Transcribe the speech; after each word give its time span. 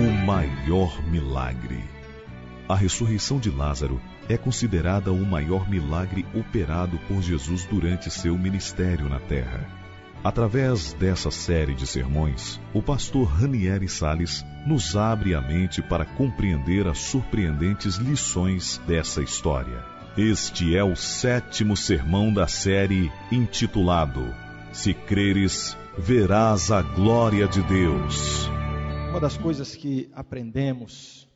O 0.00 0.10
maior 0.24 1.06
milagre. 1.10 1.84
A 2.66 2.74
ressurreição 2.74 3.38
de 3.38 3.50
Lázaro 3.50 4.00
é 4.30 4.38
considerada 4.38 5.12
o 5.12 5.26
maior 5.26 5.68
milagre 5.68 6.24
operado 6.34 6.98
por 7.06 7.20
Jesus 7.20 7.66
durante 7.66 8.10
seu 8.10 8.38
ministério 8.38 9.10
na 9.10 9.20
terra. 9.20 9.68
Através 10.24 10.94
dessa 10.94 11.30
série 11.30 11.74
de 11.74 11.86
sermões, 11.86 12.58
o 12.72 12.80
pastor 12.80 13.28
Ranieri 13.28 13.90
Sales 13.90 14.42
nos 14.66 14.96
abre 14.96 15.34
a 15.34 15.42
mente 15.42 15.82
para 15.82 16.06
compreender 16.06 16.88
as 16.88 16.96
surpreendentes 16.96 17.96
lições 17.96 18.80
dessa 18.86 19.20
história. 19.20 19.84
Este 20.16 20.74
é 20.74 20.82
o 20.82 20.96
sétimo 20.96 21.76
sermão 21.76 22.32
da 22.32 22.46
série 22.46 23.12
intitulado 23.30 24.34
Se 24.72 24.94
Creres, 24.94 25.76
Verás 25.98 26.70
a 26.70 26.80
Glória 26.80 27.46
de 27.46 27.60
Deus. 27.64 28.50
Uma 29.10 29.18
das 29.18 29.36
coisas 29.36 29.74
que 29.74 30.08
aprendemos 30.14 31.28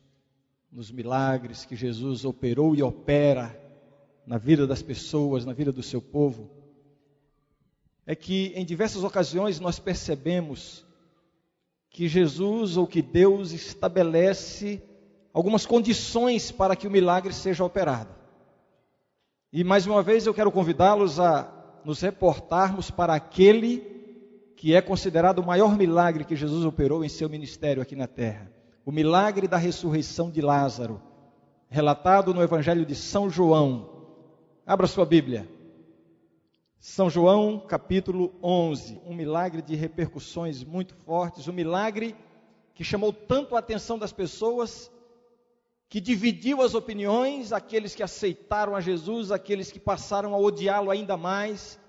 nos 0.71 0.89
milagres 0.89 1.65
que 1.65 1.75
Jesus 1.75 2.23
operou 2.23 2.73
e 2.73 2.81
opera 2.81 3.53
na 4.25 4.37
vida 4.37 4.65
das 4.65 4.81
pessoas, 4.81 5.45
na 5.45 5.51
vida 5.51 5.73
do 5.73 5.83
seu 5.83 6.01
povo, 6.01 6.49
é 8.07 8.15
que 8.15 8.53
em 8.55 8.63
diversas 8.63 9.03
ocasiões 9.03 9.59
nós 9.59 9.77
percebemos 9.77 10.85
que 11.89 12.07
Jesus 12.07 12.77
ou 12.77 12.87
que 12.87 13.01
Deus 13.01 13.51
estabelece 13.51 14.81
algumas 15.33 15.65
condições 15.65 16.51
para 16.51 16.77
que 16.77 16.87
o 16.87 16.91
milagre 16.91 17.33
seja 17.33 17.65
operado. 17.65 18.15
E 19.51 19.65
mais 19.65 19.85
uma 19.85 20.01
vez 20.01 20.25
eu 20.25 20.33
quero 20.33 20.49
convidá-los 20.49 21.19
a 21.19 21.81
nos 21.83 21.99
reportarmos 21.99 22.89
para 22.89 23.13
aquele 23.13 23.94
que 24.55 24.73
é 24.73 24.81
considerado 24.81 25.39
o 25.39 25.45
maior 25.45 25.77
milagre 25.77 26.23
que 26.23 26.35
Jesus 26.35 26.65
operou 26.65 27.03
em 27.03 27.09
seu 27.09 27.29
ministério 27.29 27.81
aqui 27.81 27.95
na 27.95 28.07
terra. 28.07 28.51
O 28.85 28.91
milagre 28.91 29.47
da 29.47 29.57
ressurreição 29.57 30.29
de 30.31 30.41
Lázaro, 30.41 31.01
relatado 31.69 32.33
no 32.33 32.41
Evangelho 32.41 32.85
de 32.85 32.95
São 32.95 33.29
João. 33.29 33.89
Abra 34.65 34.87
sua 34.87 35.05
Bíblia. 35.05 35.47
São 36.79 37.09
João, 37.09 37.59
capítulo 37.59 38.33
11, 38.43 39.01
um 39.05 39.13
milagre 39.13 39.61
de 39.61 39.75
repercussões 39.75 40.63
muito 40.63 40.93
fortes, 40.93 41.47
um 41.47 41.53
milagre 41.53 42.15
que 42.75 42.83
chamou 42.83 43.11
tanto 43.11 43.55
a 43.55 43.59
atenção 43.59 43.97
das 43.97 44.13
pessoas, 44.13 44.91
que 45.89 45.99
dividiu 45.99 46.61
as 46.61 46.75
opiniões, 46.75 47.51
aqueles 47.51 47.95
que 47.95 48.03
aceitaram 48.03 48.75
a 48.75 48.81
Jesus, 48.81 49.31
aqueles 49.31 49.71
que 49.71 49.79
passaram 49.79 50.33
a 50.35 50.37
odiá-lo 50.37 50.91
ainda 50.91 51.17
mais. 51.17 51.79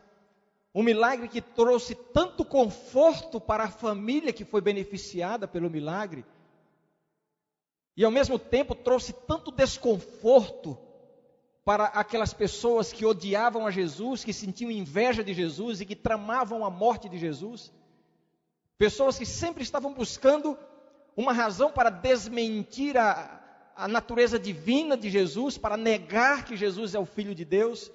Um 0.77 0.83
milagre 0.83 1.27
que 1.27 1.41
trouxe 1.41 1.95
tanto 1.95 2.45
conforto 2.45 3.41
para 3.41 3.65
a 3.65 3.71
família 3.71 4.31
que 4.31 4.45
foi 4.45 4.61
beneficiada 4.61 5.49
pelo 5.49 5.71
milagre, 5.71 6.23
e 7.97 8.05
ao 8.05 8.11
mesmo 8.11 8.39
tempo 8.39 8.75
trouxe 8.75 9.15
tanto 9.15 9.51
desconforto 9.51 10.77
para 11.65 11.87
aquelas 11.87 12.35
pessoas 12.35 12.93
que 12.93 13.07
odiavam 13.07 13.67
a 13.67 13.71
Jesus, 13.71 14.23
que 14.23 14.35
sentiam 14.35 14.71
inveja 14.71 15.25
de 15.25 15.33
Jesus 15.33 15.81
e 15.81 15.87
que 15.87 15.97
tramavam 15.97 16.63
a 16.63 16.69
morte 16.69 17.09
de 17.09 17.17
Jesus. 17.17 17.73
Pessoas 18.77 19.19
que 19.19 19.25
sempre 19.25 19.63
estavam 19.63 19.95
buscando 19.95 20.59
uma 21.17 21.33
razão 21.33 21.73
para 21.73 21.89
desmentir 21.89 22.99
a, 22.99 23.41
a 23.75 23.89
natureza 23.89 24.39
divina 24.39 24.95
de 24.95 25.09
Jesus, 25.09 25.57
para 25.57 25.79
negar 25.79 26.45
que 26.45 26.55
Jesus 26.55 26.95
é 26.95 26.99
o 26.99 27.07
Filho 27.07 27.35
de 27.35 27.47
Deus. 27.47 27.91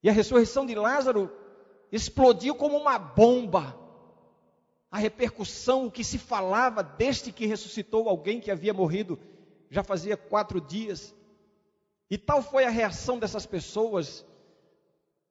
E 0.00 0.08
a 0.08 0.12
ressurreição 0.12 0.64
de 0.64 0.76
Lázaro 0.76 1.41
explodiu 1.92 2.54
como 2.54 2.76
uma 2.76 2.98
bomba. 2.98 3.78
A 4.90 4.98
repercussão, 4.98 5.86
o 5.86 5.90
que 5.90 6.02
se 6.02 6.18
falava 6.18 6.82
desde 6.82 7.30
que 7.30 7.46
ressuscitou 7.46 8.08
alguém 8.08 8.40
que 8.40 8.50
havia 8.50 8.74
morrido 8.74 9.18
já 9.70 9.82
fazia 9.82 10.16
quatro 10.16 10.60
dias. 10.60 11.14
E 12.10 12.18
tal 12.18 12.42
foi 12.42 12.64
a 12.64 12.70
reação 12.70 13.18
dessas 13.18 13.46
pessoas, 13.46 14.24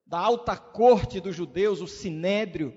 da 0.06 0.20
alta 0.20 0.58
corte 0.58 1.20
dos 1.20 1.36
judeus, 1.36 1.80
o 1.80 1.88
sinédrio, 1.88 2.76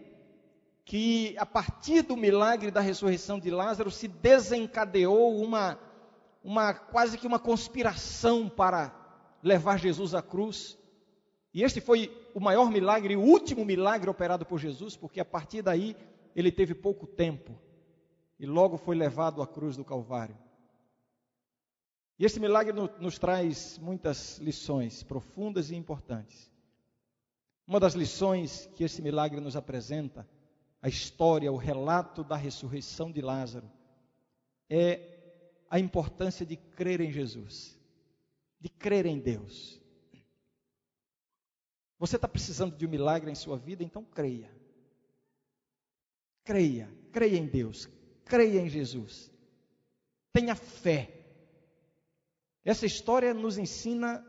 que 0.84 1.34
a 1.38 1.46
partir 1.46 2.02
do 2.02 2.16
milagre 2.16 2.70
da 2.70 2.80
ressurreição 2.80 3.40
de 3.40 3.50
Lázaro 3.50 3.90
se 3.90 4.06
desencadeou 4.06 5.40
uma, 5.40 5.78
uma 6.42 6.74
quase 6.74 7.16
que 7.16 7.26
uma 7.26 7.38
conspiração 7.38 8.48
para 8.48 8.94
levar 9.42 9.78
Jesus 9.78 10.14
à 10.14 10.20
cruz. 10.20 10.76
E 11.54 11.62
este 11.62 11.80
foi 11.80 12.10
o 12.34 12.40
maior 12.40 12.68
milagre, 12.68 13.14
o 13.14 13.22
último 13.22 13.64
milagre 13.64 14.10
operado 14.10 14.44
por 14.44 14.58
Jesus, 14.58 14.96
porque 14.96 15.20
a 15.20 15.24
partir 15.24 15.62
daí 15.62 15.96
ele 16.34 16.50
teve 16.50 16.74
pouco 16.74 17.06
tempo 17.06 17.56
e 18.40 18.44
logo 18.44 18.76
foi 18.76 18.96
levado 18.96 19.40
à 19.40 19.46
cruz 19.46 19.76
do 19.76 19.84
Calvário. 19.84 20.36
E 22.18 22.24
esse 22.24 22.40
milagre 22.40 22.72
nos 22.72 23.18
traz 23.20 23.78
muitas 23.78 24.38
lições 24.38 25.04
profundas 25.04 25.70
e 25.70 25.76
importantes. 25.76 26.50
Uma 27.66 27.78
das 27.78 27.94
lições 27.94 28.68
que 28.74 28.82
esse 28.82 29.00
milagre 29.00 29.40
nos 29.40 29.54
apresenta, 29.54 30.28
a 30.82 30.88
história, 30.88 31.52
o 31.52 31.56
relato 31.56 32.24
da 32.24 32.36
ressurreição 32.36 33.10
de 33.12 33.20
Lázaro, 33.20 33.70
é 34.68 35.14
a 35.70 35.78
importância 35.78 36.44
de 36.44 36.56
crer 36.56 37.00
em 37.00 37.12
Jesus, 37.12 37.78
de 38.60 38.68
crer 38.68 39.06
em 39.06 39.18
Deus. 39.18 39.80
Você 41.98 42.16
está 42.16 42.28
precisando 42.28 42.76
de 42.76 42.86
um 42.86 42.90
milagre 42.90 43.30
em 43.30 43.34
sua 43.34 43.56
vida, 43.56 43.82
então 43.82 44.04
creia. 44.04 44.50
Creia, 46.44 46.90
creia 47.12 47.38
em 47.38 47.46
Deus, 47.46 47.88
creia 48.24 48.60
em 48.60 48.68
Jesus. 48.68 49.30
Tenha 50.32 50.54
fé. 50.54 51.10
Essa 52.64 52.86
história 52.86 53.32
nos 53.32 53.56
ensina 53.56 54.24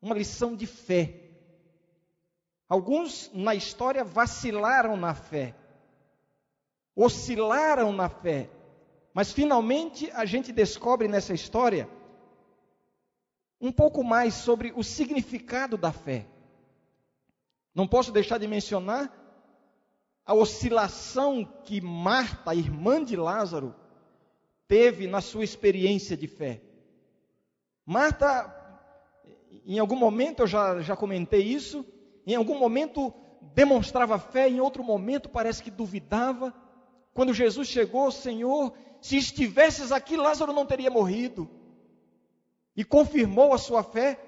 uma 0.00 0.14
lição 0.14 0.54
de 0.54 0.66
fé. 0.66 1.22
Alguns 2.68 3.30
na 3.32 3.54
história 3.54 4.04
vacilaram 4.04 4.96
na 4.96 5.14
fé, 5.14 5.54
oscilaram 6.94 7.92
na 7.92 8.08
fé, 8.08 8.50
mas 9.14 9.32
finalmente 9.32 10.10
a 10.10 10.24
gente 10.24 10.52
descobre 10.52 11.06
nessa 11.06 11.32
história 11.32 11.88
um 13.60 13.70
pouco 13.72 14.02
mais 14.04 14.34
sobre 14.34 14.72
o 14.76 14.82
significado 14.82 15.76
da 15.76 15.92
fé. 15.92 16.26
Não 17.76 17.86
posso 17.86 18.10
deixar 18.10 18.38
de 18.38 18.48
mencionar 18.48 19.12
a 20.24 20.32
oscilação 20.32 21.44
que 21.62 21.78
Marta, 21.78 22.54
irmã 22.54 23.04
de 23.04 23.14
Lázaro, 23.16 23.74
teve 24.66 25.06
na 25.06 25.20
sua 25.20 25.44
experiência 25.44 26.16
de 26.16 26.26
fé. 26.26 26.62
Marta, 27.84 28.50
em 29.66 29.78
algum 29.78 29.94
momento, 29.94 30.40
eu 30.40 30.46
já, 30.46 30.80
já 30.80 30.96
comentei 30.96 31.42
isso, 31.42 31.84
em 32.26 32.34
algum 32.34 32.58
momento 32.58 33.12
demonstrava 33.54 34.18
fé, 34.18 34.48
em 34.48 34.58
outro 34.58 34.82
momento 34.82 35.28
parece 35.28 35.62
que 35.62 35.70
duvidava. 35.70 36.54
Quando 37.12 37.34
Jesus 37.34 37.68
chegou, 37.68 38.10
Senhor, 38.10 38.72
se 39.02 39.18
estivesses 39.18 39.92
aqui, 39.92 40.16
Lázaro 40.16 40.54
não 40.54 40.64
teria 40.64 40.90
morrido. 40.90 41.46
E 42.74 42.82
confirmou 42.82 43.52
a 43.52 43.58
sua 43.58 43.82
fé, 43.82 44.18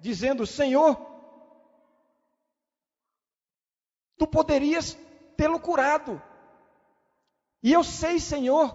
dizendo: 0.00 0.46
Senhor, 0.46 1.13
tu 4.16 4.26
poderias 4.26 4.96
tê-lo 5.36 5.58
curado. 5.60 6.20
E 7.62 7.72
eu 7.72 7.82
sei, 7.82 8.18
Senhor, 8.18 8.74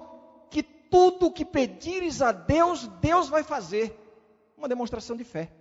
que 0.49 0.63
tudo 0.63 1.27
o 1.27 1.31
que 1.31 1.45
pedires 1.45 2.21
a 2.21 2.31
Deus, 2.31 2.87
Deus 2.99 3.29
vai 3.29 3.43
fazer 3.43 3.95
uma 4.57 4.67
demonstração 4.67 5.15
de 5.15 5.23
fé. 5.23 5.51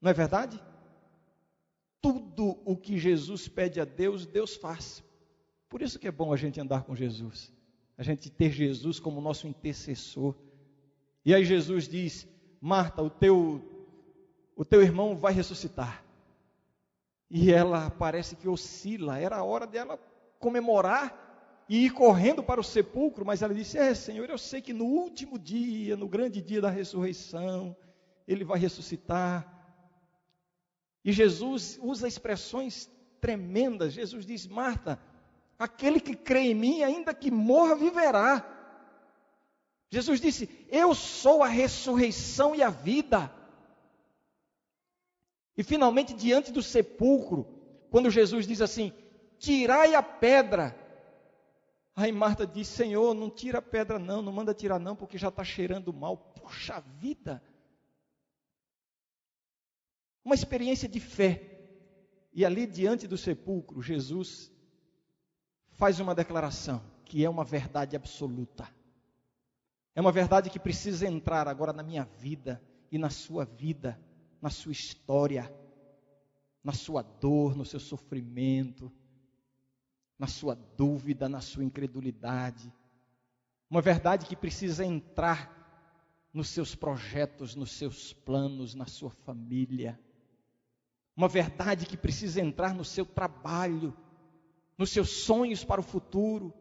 Não 0.00 0.10
é 0.10 0.14
verdade? 0.14 0.62
Tudo 2.00 2.58
o 2.64 2.76
que 2.76 2.98
Jesus 2.98 3.48
pede 3.48 3.80
a 3.80 3.84
Deus, 3.84 4.26
Deus 4.26 4.54
faz. 4.54 5.02
Por 5.68 5.82
isso 5.82 5.98
que 5.98 6.06
é 6.06 6.12
bom 6.12 6.32
a 6.32 6.36
gente 6.36 6.60
andar 6.60 6.84
com 6.84 6.94
Jesus. 6.94 7.52
A 7.98 8.02
gente 8.02 8.30
ter 8.30 8.52
Jesus 8.52 9.00
como 9.00 9.20
nosso 9.20 9.48
intercessor. 9.48 10.34
E 11.24 11.34
aí 11.34 11.44
Jesus 11.44 11.88
diz: 11.88 12.26
Marta, 12.60 13.02
o 13.02 13.10
teu 13.10 13.60
o 14.54 14.64
teu 14.64 14.80
irmão 14.80 15.16
vai 15.16 15.32
ressuscitar. 15.32 16.05
E 17.30 17.52
ela 17.52 17.90
parece 17.90 18.36
que 18.36 18.48
oscila. 18.48 19.18
Era 19.18 19.36
a 19.36 19.44
hora 19.44 19.66
dela 19.66 19.98
comemorar 20.38 21.64
e 21.68 21.86
ir 21.86 21.90
correndo 21.90 22.42
para 22.42 22.60
o 22.60 22.64
sepulcro, 22.64 23.24
mas 23.24 23.42
ela 23.42 23.54
disse: 23.54 23.78
É, 23.78 23.94
Senhor, 23.94 24.28
eu 24.30 24.38
sei 24.38 24.60
que 24.60 24.72
no 24.72 24.84
último 24.84 25.38
dia, 25.38 25.96
no 25.96 26.08
grande 26.08 26.40
dia 26.40 26.60
da 26.60 26.70
ressurreição, 26.70 27.76
ele 28.26 28.44
vai 28.44 28.58
ressuscitar. 28.58 29.52
E 31.04 31.12
Jesus 31.12 31.78
usa 31.82 32.06
expressões 32.06 32.90
tremendas. 33.20 33.92
Jesus 33.92 34.24
diz: 34.24 34.46
Marta, 34.46 35.00
aquele 35.58 36.00
que 36.00 36.14
crê 36.14 36.50
em 36.50 36.54
mim, 36.54 36.82
ainda 36.82 37.12
que 37.12 37.30
morra, 37.30 37.74
viverá. 37.74 38.52
Jesus 39.90 40.20
disse: 40.20 40.48
Eu 40.68 40.94
sou 40.94 41.42
a 41.42 41.48
ressurreição 41.48 42.54
e 42.54 42.62
a 42.62 42.70
vida. 42.70 43.32
E 45.56 45.62
finalmente, 45.62 46.14
diante 46.14 46.52
do 46.52 46.62
sepulcro, 46.62 47.46
quando 47.90 48.10
Jesus 48.10 48.46
diz 48.46 48.60
assim: 48.60 48.92
Tirai 49.38 49.94
a 49.94 50.02
pedra, 50.02 50.74
Aí 51.96 52.12
Marta 52.12 52.46
diz: 52.46 52.68
Senhor, 52.68 53.14
não 53.14 53.30
tira 53.30 53.58
a 53.58 53.62
pedra, 53.62 53.98
não, 53.98 54.20
não 54.20 54.30
manda 54.30 54.52
tirar, 54.52 54.78
não, 54.78 54.94
porque 54.94 55.16
já 55.16 55.28
está 55.28 55.42
cheirando 55.42 55.94
mal. 55.94 56.18
Puxa 56.18 56.78
vida! 56.98 57.42
Uma 60.22 60.34
experiência 60.34 60.86
de 60.86 61.00
fé. 61.00 61.54
E 62.34 62.44
ali 62.44 62.66
diante 62.66 63.06
do 63.06 63.16
sepulcro, 63.16 63.80
Jesus 63.80 64.52
faz 65.70 65.98
uma 65.98 66.14
declaração 66.14 66.82
que 67.06 67.24
é 67.24 67.30
uma 67.30 67.44
verdade 67.44 67.96
absoluta. 67.96 68.68
É 69.94 70.00
uma 70.00 70.12
verdade 70.12 70.50
que 70.50 70.58
precisa 70.58 71.06
entrar 71.06 71.48
agora 71.48 71.72
na 71.72 71.82
minha 71.82 72.04
vida 72.04 72.62
e 72.92 72.98
na 72.98 73.08
sua 73.08 73.46
vida, 73.46 73.98
na 74.46 74.50
sua 74.50 74.70
história, 74.70 75.52
na 76.62 76.72
sua 76.72 77.02
dor, 77.02 77.56
no 77.56 77.64
seu 77.64 77.80
sofrimento, 77.80 78.92
na 80.16 80.28
sua 80.28 80.54
dúvida, 80.54 81.28
na 81.28 81.40
sua 81.40 81.64
incredulidade. 81.64 82.72
Uma 83.68 83.82
verdade 83.82 84.24
que 84.24 84.36
precisa 84.36 84.84
entrar 84.84 86.30
nos 86.32 86.48
seus 86.48 86.76
projetos, 86.76 87.56
nos 87.56 87.72
seus 87.72 88.12
planos, 88.12 88.72
na 88.72 88.86
sua 88.86 89.10
família. 89.10 89.98
Uma 91.16 91.26
verdade 91.26 91.84
que 91.84 91.96
precisa 91.96 92.40
entrar 92.40 92.72
no 92.72 92.84
seu 92.84 93.04
trabalho, 93.04 93.96
nos 94.78 94.90
seus 94.90 95.24
sonhos 95.24 95.64
para 95.64 95.80
o 95.80 95.84
futuro. 95.84 96.54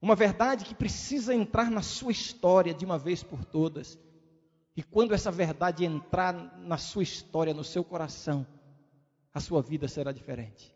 Uma 0.00 0.16
verdade 0.16 0.64
que 0.64 0.74
precisa 0.74 1.34
entrar 1.34 1.70
na 1.70 1.82
sua 1.82 2.12
história 2.12 2.72
de 2.72 2.86
uma 2.86 2.98
vez 2.98 3.22
por 3.22 3.44
todas. 3.44 3.98
E 4.78 4.82
quando 4.84 5.12
essa 5.12 5.32
verdade 5.32 5.84
entrar 5.84 6.56
na 6.60 6.78
sua 6.78 7.02
história, 7.02 7.52
no 7.52 7.64
seu 7.64 7.82
coração, 7.82 8.46
a 9.34 9.40
sua 9.40 9.60
vida 9.60 9.88
será 9.88 10.12
diferente. 10.12 10.72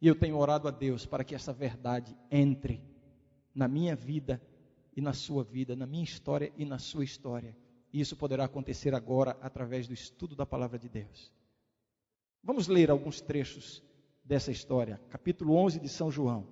E 0.00 0.06
eu 0.06 0.14
tenho 0.14 0.38
orado 0.38 0.68
a 0.68 0.70
Deus 0.70 1.04
para 1.04 1.24
que 1.24 1.34
essa 1.34 1.52
verdade 1.52 2.16
entre 2.30 2.80
na 3.52 3.66
minha 3.66 3.96
vida 3.96 4.40
e 4.96 5.00
na 5.00 5.12
sua 5.12 5.42
vida, 5.42 5.74
na 5.74 5.86
minha 5.86 6.04
história 6.04 6.52
e 6.56 6.64
na 6.64 6.78
sua 6.78 7.02
história. 7.02 7.56
E 7.92 8.00
isso 8.00 8.16
poderá 8.16 8.44
acontecer 8.44 8.94
agora 8.94 9.36
através 9.42 9.88
do 9.88 9.92
estudo 9.94 10.36
da 10.36 10.46
palavra 10.46 10.78
de 10.78 10.88
Deus. 10.88 11.32
Vamos 12.44 12.68
ler 12.68 12.92
alguns 12.92 13.20
trechos 13.20 13.82
dessa 14.22 14.52
história, 14.52 15.00
capítulo 15.10 15.56
11 15.56 15.80
de 15.80 15.88
São 15.88 16.12
João. 16.12 16.46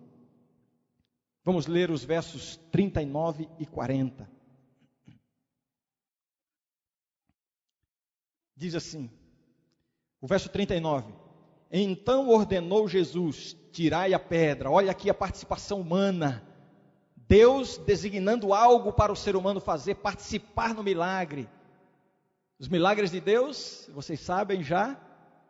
Vamos 1.44 1.68
ler 1.68 1.88
os 1.88 2.02
versos 2.02 2.56
39 2.72 3.48
e 3.60 3.64
40. 3.64 4.33
Diz 8.64 8.74
assim, 8.74 9.10
o 10.22 10.26
verso 10.26 10.48
39: 10.48 11.12
Então 11.70 12.30
ordenou 12.30 12.88
Jesus: 12.88 13.54
tirai 13.70 14.14
a 14.14 14.18
pedra. 14.18 14.70
Olha 14.70 14.90
aqui 14.90 15.10
a 15.10 15.14
participação 15.14 15.82
humana. 15.82 16.42
Deus 17.28 17.76
designando 17.76 18.54
algo 18.54 18.90
para 18.90 19.12
o 19.12 19.16
ser 19.16 19.36
humano 19.36 19.60
fazer, 19.60 19.96
participar 19.96 20.72
no 20.72 20.82
milagre. 20.82 21.46
Os 22.58 22.66
milagres 22.66 23.10
de 23.10 23.20
Deus, 23.20 23.90
vocês 23.92 24.20
sabem 24.20 24.62
já, 24.62 24.98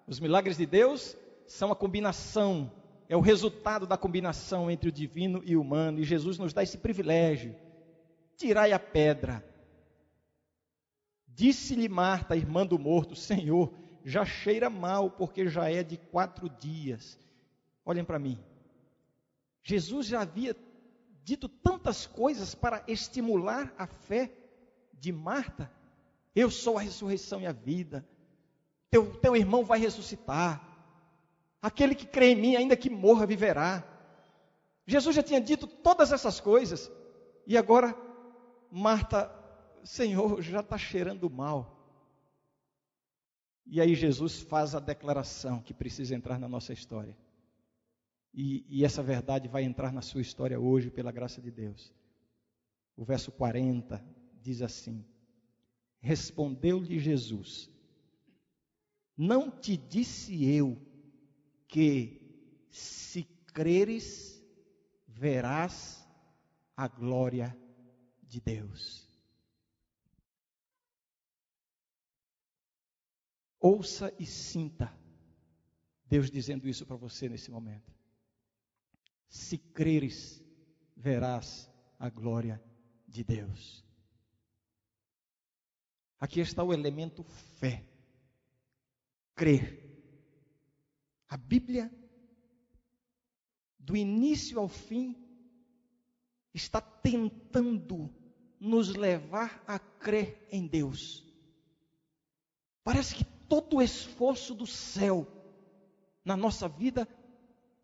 os 0.08 0.18
milagres 0.18 0.56
de 0.56 0.66
Deus 0.66 1.16
são 1.46 1.70
a 1.70 1.76
combinação 1.76 2.68
é 3.08 3.16
o 3.16 3.20
resultado 3.20 3.86
da 3.86 3.96
combinação 3.96 4.68
entre 4.68 4.88
o 4.88 4.92
divino 4.92 5.40
e 5.44 5.56
o 5.56 5.60
humano, 5.60 6.00
e 6.00 6.04
Jesus 6.04 6.36
nos 6.36 6.52
dá 6.52 6.64
esse 6.64 6.78
privilégio. 6.78 7.54
Tirai 8.36 8.72
a 8.72 8.78
pedra. 8.78 9.44
Disse-lhe 11.34 11.88
Marta, 11.88 12.36
irmã 12.36 12.64
do 12.64 12.78
morto: 12.78 13.16
Senhor, 13.16 13.72
já 14.04 14.24
cheira 14.24 14.70
mal, 14.70 15.10
porque 15.10 15.48
já 15.48 15.70
é 15.70 15.82
de 15.82 15.96
quatro 15.96 16.48
dias. 16.48 17.18
Olhem 17.84 18.04
para 18.04 18.18
mim. 18.18 18.38
Jesus 19.62 20.06
já 20.06 20.20
havia 20.20 20.56
dito 21.24 21.48
tantas 21.48 22.06
coisas 22.06 22.54
para 22.54 22.84
estimular 22.86 23.72
a 23.78 23.86
fé 23.86 24.30
de 24.92 25.10
Marta. 25.10 25.70
Eu 26.34 26.50
sou 26.50 26.78
a 26.78 26.82
ressurreição 26.82 27.40
e 27.40 27.46
a 27.46 27.52
vida. 27.52 28.06
Teu, 28.90 29.16
teu 29.16 29.34
irmão 29.34 29.64
vai 29.64 29.78
ressuscitar. 29.78 30.62
Aquele 31.60 31.94
que 31.94 32.06
crê 32.06 32.32
em 32.32 32.36
mim, 32.36 32.56
ainda 32.56 32.76
que 32.76 32.90
morra, 32.90 33.26
viverá. 33.26 33.82
Jesus 34.86 35.16
já 35.16 35.22
tinha 35.22 35.40
dito 35.40 35.66
todas 35.66 36.12
essas 36.12 36.38
coisas. 36.38 36.90
E 37.46 37.56
agora, 37.56 37.96
Marta, 38.70 39.33
Senhor, 39.84 40.40
já 40.42 40.60
está 40.60 40.78
cheirando 40.78 41.28
mal. 41.28 41.74
E 43.66 43.80
aí 43.80 43.94
Jesus 43.94 44.40
faz 44.40 44.74
a 44.74 44.80
declaração 44.80 45.60
que 45.62 45.72
precisa 45.72 46.14
entrar 46.14 46.38
na 46.38 46.48
nossa 46.48 46.72
história. 46.72 47.16
E, 48.32 48.64
e, 48.68 48.84
essa 48.84 49.02
verdade 49.02 49.46
vai 49.46 49.62
entrar 49.62 49.92
na 49.92 50.02
sua 50.02 50.20
história 50.20 50.58
hoje, 50.58 50.90
pela 50.90 51.12
graça 51.12 51.40
de 51.40 51.52
Deus. 51.52 51.94
O 52.96 53.04
verso 53.04 53.30
40 53.30 54.04
diz 54.40 54.60
assim: 54.60 55.04
Respondeu-lhe 56.00 56.98
Jesus: 56.98 57.70
Não 59.16 59.50
te 59.50 59.76
disse 59.76 60.44
eu 60.44 60.76
que 61.68 62.20
se 62.70 63.22
creres, 63.52 64.44
verás 65.06 66.04
a 66.76 66.88
glória 66.88 67.56
de 68.20 68.40
Deus. 68.40 69.13
Ouça 73.64 74.12
e 74.18 74.26
sinta 74.26 74.94
Deus 76.06 76.30
dizendo 76.30 76.68
isso 76.68 76.84
para 76.84 76.96
você 76.96 77.30
nesse 77.30 77.50
momento. 77.50 77.90
Se 79.26 79.56
creres, 79.56 80.44
verás 80.94 81.70
a 81.98 82.10
glória 82.10 82.62
de 83.08 83.24
Deus. 83.24 83.82
Aqui 86.20 86.40
está 86.40 86.62
o 86.62 86.74
elemento 86.74 87.24
fé. 87.24 87.84
Crer. 89.34 89.82
A 91.26 91.36
Bíblia, 91.36 91.90
do 93.78 93.96
início 93.96 94.60
ao 94.60 94.68
fim, 94.68 95.16
está 96.52 96.80
tentando 96.80 98.14
nos 98.60 98.94
levar 98.94 99.64
a 99.66 99.78
crer 99.78 100.46
em 100.50 100.66
Deus. 100.66 101.24
Parece 102.84 103.16
que 103.16 103.33
todo 103.48 103.76
o 103.76 103.82
esforço 103.82 104.54
do 104.54 104.66
céu 104.66 105.26
na 106.24 106.36
nossa 106.36 106.68
vida 106.68 107.08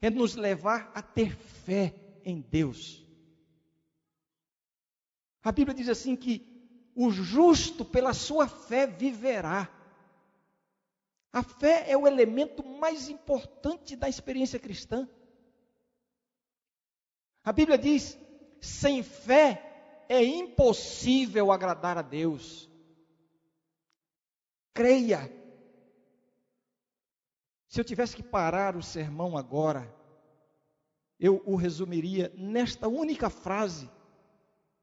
é 0.01 0.09
nos 0.09 0.35
levar 0.35 0.91
a 0.95 1.03
ter 1.03 1.37
fé 1.37 1.95
em 2.25 2.41
Deus. 2.41 3.07
A 5.43 5.53
Bíblia 5.53 5.75
diz 5.75 5.89
assim 5.89 6.17
que 6.17 6.47
o 6.95 7.11
justo 7.11 7.85
pela 7.85 8.13
sua 8.13 8.47
fé 8.47 8.87
viverá. 8.87 9.71
A 11.33 11.43
fé 11.43 11.91
é 11.91 11.97
o 11.97 12.07
elemento 12.07 12.65
mais 12.65 13.09
importante 13.09 13.95
da 13.97 14.09
experiência 14.09 14.59
cristã. 14.59 15.09
A 17.45 17.53
Bíblia 17.53 17.79
diz: 17.79 18.19
sem 18.61 19.03
fé 19.03 20.05
é 20.09 20.23
impossível 20.23 21.53
agradar 21.53 21.97
a 21.97 22.03
Deus. 22.03 22.69
Creia. 24.75 25.40
Se 27.71 27.81
eu 27.81 27.85
tivesse 27.85 28.17
que 28.17 28.23
parar 28.23 28.75
o 28.75 28.83
sermão 28.83 29.39
agora, 29.39 29.89
eu 31.21 31.41
o 31.47 31.55
resumiria 31.55 32.33
nesta 32.37 32.89
única 32.89 33.31
frase. 33.31 33.89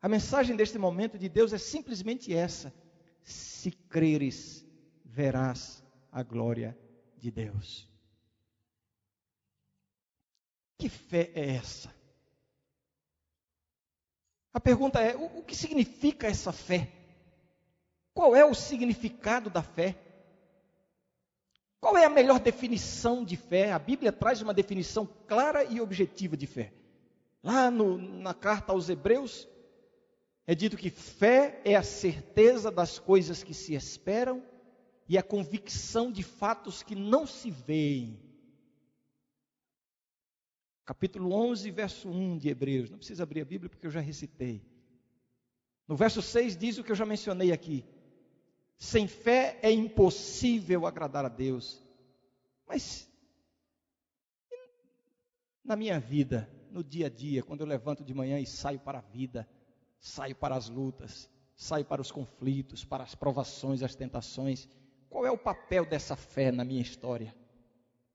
A 0.01 0.07
mensagem 0.07 0.55
deste 0.55 0.77
momento 0.77 1.17
de 1.17 1.27
Deus 1.27 1.51
é 1.51 1.57
simplesmente 1.57 2.33
essa: 2.33 2.73
se 3.21 3.71
creres, 3.71 4.65
verás 5.03 5.83
a 6.09 6.23
glória 6.23 6.79
de 7.17 7.29
Deus. 7.29 7.91
Que 10.77 10.87
fé 10.87 11.29
é 11.35 11.55
essa? 11.55 11.93
A 14.53 14.61
pergunta 14.61 15.01
é: 15.01 15.13
o, 15.13 15.39
o 15.39 15.43
que 15.43 15.57
significa 15.57 16.25
essa 16.25 16.53
fé? 16.53 16.89
Qual 18.13 18.33
é 18.33 18.45
o 18.45 18.53
significado 18.53 19.49
da 19.49 19.61
fé? 19.61 20.06
Qual 21.79 21.97
é 21.97 22.05
a 22.05 22.09
melhor 22.09 22.39
definição 22.39 23.23
de 23.23 23.35
fé? 23.35 23.71
A 23.71 23.79
Bíblia 23.79 24.11
traz 24.11 24.41
uma 24.41 24.53
definição 24.53 25.07
clara 25.27 25.63
e 25.63 25.79
objetiva 25.79 26.35
de 26.35 26.47
fé. 26.47 26.73
Lá 27.43 27.69
no, 27.69 27.97
na 27.97 28.33
carta 28.33 28.71
aos 28.71 28.89
Hebreus, 28.89 29.47
é 30.45 30.55
dito 30.55 30.77
que 30.77 30.89
fé 30.89 31.61
é 31.63 31.75
a 31.75 31.83
certeza 31.83 32.71
das 32.71 32.97
coisas 32.97 33.43
que 33.43 33.53
se 33.53 33.73
esperam 33.75 34.43
e 35.07 35.17
a 35.17 35.23
convicção 35.23 36.11
de 36.11 36.23
fatos 36.23 36.81
que 36.81 36.95
não 36.95 37.27
se 37.27 37.51
veem. 37.51 38.19
Capítulo 40.83 41.33
11, 41.33 41.69
verso 41.69 42.09
1 42.09 42.37
de 42.37 42.49
Hebreus. 42.49 42.89
Não 42.89 42.97
precisa 42.97 43.23
abrir 43.23 43.41
a 43.41 43.45
Bíblia 43.45 43.69
porque 43.69 43.85
eu 43.85 43.91
já 43.91 43.99
recitei. 43.99 44.65
No 45.87 45.95
verso 45.95 46.21
6 46.21 46.57
diz 46.57 46.77
o 46.77 46.83
que 46.83 46.91
eu 46.91 46.95
já 46.95 47.05
mencionei 47.05 47.51
aqui. 47.51 47.85
Sem 48.77 49.07
fé 49.07 49.59
é 49.61 49.71
impossível 49.71 50.85
agradar 50.85 51.25
a 51.25 51.29
Deus. 51.29 51.81
Mas 52.67 53.07
na 55.63 55.75
minha 55.75 55.99
vida, 55.99 56.49
no 56.71 56.83
dia 56.83 57.07
a 57.07 57.09
dia, 57.09 57.43
quando 57.43 57.61
eu 57.61 57.67
levanto 57.67 58.03
de 58.03 58.13
manhã 58.13 58.39
e 58.39 58.45
saio 58.45 58.79
para 58.79 58.99
a 58.99 59.01
vida, 59.01 59.47
saio 59.99 60.35
para 60.35 60.55
as 60.55 60.69
lutas, 60.69 61.29
saio 61.55 61.83
para 61.83 62.01
os 62.01 62.11
conflitos, 62.11 62.85
para 62.85 63.03
as 63.03 63.15
provações, 63.15 63.83
as 63.83 63.95
tentações. 63.95 64.69
Qual 65.09 65.25
é 65.25 65.31
o 65.31 65.37
papel 65.37 65.85
dessa 65.85 66.15
fé 66.15 66.51
na 66.51 66.63
minha 66.63 66.81
história? 66.81 67.35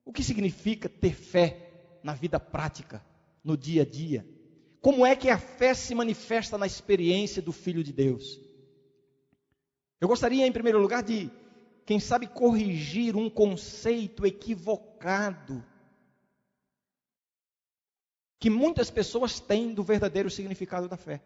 O 0.04 0.12
que 0.12 0.23
significa 0.23 0.88
ter 0.88 1.14
fé 1.14 1.99
na 2.02 2.14
vida 2.14 2.38
prática, 2.38 3.04
no 3.45 3.57
dia 3.57 3.83
a 3.83 3.87
dia? 3.87 4.26
Como 4.81 5.04
é 5.07 5.14
que 5.14 5.28
a 5.28 5.38
fé 5.38 5.75
se 5.75 5.95
manifesta 5.95 6.57
na 6.57 6.66
experiência 6.66 7.42
do 7.42 7.52
Filho 7.52 7.85
de 7.85 7.92
Deus? 7.92 8.40
Eu 10.02 10.09
gostaria, 10.09 10.44
em 10.44 10.50
primeiro 10.50 10.80
lugar, 10.80 11.00
de, 11.00 11.30
quem 11.87 12.00
sabe, 12.00 12.26
corrigir 12.26 13.14
um 13.14 13.30
conceito 13.30 14.26
equivocado 14.26 15.64
que 18.37 18.50
muitas 18.50 18.90
pessoas 18.90 19.38
têm 19.38 19.73
do 19.73 19.85
verdadeiro 19.85 20.28
significado 20.28 20.88
da 20.88 20.97
fé. 20.97 21.23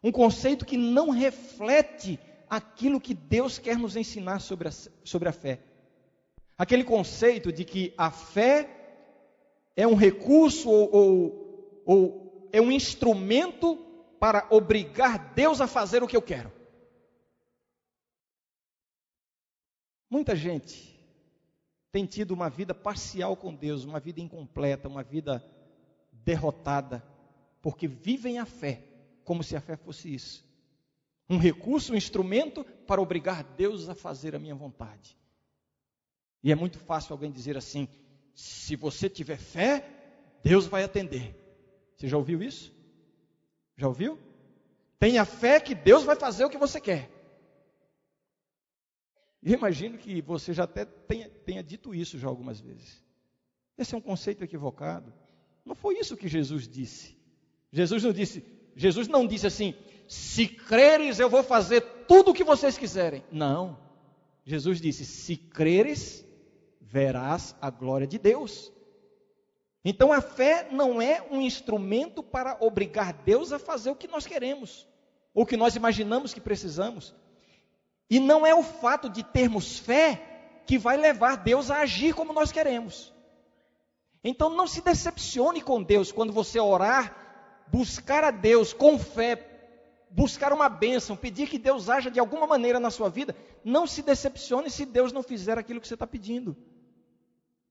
Um 0.00 0.12
conceito 0.12 0.64
que 0.64 0.76
não 0.76 1.10
reflete 1.10 2.20
aquilo 2.48 3.00
que 3.00 3.14
Deus 3.14 3.58
quer 3.58 3.76
nos 3.76 3.96
ensinar 3.96 4.38
sobre 4.38 4.68
a, 4.68 4.72
sobre 5.02 5.28
a 5.28 5.32
fé. 5.32 5.58
Aquele 6.56 6.84
conceito 6.84 7.50
de 7.50 7.64
que 7.64 7.92
a 7.98 8.12
fé 8.12 8.70
é 9.74 9.88
um 9.88 9.96
recurso 9.96 10.70
ou, 10.70 10.94
ou, 10.94 11.82
ou 11.84 12.48
é 12.52 12.60
um 12.60 12.70
instrumento 12.70 13.76
para 14.20 14.46
obrigar 14.50 15.34
Deus 15.34 15.60
a 15.60 15.66
fazer 15.66 16.04
o 16.04 16.06
que 16.06 16.16
eu 16.16 16.22
quero. 16.22 16.52
Muita 20.14 20.36
gente 20.36 20.96
tem 21.90 22.06
tido 22.06 22.30
uma 22.30 22.48
vida 22.48 22.72
parcial 22.72 23.36
com 23.36 23.52
Deus, 23.52 23.82
uma 23.82 23.98
vida 23.98 24.20
incompleta, 24.20 24.86
uma 24.86 25.02
vida 25.02 25.44
derrotada, 26.12 27.04
porque 27.60 27.88
vivem 27.88 28.38
a 28.38 28.46
fé 28.46 28.80
como 29.24 29.42
se 29.42 29.56
a 29.56 29.60
fé 29.60 29.76
fosse 29.76 30.14
isso 30.14 30.44
um 31.28 31.36
recurso, 31.36 31.92
um 31.92 31.96
instrumento 31.96 32.62
para 32.86 33.02
obrigar 33.02 33.42
Deus 33.42 33.88
a 33.88 33.94
fazer 33.96 34.36
a 34.36 34.38
minha 34.38 34.54
vontade. 34.54 35.18
E 36.44 36.52
é 36.52 36.54
muito 36.54 36.78
fácil 36.78 37.12
alguém 37.12 37.32
dizer 37.32 37.56
assim: 37.56 37.88
se 38.36 38.76
você 38.76 39.10
tiver 39.10 39.38
fé, 39.38 39.84
Deus 40.44 40.68
vai 40.68 40.84
atender. 40.84 41.34
Você 41.96 42.06
já 42.06 42.16
ouviu 42.16 42.40
isso? 42.40 42.72
Já 43.76 43.88
ouviu? 43.88 44.16
Tenha 44.96 45.24
fé 45.24 45.58
que 45.58 45.74
Deus 45.74 46.04
vai 46.04 46.14
fazer 46.14 46.44
o 46.44 46.50
que 46.50 46.56
você 46.56 46.80
quer. 46.80 47.10
E 49.44 49.52
imagino 49.52 49.98
que 49.98 50.22
você 50.22 50.54
já 50.54 50.64
até 50.64 50.86
tenha, 50.86 51.28
tenha 51.44 51.62
dito 51.62 51.94
isso 51.94 52.18
já 52.18 52.26
algumas 52.26 52.58
vezes. 52.58 53.04
Esse 53.76 53.94
é 53.94 53.98
um 53.98 54.00
conceito 54.00 54.42
equivocado. 54.42 55.12
Não 55.64 55.74
foi 55.74 55.98
isso 55.98 56.16
que 56.16 56.28
Jesus 56.28 56.66
disse. 56.66 57.14
Jesus 57.70 58.02
não 58.02 58.12
disse, 58.12 58.42
Jesus 58.74 59.06
não 59.06 59.26
disse 59.26 59.46
assim: 59.46 59.74
se 60.08 60.48
creres, 60.48 61.18
eu 61.18 61.28
vou 61.28 61.42
fazer 61.42 61.82
tudo 62.08 62.30
o 62.30 62.34
que 62.34 62.42
vocês 62.42 62.78
quiserem. 62.78 63.22
Não. 63.30 63.78
Jesus 64.44 64.80
disse: 64.80 65.04
se 65.04 65.36
creres, 65.36 66.24
verás 66.80 67.54
a 67.60 67.68
glória 67.68 68.06
de 68.06 68.18
Deus. 68.18 68.72
Então 69.84 70.10
a 70.10 70.22
fé 70.22 70.68
não 70.70 71.02
é 71.02 71.20
um 71.30 71.42
instrumento 71.42 72.22
para 72.22 72.56
obrigar 72.60 73.12
Deus 73.12 73.52
a 73.52 73.58
fazer 73.58 73.90
o 73.90 73.96
que 73.96 74.08
nós 74.08 74.26
queremos, 74.26 74.88
ou 75.34 75.42
o 75.42 75.46
que 75.46 75.58
nós 75.58 75.76
imaginamos 75.76 76.32
que 76.32 76.40
precisamos. 76.40 77.14
E 78.08 78.20
não 78.20 78.46
é 78.46 78.54
o 78.54 78.62
fato 78.62 79.08
de 79.08 79.22
termos 79.22 79.78
fé 79.78 80.62
que 80.66 80.78
vai 80.78 80.96
levar 80.96 81.36
Deus 81.36 81.70
a 81.70 81.80
agir 81.80 82.14
como 82.14 82.32
nós 82.32 82.52
queremos. 82.52 83.12
Então 84.22 84.48
não 84.48 84.66
se 84.66 84.80
decepcione 84.80 85.60
com 85.60 85.82
Deus 85.82 86.10
quando 86.10 86.32
você 86.32 86.58
orar, 86.58 87.64
buscar 87.68 88.24
a 88.24 88.30
Deus 88.30 88.72
com 88.72 88.98
fé, 88.98 90.06
buscar 90.10 90.52
uma 90.52 90.68
bênção, 90.68 91.16
pedir 91.16 91.48
que 91.48 91.58
Deus 91.58 91.90
haja 91.90 92.10
de 92.10 92.20
alguma 92.20 92.46
maneira 92.46 92.80
na 92.80 92.90
sua 92.90 93.10
vida, 93.10 93.36
não 93.64 93.86
se 93.86 94.02
decepcione 94.02 94.70
se 94.70 94.86
Deus 94.86 95.12
não 95.12 95.22
fizer 95.22 95.58
aquilo 95.58 95.80
que 95.80 95.88
você 95.88 95.94
está 95.94 96.06
pedindo. 96.06 96.56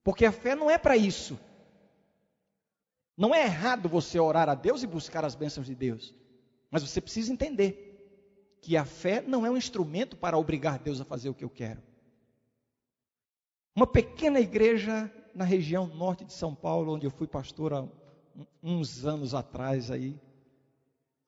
Porque 0.03 0.25
a 0.25 0.31
fé 0.31 0.53
não 0.53 0.69
é 0.69 0.77
para 0.77 0.97
isso. 0.97 1.39
Não 3.15 3.33
é 3.33 3.43
errado 3.43 3.87
você 3.87 4.19
orar 4.19 4.49
a 4.49 4.55
Deus 4.55 4.83
e 4.83 4.87
buscar 4.87 5.23
as 5.23 5.35
bênçãos 5.35 5.67
de 5.67 5.73
Deus. 5.73 6.13
Mas 6.69 6.83
você 6.83 6.99
precisa 6.99 7.31
entender 7.31 7.92
que 8.63 8.77
a 8.77 8.85
fé 8.85 9.21
não 9.21 9.45
é 9.45 9.51
um 9.51 9.57
instrumento 9.57 10.15
para 10.15 10.37
obrigar 10.37 10.79
Deus 10.79 11.01
a 11.01 11.05
fazer 11.05 11.27
o 11.27 11.33
que 11.33 11.43
eu 11.43 11.49
quero. 11.49 11.83
Uma 13.75 13.85
pequena 13.85 14.39
igreja 14.39 15.11
na 15.35 15.43
região 15.43 15.85
norte 15.85 16.23
de 16.23 16.31
São 16.31 16.55
Paulo, 16.55 16.93
onde 16.93 17.05
eu 17.05 17.11
fui 17.11 17.27
pastor 17.27 17.73
há 17.73 17.85
uns 18.63 19.05
anos 19.05 19.33
atrás 19.33 19.91
aí, 19.91 20.17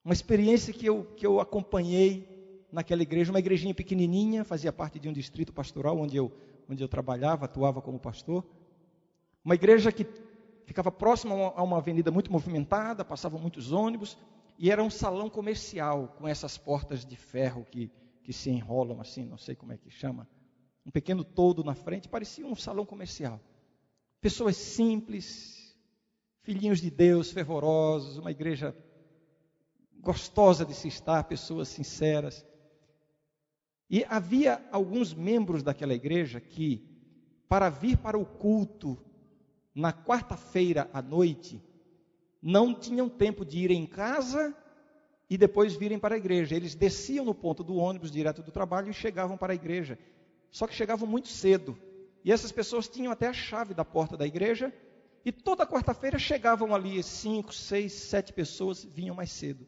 uma 0.04 0.13
experiência 0.13 0.74
que 0.74 0.86
eu, 0.86 1.04
que 1.18 1.27
eu 1.27 1.42
acompanhei 1.42 2.65
naquela 2.72 3.01
igreja, 3.01 3.34
uma 3.34 3.39
igrejinha 3.39 3.75
pequenininha, 3.75 4.46
fazia 4.46 4.72
parte 4.72 4.98
de 4.98 5.10
um 5.10 5.13
distrito 5.13 5.51
pastoral 5.51 6.00
onde 6.00 6.15
eu, 6.15 6.32
onde 6.70 6.82
eu 6.82 6.88
trabalhava, 6.88 7.46
atuava 7.46 7.82
como 7.82 8.00
pastor. 8.00 8.46
Uma 9.44 9.56
igreja 9.56 9.92
que 9.92 10.08
ficava 10.63 10.89
próxima 10.89 11.36
a 11.54 11.62
uma 11.62 11.80
avenida 11.80 12.12
muito 12.12 12.32
movimentada, 12.32 13.04
passavam 13.04 13.42
muitos 13.42 13.74
ônibus, 13.74 14.18
e 14.57 14.71
era 14.71 14.83
um 14.83 14.89
salão 14.89 15.29
comercial 15.29 16.15
com 16.17 16.27
essas 16.27 16.57
portas 16.57 17.05
de 17.05 17.15
ferro 17.15 17.65
que, 17.65 17.91
que 18.24 18.31
se 18.31 18.50
enrolam 18.50 19.01
assim, 19.01 19.25
não 19.25 19.38
sei 19.38 19.55
como 19.55 19.74
é 19.74 19.77
que 19.77 19.89
chama. 19.89 20.27
Um 20.85 20.91
pequeno 20.91 21.24
todo 21.24 21.63
na 21.63 21.75
frente, 21.75 22.07
parecia 22.07 22.45
um 22.45 22.55
salão 22.55 22.85
comercial. 22.85 23.39
Pessoas 24.21 24.55
simples, 24.55 25.75
filhinhos 26.41 26.79
de 26.79 26.89
Deus, 26.89 27.31
fervorosos, 27.31 28.17
uma 28.17 28.31
igreja 28.31 28.75
gostosa 30.00 30.65
de 30.65 30.74
se 30.74 30.88
estar, 30.88 31.24
pessoas 31.24 31.67
sinceras. 31.67 32.45
E 33.89 34.05
havia 34.05 34.63
alguns 34.71 35.13
membros 35.13 35.63
daquela 35.63 35.93
igreja 35.93 36.39
que, 36.39 36.88
para 37.47 37.69
vir 37.69 37.97
para 37.97 38.17
o 38.17 38.25
culto 38.25 38.97
na 39.74 39.91
quarta-feira 39.91 40.89
à 40.93 41.01
noite, 41.01 41.62
não 42.47 42.75
tinham 42.75 43.09
tempo 43.09 43.43
de 43.43 43.57
ir 43.57 43.71
em 43.71 43.87
casa 43.87 44.55
e 45.27 45.35
depois 45.35 45.73
virem 45.73 45.97
para 45.97 46.13
a 46.13 46.17
igreja. 46.19 46.55
Eles 46.55 46.75
desciam 46.75 47.25
no 47.25 47.33
ponto 47.33 47.63
do 47.63 47.75
ônibus 47.75 48.11
direto 48.11 48.43
do 48.43 48.51
trabalho 48.51 48.91
e 48.91 48.93
chegavam 48.93 49.35
para 49.35 49.51
a 49.51 49.55
igreja. 49.55 49.97
Só 50.51 50.67
que 50.67 50.75
chegavam 50.75 51.07
muito 51.07 51.27
cedo. 51.27 51.75
E 52.23 52.31
essas 52.31 52.51
pessoas 52.51 52.87
tinham 52.87 53.11
até 53.11 53.27
a 53.27 53.33
chave 53.33 53.73
da 53.73 53.83
porta 53.83 54.15
da 54.15 54.27
igreja. 54.27 54.71
E 55.25 55.31
toda 55.31 55.65
quarta-feira 55.65 56.19
chegavam 56.19 56.75
ali 56.75 57.01
cinco, 57.01 57.51
seis, 57.51 57.93
sete 57.93 58.31
pessoas, 58.31 58.85
vinham 58.85 59.15
mais 59.15 59.31
cedo. 59.31 59.65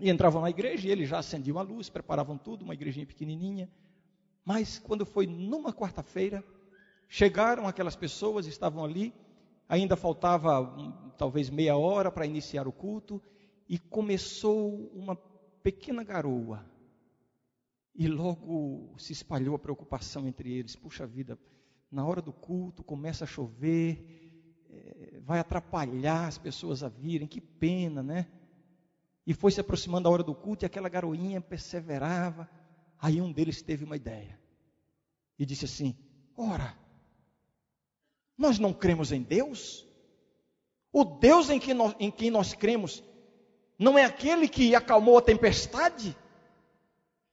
E 0.00 0.10
entravam 0.10 0.42
na 0.42 0.50
igreja 0.50 0.88
e 0.88 0.90
eles 0.90 1.08
já 1.08 1.20
acendiam 1.20 1.60
a 1.60 1.62
luz, 1.62 1.88
preparavam 1.88 2.36
tudo, 2.36 2.64
uma 2.64 2.74
igrejinha 2.74 3.06
pequenininha. 3.06 3.70
Mas 4.44 4.80
quando 4.80 5.06
foi 5.06 5.28
numa 5.28 5.72
quarta-feira, 5.72 6.42
chegaram 7.08 7.68
aquelas 7.68 7.94
pessoas, 7.94 8.48
estavam 8.48 8.84
ali, 8.84 9.14
ainda 9.68 9.96
faltava 9.96 10.60
um, 10.60 11.10
talvez 11.16 11.50
meia 11.50 11.76
hora 11.76 12.10
para 12.10 12.26
iniciar 12.26 12.66
o 12.66 12.72
culto, 12.72 13.20
e 13.68 13.78
começou 13.78 14.90
uma 14.94 15.16
pequena 15.62 16.04
garoa. 16.04 16.64
E 17.94 18.06
logo 18.08 18.94
se 18.98 19.12
espalhou 19.12 19.54
a 19.54 19.58
preocupação 19.58 20.26
entre 20.26 20.52
eles. 20.52 20.76
Puxa 20.76 21.06
vida, 21.06 21.38
na 21.90 22.04
hora 22.04 22.20
do 22.20 22.32
culto 22.32 22.82
começa 22.82 23.24
a 23.24 23.26
chover, 23.26 24.64
é, 24.68 25.20
vai 25.20 25.38
atrapalhar 25.38 26.26
as 26.26 26.36
pessoas 26.36 26.82
a 26.82 26.88
virem, 26.88 27.26
que 27.26 27.40
pena, 27.40 28.02
né? 28.02 28.26
E 29.26 29.32
foi 29.32 29.52
se 29.52 29.60
aproximando 29.60 30.08
a 30.08 30.10
hora 30.10 30.22
do 30.22 30.34
culto 30.34 30.64
e 30.64 30.66
aquela 30.66 30.88
garoinha 30.88 31.40
perseverava. 31.40 32.48
Aí 32.98 33.20
um 33.20 33.32
deles 33.32 33.62
teve 33.62 33.84
uma 33.84 33.96
ideia. 33.96 34.38
E 35.38 35.46
disse 35.46 35.64
assim: 35.64 35.96
Ora, 36.36 36.76
nós 38.36 38.58
não 38.58 38.72
cremos 38.72 39.12
em 39.12 39.22
Deus? 39.22 39.86
O 40.92 41.04
Deus 41.04 41.50
em 41.50 41.58
quem, 41.58 41.74
nós, 41.74 41.94
em 41.98 42.10
quem 42.10 42.30
nós 42.30 42.54
cremos 42.54 43.02
não 43.78 43.98
é 43.98 44.04
aquele 44.04 44.48
que 44.48 44.74
acalmou 44.74 45.18
a 45.18 45.22
tempestade? 45.22 46.16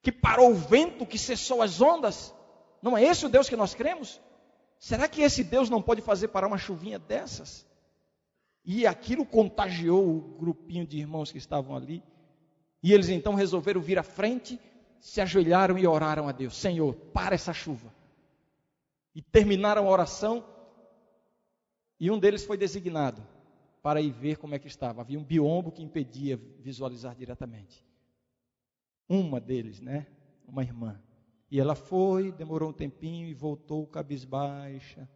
Que 0.01 0.12
parou 0.12 0.51
o 0.51 0.55
vento, 0.55 1.05
que 1.05 1.17
cessou 1.17 1.62
as 1.62 1.79
ondas? 1.79 2.34
Não 2.81 2.98
é 2.98 3.03
esse 3.03 3.25
o 3.25 3.29
Deus 3.29 3.48
que 3.48 3.55
nós 3.55 3.75
cremos? 3.75 4.20
Será 4.79 5.08
que 5.08 5.22
esse 5.22 5.43
Deus 5.43 5.70
não 5.70 5.81
pode 5.81 6.01
fazer 6.01 6.29
parar 6.29 6.48
uma 6.48 6.58
chuvinha 6.58 6.98
dessas? 6.98 7.65
E 8.65 8.88
aquilo 8.88 9.25
contagiou 9.25 10.08
o 10.08 10.22
grupinho 10.39 10.86
de 10.86 10.98
irmãos 10.98 11.31
que 11.31 11.38
estavam 11.38 11.75
ali. 11.75 12.03
E 12.81 12.91
eles 12.91 13.10
então 13.10 13.36
resolveram 13.36 13.79
vir 13.79 14.00
à 14.00 14.03
frente, 14.03 14.60
se 15.00 15.22
ajoelharam 15.22 15.77
e 15.77 15.86
oraram 15.86 16.27
a 16.27 16.31
Deus: 16.31 16.58
Senhor, 16.58 16.96
para 17.13 17.36
essa 17.36 17.53
chuva. 17.53 17.93
E 19.13 19.22
terminaram 19.22 19.88
a 19.88 19.91
oração. 19.91 20.43
E 22.01 22.10
um 22.10 22.17
deles 22.17 22.43
foi 22.43 22.58
designado 22.58 23.22
para 23.84 24.01
ir 24.01 24.10
ver 24.10 24.38
como 24.38 24.55
é 24.55 24.60
que 24.60 24.65
estava. 24.65 25.01
Havia 25.01 25.20
um 25.20 25.24
biombo 25.24 25.72
que 25.72 25.84
impedia 25.84 26.36
visualizar 26.60 27.15
diretamente. 27.15 27.86
Uma 29.08 29.39
deles, 29.39 29.79
né? 29.79 30.08
Uma 30.48 30.63
irmã. 30.63 31.00
E 31.51 31.60
ela 31.60 31.75
foi, 31.75 32.31
demorou 32.31 32.72
um 32.72 32.74
tempinho 32.74 33.27
e 33.27 33.36
voltou 33.36 33.86
cabisbaixa 33.86 35.08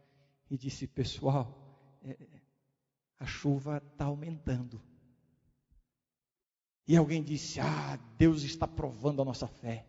e 0.48 0.56
disse: 0.56 0.86
Pessoal, 0.86 1.98
é, 2.04 2.16
a 3.18 3.26
chuva 3.26 3.82
está 3.90 4.04
aumentando. 4.04 4.80
E 6.86 6.96
alguém 6.96 7.20
disse: 7.20 7.58
Ah, 7.58 7.98
Deus 8.16 8.44
está 8.44 8.68
provando 8.68 9.20
a 9.20 9.24
nossa 9.24 9.48
fé. 9.48 9.84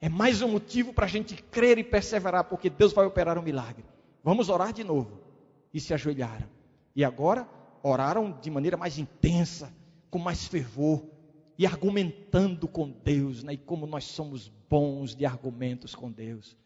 É 0.00 0.08
mais 0.08 0.42
um 0.42 0.48
motivo 0.48 0.92
para 0.92 1.06
a 1.06 1.08
gente 1.08 1.42
crer 1.42 1.76
e 1.76 1.82
perseverar, 1.82 2.44
porque 2.44 2.70
Deus 2.70 2.92
vai 2.92 3.04
operar 3.04 3.36
um 3.36 3.42
milagre. 3.42 3.84
Vamos 4.22 4.48
orar 4.48 4.72
de 4.72 4.84
novo. 4.84 5.27
E 5.78 5.80
se 5.80 5.94
ajoelharam. 5.94 6.48
E 6.92 7.04
agora 7.04 7.48
oraram 7.84 8.32
de 8.32 8.50
maneira 8.50 8.76
mais 8.76 8.98
intensa, 8.98 9.72
com 10.10 10.18
mais 10.18 10.44
fervor, 10.44 11.06
e 11.56 11.64
argumentando 11.64 12.66
com 12.66 12.90
Deus, 12.90 13.44
né? 13.44 13.52
e 13.52 13.56
como 13.56 13.86
nós 13.86 14.02
somos 14.02 14.48
bons 14.68 15.14
de 15.14 15.24
argumentos 15.24 15.94
com 15.94 16.10
Deus. 16.10 16.56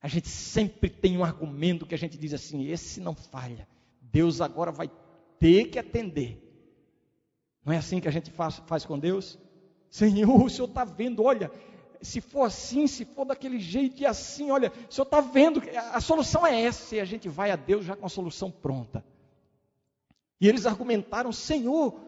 A 0.00 0.06
gente 0.06 0.28
sempre 0.28 0.88
tem 0.88 1.18
um 1.18 1.24
argumento 1.24 1.84
que 1.86 1.94
a 1.96 1.98
gente 1.98 2.16
diz 2.16 2.32
assim: 2.32 2.68
esse 2.68 3.00
não 3.00 3.16
falha. 3.16 3.66
Deus 4.00 4.40
agora 4.40 4.70
vai 4.70 4.88
ter 5.40 5.64
que 5.64 5.80
atender. 5.80 6.40
Não 7.64 7.72
é 7.72 7.78
assim 7.78 7.98
que 7.98 8.06
a 8.06 8.12
gente 8.12 8.30
faz, 8.30 8.62
faz 8.64 8.84
com 8.84 8.96
Deus? 8.96 9.36
Senhor, 9.90 10.40
o 10.40 10.48
Senhor 10.48 10.68
está 10.68 10.84
vendo, 10.84 11.24
olha, 11.24 11.50
se 12.02 12.20
for 12.20 12.44
assim, 12.44 12.86
se 12.86 13.04
for 13.04 13.24
daquele 13.24 13.58
jeito 13.58 14.00
e 14.00 14.06
assim, 14.06 14.50
olha, 14.50 14.72
o 14.88 14.92
Senhor 14.92 15.04
está 15.04 15.20
vendo, 15.20 15.62
a 15.92 16.00
solução 16.00 16.46
é 16.46 16.62
essa, 16.62 16.96
e 16.96 17.00
a 17.00 17.04
gente 17.04 17.28
vai 17.28 17.50
a 17.50 17.56
Deus 17.56 17.84
já 17.84 17.96
com 17.96 18.06
a 18.06 18.08
solução 18.08 18.50
pronta. 18.50 19.04
E 20.40 20.48
eles 20.48 20.66
argumentaram: 20.66 21.32
Senhor, 21.32 21.98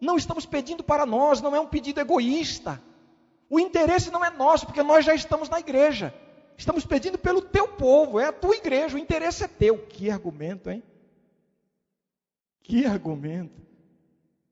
não 0.00 0.16
estamos 0.16 0.46
pedindo 0.46 0.82
para 0.82 1.06
nós, 1.06 1.40
não 1.40 1.54
é 1.54 1.60
um 1.60 1.66
pedido 1.66 2.00
egoísta. 2.00 2.82
O 3.48 3.60
interesse 3.60 4.10
não 4.10 4.24
é 4.24 4.30
nosso, 4.30 4.66
porque 4.66 4.82
nós 4.82 5.04
já 5.04 5.14
estamos 5.14 5.48
na 5.48 5.60
igreja. 5.60 6.12
Estamos 6.58 6.84
pedindo 6.84 7.18
pelo 7.18 7.42
teu 7.42 7.68
povo, 7.68 8.18
é 8.18 8.26
a 8.26 8.32
tua 8.32 8.56
igreja, 8.56 8.96
o 8.96 8.98
interesse 8.98 9.44
é 9.44 9.48
teu. 9.48 9.86
Que 9.86 10.10
argumento, 10.10 10.70
hein? 10.70 10.82
Que 12.62 12.86
argumento. 12.86 13.62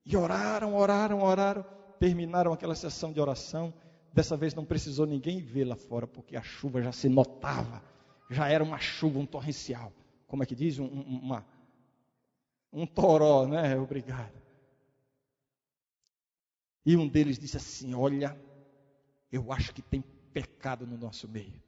E 0.04 0.16
oraram, 0.16 0.76
oraram, 0.76 1.22
oraram, 1.22 1.64
terminaram 1.98 2.52
aquela 2.52 2.74
sessão 2.74 3.12
de 3.12 3.20
oração. 3.20 3.72
Dessa 4.14 4.36
vez 4.36 4.54
não 4.54 4.64
precisou 4.64 5.06
ninguém 5.06 5.40
ver 5.40 5.64
lá 5.64 5.74
fora, 5.74 6.06
porque 6.06 6.36
a 6.36 6.42
chuva 6.42 6.80
já 6.80 6.92
se 6.92 7.08
notava. 7.08 7.82
Já 8.30 8.48
era 8.48 8.62
uma 8.62 8.78
chuva, 8.78 9.18
um 9.18 9.26
torrencial. 9.26 9.92
Como 10.28 10.40
é 10.40 10.46
que 10.46 10.54
diz? 10.54 10.78
Um, 10.78 10.86
uma, 10.86 11.44
um 12.72 12.86
toró, 12.86 13.44
né? 13.44 13.76
Obrigado. 13.76 14.40
E 16.86 16.96
um 16.96 17.08
deles 17.08 17.40
disse 17.40 17.56
assim: 17.56 17.92
Olha, 17.92 18.40
eu 19.32 19.50
acho 19.50 19.74
que 19.74 19.82
tem 19.82 20.04
pecado 20.32 20.86
no 20.86 20.96
nosso 20.96 21.26
meio. 21.26 21.60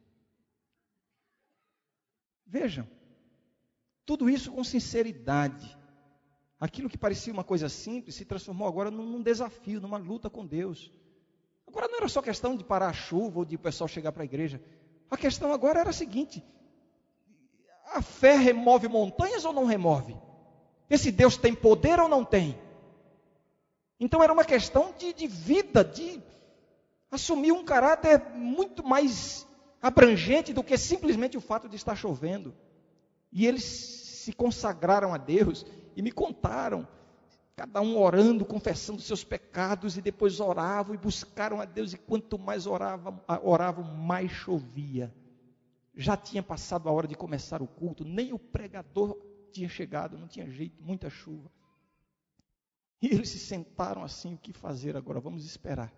Vejam, 2.47 2.89
tudo 4.05 4.31
isso 4.31 4.53
com 4.53 4.63
sinceridade. 4.63 5.77
Aquilo 6.61 6.89
que 6.89 6.97
parecia 6.97 7.33
uma 7.33 7.43
coisa 7.43 7.69
simples 7.69 8.15
se 8.15 8.25
transformou 8.25 8.69
agora 8.69 8.89
num 8.89 9.21
desafio, 9.21 9.81
numa 9.81 9.99
luta 9.99 10.31
com 10.31 10.47
Deus. 10.47 10.93
Agora 11.77 11.93
não 11.93 11.99
era 11.99 12.09
só 12.09 12.23
questão 12.23 12.57
de 12.57 12.65
parar 12.65 12.89
a 12.89 12.93
chuva 12.95 13.41
ou 13.41 13.45
de 13.45 13.57
o 13.57 13.59
pessoal 13.59 13.87
chegar 13.87 14.11
para 14.11 14.23
a 14.23 14.25
igreja. 14.25 14.59
A 15.11 15.17
questão 15.17 15.53
agora 15.53 15.81
era 15.81 15.91
a 15.91 15.93
seguinte: 15.93 16.43
a 17.93 18.01
fé 18.01 18.35
remove 18.35 18.89
montanhas 18.89 19.45
ou 19.45 19.53
não 19.53 19.67
remove? 19.67 20.17
Esse 20.89 21.13
Deus 21.13 21.37
tem 21.37 21.55
poder 21.55 22.01
ou 22.01 22.09
não 22.09 22.25
tem? 22.25 22.59
Então 24.01 24.23
era 24.23 24.33
uma 24.33 24.45
questão 24.45 24.95
de, 24.97 25.13
de 25.13 25.27
vida, 25.27 25.85
de 25.85 26.23
assumir 27.11 27.53
um 27.53 27.63
caráter 27.63 28.23
muito 28.35 28.83
mais 28.83 29.47
abrangente 29.83 30.55
do 30.55 30.65
que 30.65 30.79
simplesmente 30.79 31.37
o 31.37 31.43
fato 31.43 31.69
de 31.69 31.77
estar 31.77 31.95
chovendo. 31.95 32.55
E 33.31 33.47
eles 33.47 33.65
se 33.65 34.33
consagraram 34.33 35.13
a 35.13 35.19
Deus 35.19 35.67
e 35.95 36.01
me 36.01 36.11
contaram, 36.11 36.89
cada 37.57 37.81
um 37.81 37.99
orando, 37.99 38.45
confessando 38.45 39.01
seus 39.01 39.25
pecados, 39.25 39.97
e 39.97 40.03
depois 40.03 40.41
oravam 40.41 40.95
e 40.95 40.99
buscaram 40.99 41.59
a 41.59 41.65
Deus, 41.65 41.95
e 41.95 41.97
quanto 41.97 42.39
mais 42.39 42.67
oravam, 42.67 43.19
oravam 43.43 43.83
mais 43.83 44.31
chovia. 44.31 45.13
Já 45.95 46.19
tinha 46.19 46.43
passado 46.43 46.87
a 46.87 46.93
hora 46.93 47.09
de 47.09 47.15
começar 47.15 47.63
o 47.63 47.67
culto, 47.67 48.05
nem 48.05 48.31
o 48.35 48.39
pregador 48.39 49.19
tinha 49.51 49.71
chegado, 49.71 50.19
não 50.19 50.29
tinha 50.29 50.47
jeito, 50.51 50.83
muita 50.83 51.09
chuva. 51.09 51.51
E 53.01 53.07
eles 53.07 53.31
se 53.31 53.39
sentaram 53.39 54.05
assim, 54.05 54.35
o 54.35 54.39
que 54.39 54.53
fazer 54.53 54.95
agora? 54.95 55.19
Vamos 55.19 55.47
esperar. 55.47 55.91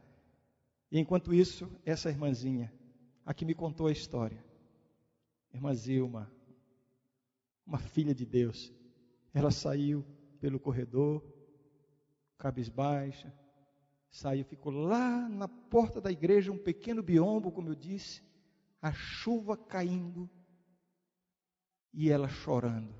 E 0.92 0.98
enquanto 1.00 1.34
isso, 1.34 1.68
essa 1.84 2.08
irmãzinha, 2.08 2.72
a 3.26 3.34
que 3.34 3.44
me 3.44 3.54
contou 3.54 3.88
a 3.88 3.92
história, 3.92 4.42
irmã 5.52 5.74
Zilma, 5.74 6.30
uma 7.66 7.78
filha 7.78 8.14
de 8.14 8.24
Deus, 8.24 8.72
ela 9.34 9.50
saiu 9.50 10.04
pelo 10.40 10.60
corredor, 10.60 11.37
cabisbaixa, 12.38 13.32
saiu, 14.10 14.44
ficou 14.44 14.72
lá 14.72 15.28
na 15.28 15.48
porta 15.48 16.00
da 16.00 16.10
igreja, 16.10 16.52
um 16.52 16.58
pequeno 16.58 17.02
biombo, 17.02 17.52
como 17.52 17.68
eu 17.68 17.74
disse, 17.74 18.22
a 18.80 18.92
chuva 18.92 19.56
caindo 19.56 20.30
e 21.92 22.10
ela 22.10 22.28
chorando. 22.28 22.94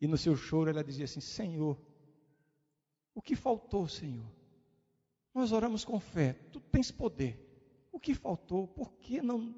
E 0.00 0.06
no 0.06 0.18
seu 0.18 0.36
choro 0.36 0.68
ela 0.68 0.84
dizia 0.84 1.06
assim: 1.06 1.20
Senhor, 1.20 1.80
o 3.14 3.22
que 3.22 3.34
faltou, 3.34 3.88
Senhor? 3.88 4.30
Nós 5.32 5.50
oramos 5.50 5.84
com 5.84 5.98
fé, 5.98 6.34
tu 6.52 6.60
tens 6.60 6.90
poder. 6.90 7.40
O 7.90 7.98
que 7.98 8.14
faltou? 8.14 8.68
Por 8.68 8.92
que 8.94 9.22
não? 9.22 9.54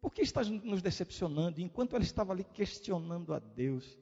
Por 0.00 0.12
que 0.12 0.22
estás 0.22 0.48
nos 0.48 0.82
decepcionando? 0.82 1.60
Enquanto 1.60 1.94
ela 1.94 2.04
estava 2.04 2.32
ali 2.32 2.44
questionando 2.44 3.32
a 3.32 3.38
Deus. 3.38 3.98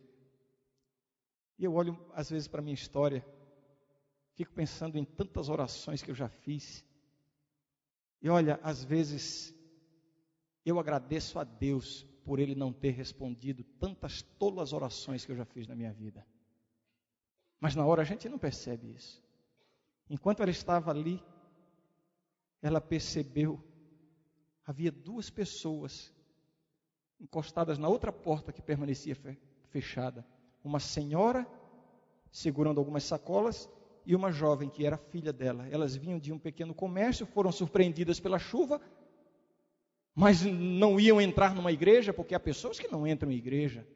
E 1.59 1.65
eu 1.65 1.75
olho 1.75 1.99
às 2.13 2.31
vezes 2.31 2.49
para 2.49 2.61
a 2.61 2.63
minha 2.63 2.75
história, 2.75 3.25
fico 4.35 4.53
pensando 4.53 4.99
em 4.99 5.05
tantas 5.05 5.49
orações 5.49 6.03
que 6.03 6.11
eu 6.11 6.15
já 6.15 6.29
fiz. 6.29 6.85
E 8.21 8.29
olha, 8.29 8.59
às 8.63 8.85
vezes 8.85 9.55
eu 10.65 10.79
agradeço 10.79 11.39
a 11.39 11.45
Deus 11.45 12.05
por 12.25 12.39
ele 12.39 12.55
não 12.55 12.73
ter 12.73 12.91
respondido 12.91 13.63
tantas 13.79 14.23
tolas 14.39 14.73
orações 14.73 15.25
que 15.25 15.33
eu 15.33 15.37
já 15.37 15.45
fiz 15.45 15.67
na 15.67 15.75
minha 15.75 15.93
vida. 15.93 16.27
Mas 17.61 17.75
na 17.75 17.85
hora 17.85 18.03
a 18.03 18.05
gente 18.05 18.29
não 18.29 18.39
percebe 18.39 18.93
isso. 18.93 19.23
Enquanto 20.09 20.41
ela 20.41 20.51
estava 20.51 20.91
ali, 20.91 21.23
ela 22.61 22.81
percebeu 22.81 23.63
havia 24.67 24.91
duas 24.91 25.29
pessoas 25.31 26.13
encostadas 27.21 27.79
na 27.79 27.89
outra 27.89 28.13
porta 28.13 28.53
que 28.53 28.63
permanecia 28.63 29.17
fechada. 29.69 30.27
Uma 30.65 30.81
senhora 30.81 31.47
segurando 32.33 32.79
algumas 32.79 33.05
sacolas 33.05 33.71
e 34.05 34.17
uma 34.17 34.33
jovem 34.33 34.69
que 34.69 34.85
era 34.85 34.97
filha 34.97 35.33
dela. 35.33 35.69
Elas 35.71 35.95
vinham 35.95 36.19
de 36.19 36.33
um 36.33 36.39
pequeno 36.39 36.75
comércio, 36.75 37.27
foram 37.27 37.53
surpreendidas 37.53 38.19
pela 38.19 38.39
chuva, 38.39 38.81
mas 40.15 40.43
não 40.43 40.99
iam 40.99 41.21
entrar 41.21 41.55
numa 41.55 41.71
igreja, 41.71 42.13
porque 42.13 42.35
há 42.35 42.41
pessoas 42.41 42.79
que 42.79 42.89
não 42.89 43.07
entram 43.07 43.31
em 43.31 43.37
igreja. 43.37 43.87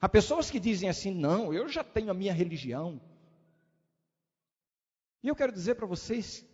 Há 0.00 0.08
pessoas 0.08 0.50
que 0.50 0.60
dizem 0.60 0.88
assim: 0.88 1.12
não, 1.12 1.52
eu 1.52 1.68
já 1.68 1.82
tenho 1.82 2.10
a 2.10 2.14
minha 2.14 2.32
religião. 2.32 3.00
E 5.22 5.28
eu 5.28 5.34
quero 5.34 5.52
dizer 5.52 5.74
para 5.74 5.86
vocês 5.86 6.46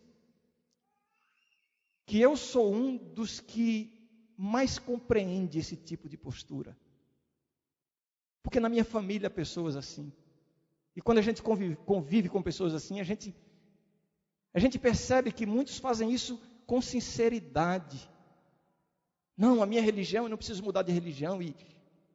que 2.06 2.20
eu 2.20 2.36
sou 2.36 2.72
um 2.72 2.96
dos 2.96 3.40
que 3.40 3.92
mais 4.36 4.78
compreende 4.78 5.58
esse 5.58 5.76
tipo 5.76 6.08
de 6.08 6.16
postura. 6.16 6.76
Porque 8.42 8.60
na 8.60 8.68
minha 8.68 8.84
família 8.84 9.28
há 9.28 9.30
pessoas 9.30 9.76
assim. 9.76 10.12
E 10.96 11.00
quando 11.00 11.18
a 11.18 11.22
gente 11.22 11.42
convive, 11.42 11.76
convive 11.76 12.28
com 12.28 12.42
pessoas 12.42 12.74
assim, 12.74 13.00
a 13.00 13.04
gente, 13.04 13.34
a 14.52 14.58
gente 14.58 14.78
percebe 14.78 15.32
que 15.32 15.46
muitos 15.46 15.78
fazem 15.78 16.12
isso 16.12 16.40
com 16.66 16.82
sinceridade. 16.82 18.08
Não, 19.36 19.62
a 19.62 19.66
minha 19.66 19.80
religião, 19.80 20.24
eu 20.24 20.28
não 20.28 20.36
preciso 20.36 20.62
mudar 20.62 20.82
de 20.82 20.92
religião. 20.92 21.40
E, 21.40 21.56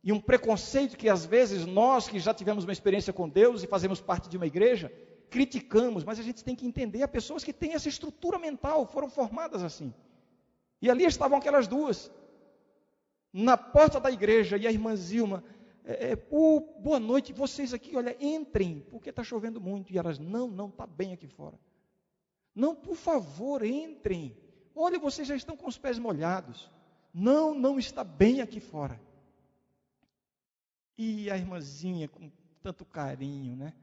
e 0.04 0.12
um 0.12 0.20
preconceito 0.20 0.98
que 0.98 1.10
às 1.10 1.26
vezes 1.26 1.66
nós 1.66 2.08
que 2.08 2.20
já 2.20 2.34
tivemos 2.34 2.63
uma 2.63 2.74
experiência 2.74 3.12
com 3.12 3.28
Deus 3.28 3.63
e 3.63 3.68
fazemos 3.68 4.00
parte 4.00 4.30
de 4.30 4.38
uma 4.38 4.46
igreja, 4.46 4.92
criticamos, 5.30 6.04
mas 6.04 6.20
a 6.20 6.24
gente 6.24 6.44
tem 6.44 6.56
que 6.56 6.66
entender, 6.66 7.04
há 7.04 7.08
pessoas 7.08 7.44
que 7.44 7.52
têm 7.52 7.74
essa 7.74 7.90
estrutura 7.90 8.40
mental, 8.40 8.86
foram 8.86 9.10
formadas 9.10 9.63
assim. 9.63 9.94
E 10.82 10.90
ali 10.90 11.06
estavam 11.06 11.38
aquelas 11.38 11.68
duas, 11.68 12.12
na 13.34 13.58
porta 13.58 14.00
da 14.00 14.12
igreja, 14.12 14.58
e 14.58 14.68
a 14.68 14.72
irmã 14.72 14.96
Zilma, 14.96 15.44
é, 15.93 16.28
oh, 16.30 16.60
boa 16.80 17.00
noite, 17.00 17.32
vocês 17.32 17.73
aqui, 17.73 17.95
olha, 17.95 18.15
entrem, 18.19 18.82
porque 18.91 19.10
está 19.10 19.23
chovendo 19.23 19.62
muito. 19.62 19.93
E 19.93 19.97
elas, 19.97 20.19
não, 20.19 20.47
não, 20.50 20.67
está 20.67 20.86
bem 20.86 21.13
aqui 21.13 21.28
fora. 21.28 21.58
Não, 22.54 22.76
por 22.76 22.95
favor, 22.95 23.63
entrem. 23.63 24.36
Olha, 24.76 25.00
vocês 25.00 25.28
já 25.28 25.36
estão 25.36 25.56
com 25.56 25.67
os 25.67 25.78
pés 25.78 25.97
molhados. 25.97 26.69
Não, 27.13 27.54
não 27.54 27.80
está 27.80 28.04
bem 28.04 28.41
aqui 28.41 28.60
fora. 28.60 29.00
E 30.97 31.30
a 31.32 31.38
irmãzinha, 31.38 32.08
com 32.08 32.30
tanto 32.62 32.84
carinho, 32.84 33.56
né? 33.56 33.73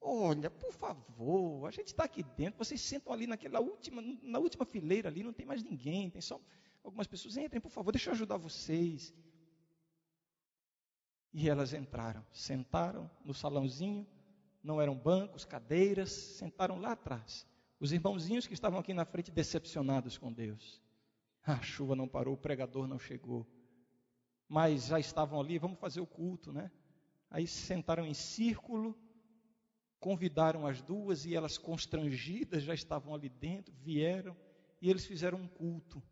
Olha, 0.00 0.50
por 0.50 0.72
favor, 0.72 1.66
a 1.66 1.70
gente 1.70 1.88
está 1.88 2.04
aqui 2.04 2.22
dentro, 2.22 2.58
vocês 2.58 2.80
sentam 2.80 3.12
ali 3.12 3.26
naquela 3.26 3.60
última, 3.60 4.02
na 4.22 4.38
última 4.38 4.64
fileira 4.64 5.08
ali, 5.08 5.22
não 5.22 5.32
tem 5.32 5.46
mais 5.46 5.62
ninguém, 5.62 6.10
tem 6.10 6.20
só 6.20 6.40
algumas 6.82 7.06
pessoas. 7.06 7.36
Entrem, 7.36 7.60
por 7.60 7.70
favor, 7.70 7.92
deixa 7.92 8.10
eu 8.10 8.14
ajudar 8.14 8.36
vocês. 8.36 9.14
E 11.32 11.48
elas 11.48 11.72
entraram, 11.72 12.24
sentaram 12.30 13.10
no 13.24 13.32
salãozinho, 13.32 14.06
não 14.62 14.80
eram 14.80 14.94
bancos, 14.94 15.44
cadeiras, 15.44 16.10
sentaram 16.10 16.78
lá 16.78 16.92
atrás. 16.92 17.46
Os 17.80 17.92
irmãozinhos 17.92 18.46
que 18.46 18.54
estavam 18.54 18.78
aqui 18.78 18.94
na 18.94 19.04
frente 19.04 19.30
decepcionados 19.30 20.16
com 20.18 20.32
Deus. 20.32 20.80
A 21.44 21.60
chuva 21.60 21.96
não 21.96 22.06
parou, 22.06 22.34
o 22.34 22.38
pregador 22.38 22.86
não 22.86 22.98
chegou. 22.98 23.46
Mas 24.48 24.86
já 24.86 25.00
estavam 25.00 25.40
ali, 25.40 25.58
vamos 25.58 25.80
fazer 25.80 26.00
o 26.00 26.06
culto, 26.06 26.52
né? 26.52 26.70
Aí 27.30 27.46
se 27.46 27.62
sentaram 27.62 28.06
em 28.06 28.14
círculo, 28.14 28.96
convidaram 29.98 30.66
as 30.66 30.82
duas 30.82 31.24
e 31.24 31.34
elas 31.34 31.56
constrangidas 31.56 32.62
já 32.62 32.74
estavam 32.74 33.14
ali 33.14 33.28
dentro, 33.28 33.74
vieram 33.74 34.36
e 34.80 34.90
eles 34.90 35.06
fizeram 35.06 35.38
um 35.38 35.48
culto. 35.48 36.02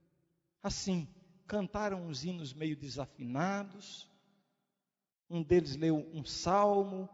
Assim, 0.63 1.07
cantaram 1.47 2.07
uns 2.07 2.25
hinos 2.25 2.53
meio 2.53 2.77
desafinados. 2.77 4.10
Um 5.31 5.45
deles 5.45 5.77
leu 5.77 6.11
um 6.13 6.25
salmo, 6.25 7.09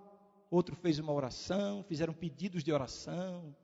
outro 0.51 0.75
fez 0.75 0.99
uma 0.99 1.13
oração, 1.13 1.85
fizeram 1.85 2.15
pedidos 2.15 2.65
de 2.65 2.73
oração. 2.73 3.55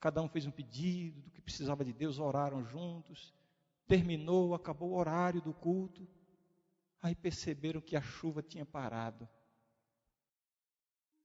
Cada 0.00 0.20
um 0.20 0.28
fez 0.28 0.44
um 0.46 0.50
pedido 0.50 1.20
do 1.20 1.30
que 1.30 1.40
precisava 1.40 1.84
de 1.84 1.92
Deus, 1.92 2.18
oraram 2.18 2.64
juntos. 2.64 3.32
Terminou, 3.86 4.52
acabou 4.52 4.90
o 4.90 4.96
horário 4.96 5.40
do 5.40 5.54
culto. 5.54 6.08
Aí 7.00 7.14
perceberam 7.14 7.80
que 7.80 7.96
a 7.96 8.02
chuva 8.02 8.42
tinha 8.42 8.66
parado. 8.66 9.28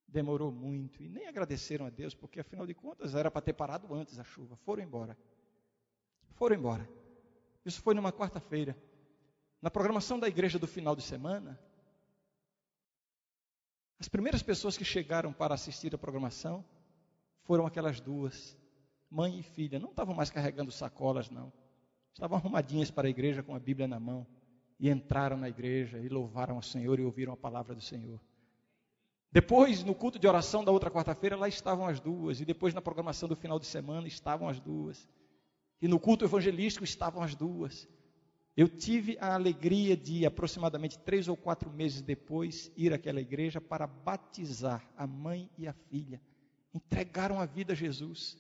Demorou 0.08 0.52
muito 0.52 1.04
e 1.04 1.10
nem 1.10 1.28
agradeceram 1.28 1.88
a 1.88 1.90
Deus, 1.90 2.14
porque 2.14 2.40
afinal 2.40 2.68
de 2.68 2.74
contas 2.76 3.16
era 3.16 3.32
para 3.32 3.42
ter 3.42 3.54
parado 3.54 3.92
antes 3.96 4.20
a 4.20 4.24
chuva. 4.24 4.56
Foram 4.58 4.84
embora. 4.84 5.18
Foram 6.36 6.56
embora. 6.56 6.88
Isso 7.66 7.82
foi 7.82 7.96
numa 7.96 8.14
quarta-feira. 8.14 8.78
Na 9.60 9.72
programação 9.72 10.20
da 10.20 10.28
igreja 10.28 10.60
do 10.60 10.68
final 10.68 10.96
de 10.96 11.02
semana, 11.02 11.60
as 14.00 14.08
primeiras 14.08 14.44
pessoas 14.44 14.78
que 14.78 14.86
chegaram 14.86 15.34
para 15.34 15.56
assistir 15.56 15.94
a 15.94 15.98
programação 15.98 16.64
foram 17.44 17.66
aquelas 17.66 18.00
duas, 18.00 18.56
mãe 19.10 19.40
e 19.40 19.44
filha. 19.44 19.80
Não 19.80 19.90
estavam 19.90 20.14
mais 20.14 20.30
carregando 20.30 20.72
sacolas, 20.72 21.30
não. 21.30 21.52
Estavam 22.14 22.38
arrumadinhas 22.38 22.92
para 22.92 23.08
a 23.08 23.10
igreja 23.10 23.42
com 23.42 23.56
a 23.56 23.60
Bíblia 23.60 23.88
na 23.88 24.00
mão. 24.00 24.26
E 24.80 24.90
entraram 24.90 25.38
na 25.38 25.50
igreja 25.50 25.98
e 25.98 26.08
louvaram 26.08 26.56
ao 26.56 26.62
Senhor 26.62 27.00
e 27.00 27.04
ouviram 27.04 27.34
a 27.34 27.38
palavra 27.38 27.74
do 27.74 27.82
Senhor. 27.82 28.20
Depois, 29.32 29.84
no 29.84 29.96
culto 29.96 30.20
de 30.20 30.28
oração 30.28 30.64
da 30.64 30.72
outra 30.72 30.92
quarta-feira, 30.92 31.36
lá 31.36 31.48
estavam 31.48 31.88
as 31.88 32.00
duas. 32.00 32.40
E 32.40 32.46
depois, 32.46 32.74
na 32.74 32.82
programação 32.82 33.28
do 33.28 33.36
final 33.36 33.60
de 33.60 33.66
semana, 33.66 34.08
estavam 34.08 34.48
as 34.48 34.60
duas. 34.60 35.10
E 35.82 35.88
no 35.88 36.00
culto 36.00 36.26
evangelístico 36.26 36.84
estavam 36.84 37.24
as 37.24 37.34
duas. 37.34 37.88
Eu 38.58 38.68
tive 38.68 39.20
a 39.22 39.36
alegria 39.36 39.96
de, 39.96 40.26
aproximadamente 40.26 40.98
três 40.98 41.28
ou 41.28 41.38
quatro 41.38 41.70
meses 41.70 42.02
depois, 42.02 42.72
ir 42.76 42.92
àquela 42.92 43.22
igreja 43.22 43.62
para 43.62 43.86
batizar 43.86 44.84
a 44.98 45.06
mãe 45.06 45.48
e 45.60 45.68
a 45.68 45.74
filha. 45.74 46.20
Entregaram 46.74 47.40
a 47.40 47.46
vida 47.46 47.74
a 47.74 47.76
Jesus. 47.76 48.36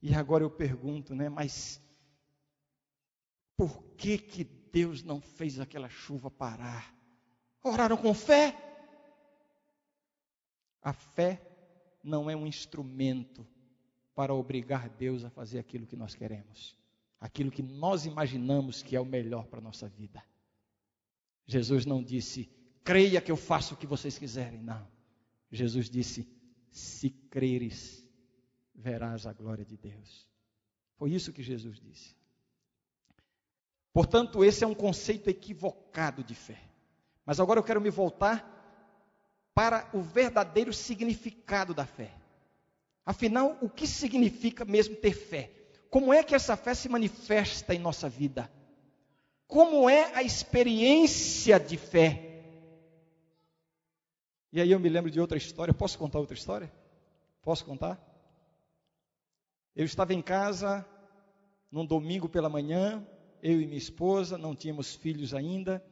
E 0.00 0.14
agora 0.14 0.44
eu 0.44 0.50
pergunto, 0.50 1.16
né? 1.16 1.28
Mas 1.28 1.82
por 3.56 3.82
que 3.96 4.18
que 4.18 4.44
Deus 4.44 5.02
não 5.02 5.20
fez 5.20 5.58
aquela 5.58 5.88
chuva 5.88 6.30
parar? 6.30 6.94
Oraram 7.60 7.96
com 7.96 8.14
fé? 8.14 8.56
A 10.80 10.92
fé 10.92 11.42
não 12.04 12.30
é 12.30 12.36
um 12.36 12.46
instrumento 12.46 13.44
para 14.14 14.32
obrigar 14.32 14.88
Deus 14.88 15.24
a 15.24 15.30
fazer 15.30 15.58
aquilo 15.58 15.86
que 15.88 15.96
nós 15.96 16.14
queremos, 16.14 16.78
aquilo 17.20 17.50
que 17.50 17.62
nós 17.62 18.06
imaginamos 18.06 18.82
que 18.82 18.96
é 18.96 19.00
o 19.00 19.06
melhor 19.06 19.46
para 19.46 19.58
a 19.58 19.62
nossa 19.62 19.88
vida. 19.88 20.22
Jesus 21.46 21.86
não 21.86 22.02
disse, 22.02 22.50
creia 22.84 23.20
que 23.20 23.30
eu 23.30 23.36
faço 23.36 23.74
o 23.74 23.76
que 23.76 23.86
vocês 23.86 24.18
quiserem, 24.18 24.62
não. 24.62 24.86
Jesus 25.50 25.88
disse, 25.88 26.28
se 26.70 27.10
creres, 27.10 28.06
verás 28.74 29.26
a 29.26 29.32
glória 29.32 29.64
de 29.64 29.76
Deus. 29.76 30.28
Foi 30.96 31.12
isso 31.12 31.32
que 31.32 31.42
Jesus 31.42 31.80
disse. 31.80 32.14
Portanto, 33.92 34.44
esse 34.44 34.62
é 34.62 34.66
um 34.66 34.74
conceito 34.74 35.30
equivocado 35.30 36.22
de 36.22 36.34
fé. 36.34 36.60
Mas 37.24 37.40
agora 37.40 37.60
eu 37.60 37.64
quero 37.64 37.80
me 37.80 37.90
voltar 37.90 38.52
para 39.54 39.88
o 39.94 40.02
verdadeiro 40.02 40.72
significado 40.72 41.72
da 41.72 41.86
fé. 41.86 42.14
Afinal, 43.06 43.56
o 43.62 43.70
que 43.70 43.86
significa 43.86 44.64
mesmo 44.66 44.96
ter 44.96 45.14
fé? 45.14 45.55
Como 45.90 46.12
é 46.12 46.22
que 46.22 46.34
essa 46.34 46.56
fé 46.56 46.74
se 46.74 46.88
manifesta 46.88 47.74
em 47.74 47.78
nossa 47.78 48.08
vida? 48.08 48.50
Como 49.46 49.88
é 49.88 50.14
a 50.14 50.22
experiência 50.22 51.58
de 51.58 51.76
fé? 51.76 52.26
E 54.52 54.60
aí 54.60 54.70
eu 54.70 54.80
me 54.80 54.88
lembro 54.88 55.10
de 55.10 55.20
outra 55.20 55.36
história. 55.36 55.72
Posso 55.72 55.98
contar 55.98 56.18
outra 56.18 56.34
história? 56.34 56.72
Posso 57.42 57.64
contar? 57.64 58.00
Eu 59.74 59.84
estava 59.84 60.14
em 60.14 60.22
casa 60.22 60.84
num 61.70 61.84
domingo 61.84 62.28
pela 62.28 62.48
manhã, 62.48 63.06
eu 63.42 63.60
e 63.60 63.66
minha 63.66 63.78
esposa, 63.78 64.38
não 64.38 64.54
tínhamos 64.54 64.94
filhos 64.94 65.34
ainda. 65.34 65.84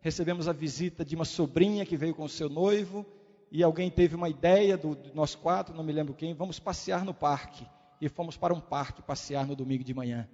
Recebemos 0.00 0.48
a 0.48 0.52
visita 0.52 1.04
de 1.04 1.14
uma 1.14 1.24
sobrinha 1.24 1.86
que 1.86 1.96
veio 1.96 2.14
com 2.14 2.24
o 2.24 2.28
seu 2.28 2.48
noivo 2.48 3.06
e 3.50 3.62
alguém 3.62 3.90
teve 3.90 4.14
uma 4.14 4.28
ideia 4.28 4.76
do, 4.76 4.94
do 4.94 5.14
nós 5.14 5.34
quatro, 5.34 5.74
não 5.74 5.84
me 5.84 5.92
lembro 5.92 6.14
quem, 6.14 6.34
vamos 6.34 6.58
passear 6.58 7.04
no 7.04 7.14
parque. 7.14 7.66
E 8.00 8.08
fomos 8.08 8.36
para 8.36 8.54
um 8.54 8.60
parque 8.60 9.02
passear 9.02 9.46
no 9.46 9.56
domingo 9.56 9.82
de 9.82 9.92
manhã. 9.92 10.28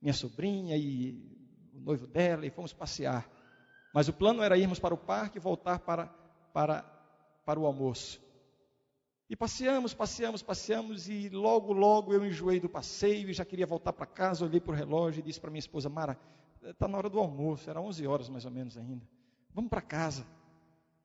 Minha 0.00 0.12
sobrinha 0.12 0.76
e 0.76 1.34
o 1.74 1.80
noivo 1.80 2.06
dela, 2.06 2.46
e 2.46 2.50
fomos 2.50 2.72
passear. 2.72 3.28
Mas 3.94 4.08
o 4.08 4.12
plano 4.12 4.42
era 4.42 4.58
irmos 4.58 4.78
para 4.78 4.92
o 4.92 4.98
parque 4.98 5.38
e 5.38 5.40
voltar 5.40 5.78
para, 5.78 6.06
para, 6.52 6.82
para 7.44 7.58
o 7.58 7.66
almoço. 7.66 8.20
E 9.28 9.34
passeamos, 9.34 9.94
passeamos, 9.94 10.42
passeamos, 10.42 11.08
e 11.08 11.28
logo, 11.30 11.72
logo 11.72 12.12
eu 12.12 12.24
enjoei 12.24 12.60
do 12.60 12.68
passeio 12.68 13.30
e 13.30 13.32
já 13.32 13.44
queria 13.44 13.66
voltar 13.66 13.92
para 13.92 14.04
casa. 14.04 14.44
Olhei 14.44 14.60
para 14.60 14.72
o 14.72 14.76
relógio 14.76 15.20
e 15.20 15.22
disse 15.22 15.40
para 15.40 15.50
minha 15.50 15.60
esposa: 15.60 15.88
Mara, 15.88 16.18
está 16.62 16.86
na 16.86 16.98
hora 16.98 17.08
do 17.08 17.18
almoço, 17.18 17.70
era 17.70 17.80
11 17.80 18.06
horas 18.06 18.28
mais 18.28 18.44
ou 18.44 18.50
menos 18.50 18.76
ainda. 18.76 19.06
Vamos 19.52 19.70
para 19.70 19.80
casa. 19.80 20.26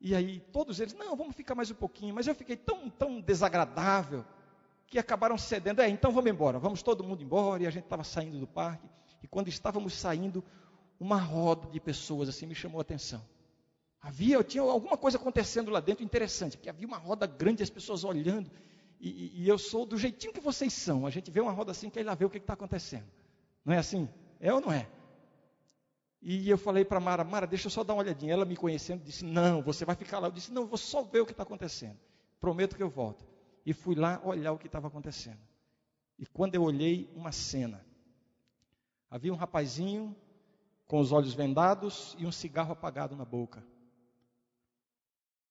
E 0.00 0.14
aí 0.14 0.40
todos 0.52 0.80
eles, 0.80 0.94
não, 0.94 1.16
vamos 1.16 1.34
ficar 1.34 1.54
mais 1.54 1.70
um 1.70 1.74
pouquinho. 1.74 2.14
Mas 2.14 2.26
eu 2.26 2.34
fiquei 2.34 2.56
tão, 2.56 2.90
tão 2.90 3.20
desagradável 3.20 4.24
que 4.90 4.98
acabaram 4.98 5.38
cedendo. 5.38 5.80
É, 5.80 5.88
então 5.88 6.10
vamos 6.10 6.30
embora, 6.30 6.58
vamos 6.58 6.82
todo 6.82 7.04
mundo 7.04 7.22
embora. 7.22 7.62
E 7.62 7.66
a 7.66 7.70
gente 7.70 7.84
estava 7.84 8.02
saindo 8.02 8.38
do 8.38 8.46
parque. 8.46 8.86
E 9.22 9.28
quando 9.28 9.48
estávamos 9.48 9.94
saindo, 9.94 10.44
uma 10.98 11.16
roda 11.16 11.70
de 11.70 11.78
pessoas 11.78 12.28
assim 12.28 12.46
me 12.46 12.54
chamou 12.54 12.78
a 12.80 12.82
atenção. 12.82 13.22
Havia, 14.02 14.42
tinha 14.42 14.62
alguma 14.62 14.96
coisa 14.96 15.16
acontecendo 15.16 15.70
lá 15.70 15.78
dentro 15.78 16.02
interessante, 16.02 16.56
porque 16.56 16.70
havia 16.70 16.86
uma 16.86 16.96
roda 16.96 17.26
grande, 17.26 17.62
as 17.62 17.70
pessoas 17.70 18.02
olhando. 18.02 18.50
E, 18.98 19.42
e, 19.42 19.48
eu 19.48 19.58
sou 19.58 19.86
do 19.86 19.96
jeitinho 19.96 20.32
que 20.32 20.40
vocês 20.40 20.72
são. 20.72 21.06
A 21.06 21.10
gente 21.10 21.30
vê 21.30 21.40
uma 21.40 21.52
roda 21.52 21.70
assim, 21.70 21.88
quer 21.88 22.00
ir 22.00 22.04
lá 22.04 22.14
ver 22.14 22.24
o 22.24 22.30
que 22.30 22.38
está 22.38 22.54
acontecendo. 22.54 23.06
Não 23.64 23.72
é 23.72 23.78
assim? 23.78 24.08
É 24.38 24.52
ou 24.52 24.60
não 24.60 24.72
é? 24.72 24.86
E 26.20 26.50
eu 26.50 26.58
falei 26.58 26.84
para 26.84 27.00
Mara, 27.00 27.24
Mara, 27.24 27.46
deixa 27.46 27.66
eu 27.66 27.70
só 27.70 27.82
dar 27.82 27.94
uma 27.94 28.02
olhadinha. 28.02 28.32
Ela 28.32 28.44
me 28.44 28.56
conhecendo 28.56 29.02
disse, 29.02 29.24
não, 29.24 29.62
você 29.62 29.84
vai 29.86 29.96
ficar 29.96 30.18
lá. 30.18 30.28
Eu 30.28 30.32
disse, 30.32 30.52
não, 30.52 30.62
eu 30.62 30.68
vou 30.68 30.76
só 30.76 31.02
ver 31.02 31.20
o 31.20 31.26
que 31.26 31.32
está 31.32 31.44
acontecendo. 31.44 31.96
Prometo 32.40 32.76
que 32.76 32.82
eu 32.82 32.90
volto. 32.90 33.24
E 33.64 33.72
fui 33.72 33.94
lá 33.94 34.20
olhar 34.24 34.52
o 34.52 34.58
que 34.58 34.66
estava 34.66 34.88
acontecendo. 34.88 35.40
E 36.18 36.26
quando 36.26 36.54
eu 36.54 36.62
olhei 36.62 37.10
uma 37.14 37.32
cena, 37.32 37.84
havia 39.10 39.32
um 39.32 39.36
rapazinho 39.36 40.14
com 40.86 40.98
os 40.98 41.12
olhos 41.12 41.34
vendados 41.34 42.16
e 42.18 42.26
um 42.26 42.32
cigarro 42.32 42.72
apagado 42.72 43.16
na 43.16 43.24
boca. 43.24 43.64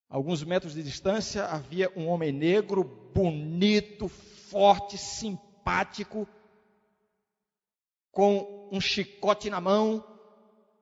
alguns 0.08 0.42
metros 0.42 0.74
de 0.74 0.82
distância 0.82 1.46
havia 1.46 1.90
um 1.96 2.08
homem 2.08 2.32
negro, 2.32 2.82
bonito, 3.14 4.08
forte, 4.08 4.98
simpático, 4.98 6.28
com 8.10 8.68
um 8.72 8.80
chicote 8.80 9.48
na 9.48 9.60
mão, 9.60 10.04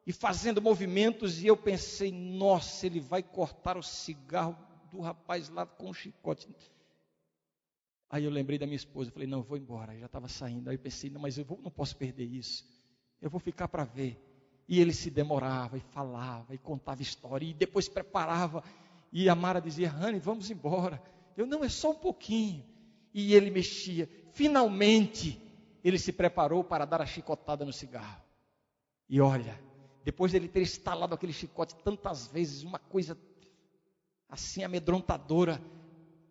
e 0.06 0.12
fazendo 0.12 0.62
movimentos, 0.62 1.42
e 1.42 1.46
eu 1.46 1.56
pensei, 1.56 2.10
nossa, 2.10 2.86
ele 2.86 2.98
vai 2.98 3.22
cortar 3.22 3.76
o 3.76 3.82
cigarro 3.82 4.56
do 4.90 5.00
rapaz 5.00 5.50
lá 5.50 5.66
com 5.66 5.90
o 5.90 5.94
chicote. 5.94 6.48
Aí 8.10 8.24
eu 8.24 8.30
lembrei 8.30 8.58
da 8.58 8.66
minha 8.66 8.76
esposa, 8.76 9.10
falei, 9.10 9.28
não, 9.28 9.38
eu 9.38 9.44
vou 9.44 9.58
embora, 9.58 9.94
eu 9.94 10.00
já 10.00 10.06
estava 10.06 10.28
saindo. 10.28 10.70
Aí 10.70 10.76
eu 10.76 10.80
pensei, 10.80 11.10
não, 11.10 11.20
mas 11.20 11.36
eu 11.36 11.44
vou, 11.44 11.60
não 11.62 11.70
posso 11.70 11.96
perder 11.96 12.24
isso. 12.24 12.64
Eu 13.20 13.28
vou 13.28 13.38
ficar 13.38 13.68
para 13.68 13.84
ver. 13.84 14.18
E 14.66 14.80
ele 14.80 14.92
se 14.92 15.10
demorava 15.10 15.76
e 15.76 15.80
falava 15.80 16.54
e 16.54 16.58
contava 16.58 17.02
história 17.02 17.44
e 17.44 17.52
depois 17.52 17.88
preparava. 17.88 18.62
E 19.12 19.28
a 19.28 19.34
Mara 19.34 19.60
dizia, 19.60 19.88
Rani, 19.88 20.18
vamos 20.18 20.50
embora. 20.50 21.02
Eu, 21.36 21.46
não, 21.46 21.62
é 21.62 21.68
só 21.68 21.90
um 21.90 21.94
pouquinho. 21.94 22.64
E 23.12 23.34
ele 23.34 23.50
mexia. 23.50 24.08
Finalmente, 24.32 25.40
ele 25.82 25.98
se 25.98 26.12
preparou 26.12 26.64
para 26.64 26.84
dar 26.84 27.00
a 27.00 27.06
chicotada 27.06 27.64
no 27.64 27.72
cigarro. 27.72 28.22
E 29.08 29.20
olha, 29.20 29.58
depois 30.04 30.32
dele 30.32 30.48
ter 30.48 30.62
instalado 30.62 31.14
aquele 31.14 31.32
chicote 31.32 31.74
tantas 31.76 32.26
vezes, 32.26 32.62
uma 32.62 32.78
coisa 32.78 33.16
assim 34.28 34.62
amedrontadora, 34.62 35.60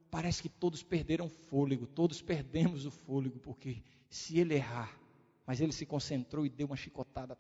parece 0.10 0.42
que 0.42 0.50
todos 0.50 0.84
perderam 0.84 1.30
fôlego, 1.30 1.86
todos 1.86 2.22
perdemos 2.22 2.86
o 2.86 2.92
fôlego, 2.92 3.40
porque 3.40 3.84
se 4.10 4.40
ele 4.40 4.56
errar, 4.56 4.98
mas 5.46 5.62
ele 5.62 5.72
se 5.72 5.86
concentrou 5.86 6.46
e 6.46 6.50
deu 6.50 6.68
uma 6.68 6.76
chicotada, 6.76 7.38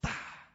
tá, 0.00 0.48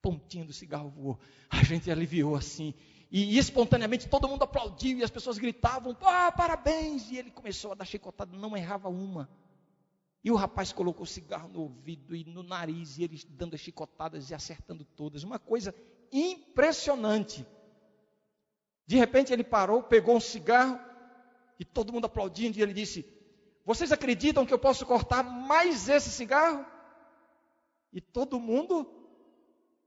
pontinha 0.00 0.44
do 0.44 0.52
cigarro 0.52 0.90
voou. 0.90 1.18
A 1.48 1.62
gente 1.62 1.90
aliviou 1.90 2.36
assim. 2.36 2.74
E, 3.10 3.36
espontaneamente 3.36 4.08
todo 4.08 4.28
mundo 4.28 4.44
aplaudiu 4.44 4.98
e 4.98 5.04
as 5.04 5.10
pessoas 5.10 5.38
gritavam: 5.38 5.96
ah, 6.02 6.30
parabéns! 6.30 7.10
E 7.10 7.16
ele 7.16 7.30
começou 7.30 7.72
a 7.72 7.74
dar 7.74 7.84
chicotada, 7.84 8.36
não 8.36 8.56
errava 8.56 8.88
uma. 8.88 9.28
E 10.22 10.30
o 10.30 10.36
rapaz 10.36 10.70
colocou 10.70 11.04
o 11.04 11.06
cigarro 11.06 11.48
no 11.48 11.62
ouvido 11.62 12.14
e 12.14 12.24
no 12.24 12.42
nariz, 12.42 12.98
e 12.98 13.04
ele 13.04 13.20
dando 13.30 13.54
as 13.54 13.60
chicotadas 13.60 14.30
e 14.30 14.34
acertando 14.34 14.84
todas. 14.84 15.24
Uma 15.24 15.38
coisa 15.38 15.74
impressionante. 16.12 17.46
De 18.90 18.96
repente 18.96 19.32
ele 19.32 19.44
parou, 19.44 19.84
pegou 19.84 20.16
um 20.16 20.20
cigarro 20.20 20.76
e 21.60 21.64
todo 21.64 21.92
mundo 21.92 22.06
aplaudindo, 22.06 22.58
e 22.58 22.62
ele 22.62 22.72
disse: 22.72 23.06
Vocês 23.64 23.92
acreditam 23.92 24.44
que 24.44 24.52
eu 24.52 24.58
posso 24.58 24.84
cortar 24.84 25.22
mais 25.22 25.88
esse 25.88 26.10
cigarro? 26.10 26.66
E 27.92 28.00
todo 28.00 28.40
mundo, 28.40 28.92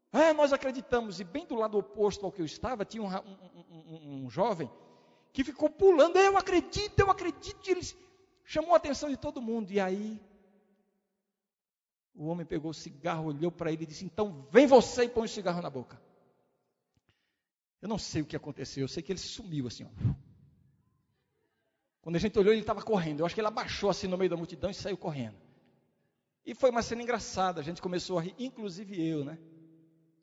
é, 0.10 0.32
nós 0.32 0.54
acreditamos. 0.54 1.20
E 1.20 1.26
bem 1.26 1.46
do 1.46 1.56
lado 1.56 1.78
oposto 1.78 2.26
ao 2.26 2.32
que 2.32 2.42
eu 2.42 2.46
estava, 2.46 2.86
tinha 2.86 3.04
um, 3.04 3.08
um, 3.14 3.78
um, 3.78 4.24
um 4.24 4.30
jovem 4.30 4.72
que 5.34 5.44
ficou 5.44 5.70
pulando: 5.70 6.18
Eu 6.18 6.38
acredito, 6.38 6.98
eu 6.98 7.12
acredito. 7.12 7.68
E 7.68 7.72
ele 7.72 7.82
chamou 8.46 8.74
a 8.74 8.78
atenção 8.78 9.10
de 9.10 9.18
todo 9.18 9.42
mundo. 9.42 9.70
E 9.70 9.82
aí, 9.82 10.18
o 12.16 12.28
homem 12.28 12.46
pegou 12.46 12.72
o 12.72 12.74
cigarro, 12.74 13.26
olhou 13.26 13.52
para 13.52 13.70
ele 13.70 13.84
e 13.84 13.88
disse: 13.88 14.06
Então 14.06 14.48
vem 14.50 14.66
você 14.66 15.04
e 15.04 15.10
põe 15.10 15.26
o 15.26 15.30
cigarro 15.30 15.62
na 15.62 15.70
boca. 15.70 16.02
Eu 17.84 17.90
não 17.90 17.98
sei 17.98 18.22
o 18.22 18.26
que 18.26 18.38
aconteceu, 18.38 18.86
eu 18.86 18.88
sei 18.88 19.04
que 19.04 19.12
ele 19.12 19.20
sumiu 19.20 19.68
assim. 19.68 19.84
Ó. 19.84 20.14
Quando 22.02 22.16
a 22.16 22.20
gente 22.20 22.40
olhou, 22.40 22.54
ele 22.54 22.62
estava 22.62 22.82
correndo. 22.82 23.20
Eu 23.20 23.26
acho 23.26 23.36
que 23.36 23.42
ele 23.42 23.48
abaixou 23.50 23.90
assim 23.90 24.08
no 24.08 24.18
meio 24.18 24.30
da 24.30 24.38
multidão 24.38 24.72
e 24.72 24.74
saiu 24.74 24.96
correndo. 24.96 25.36
E 26.46 26.56
foi 26.56 26.70
uma 26.70 26.82
cena 26.82 27.04
engraçada, 27.04 27.60
a 27.60 27.64
gente 27.64 27.82
começou 27.82 28.18
a 28.18 28.22
rir, 28.22 28.34
inclusive 28.40 29.06
eu, 29.06 29.26
né? 29.26 29.38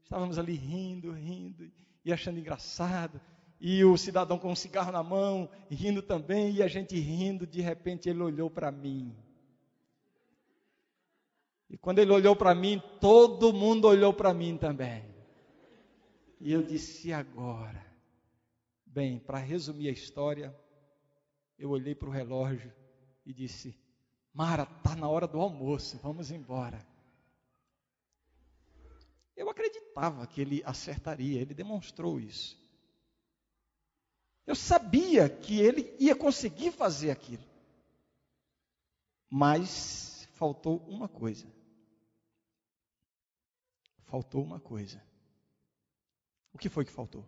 Estávamos 0.03 0.39
ali 0.39 0.55
rindo, 0.55 1.13
rindo 1.13 1.71
e 2.03 2.11
achando 2.11 2.39
engraçado. 2.39 3.21
E 3.61 3.85
o 3.85 3.95
cidadão 3.99 4.39
com 4.39 4.51
um 4.51 4.57
cigarro 4.57 4.91
na 4.91 5.03
mão, 5.03 5.47
rindo 5.71 6.01
também, 6.01 6.55
e 6.55 6.63
a 6.63 6.67
gente 6.67 6.99
rindo, 6.99 7.47
de 7.47 7.61
repente 7.61 8.09
ele 8.09 8.23
olhou 8.23 8.49
para 8.49 8.73
mim. 8.73 9.15
E 11.69 11.77
quando 11.77 11.99
ele 11.99 12.11
olhou 12.11 12.35
para 12.35 12.55
mim, 12.55 12.83
todo 13.03 13.53
mundo 13.53 13.87
olhou 13.87 14.15
para 14.15 14.33
mim 14.33 14.57
também. 14.57 15.10
E 16.41 16.51
eu 16.51 16.63
disse: 16.63 17.13
agora? 17.13 17.87
Bem, 18.87 19.21
para 19.21 19.39
resumir 19.39 19.89
a 19.89 19.93
história, 19.93 20.59
eu 21.59 21.71
olhei 21.71 21.95
para 21.95 22.09
o 22.09 22.13
relógio 22.13 22.73
e 23.27 23.33
disse: 23.33 23.79
Mara, 24.33 24.63
está 24.63 24.97
na 24.97 25.09
hora 25.09 25.29
do 25.29 25.39
almoço, 25.39 25.99
vamos 25.99 26.31
embora. 26.31 26.85
Eu 29.37 29.49
acreditava 29.51 30.27
que 30.27 30.41
ele 30.41 30.63
acertaria, 30.65 31.41
ele 31.41 31.55
demonstrou 31.55 32.19
isso. 32.19 32.59
Eu 34.47 34.55
sabia 34.55 35.29
que 35.29 35.61
ele 35.61 35.95
ia 36.01 36.17
conseguir 36.17 36.73
fazer 36.73 37.11
aquilo. 37.11 37.45
Mas 39.29 40.27
faltou 40.33 40.79
uma 40.89 41.09
coisa. 41.09 41.47
Faltou 44.07 44.43
uma 44.43 44.59
coisa. 44.59 45.01
O 46.53 46.59
que 46.59 46.69
foi 46.69 46.85
que 46.85 46.93
faltou? 46.93 47.27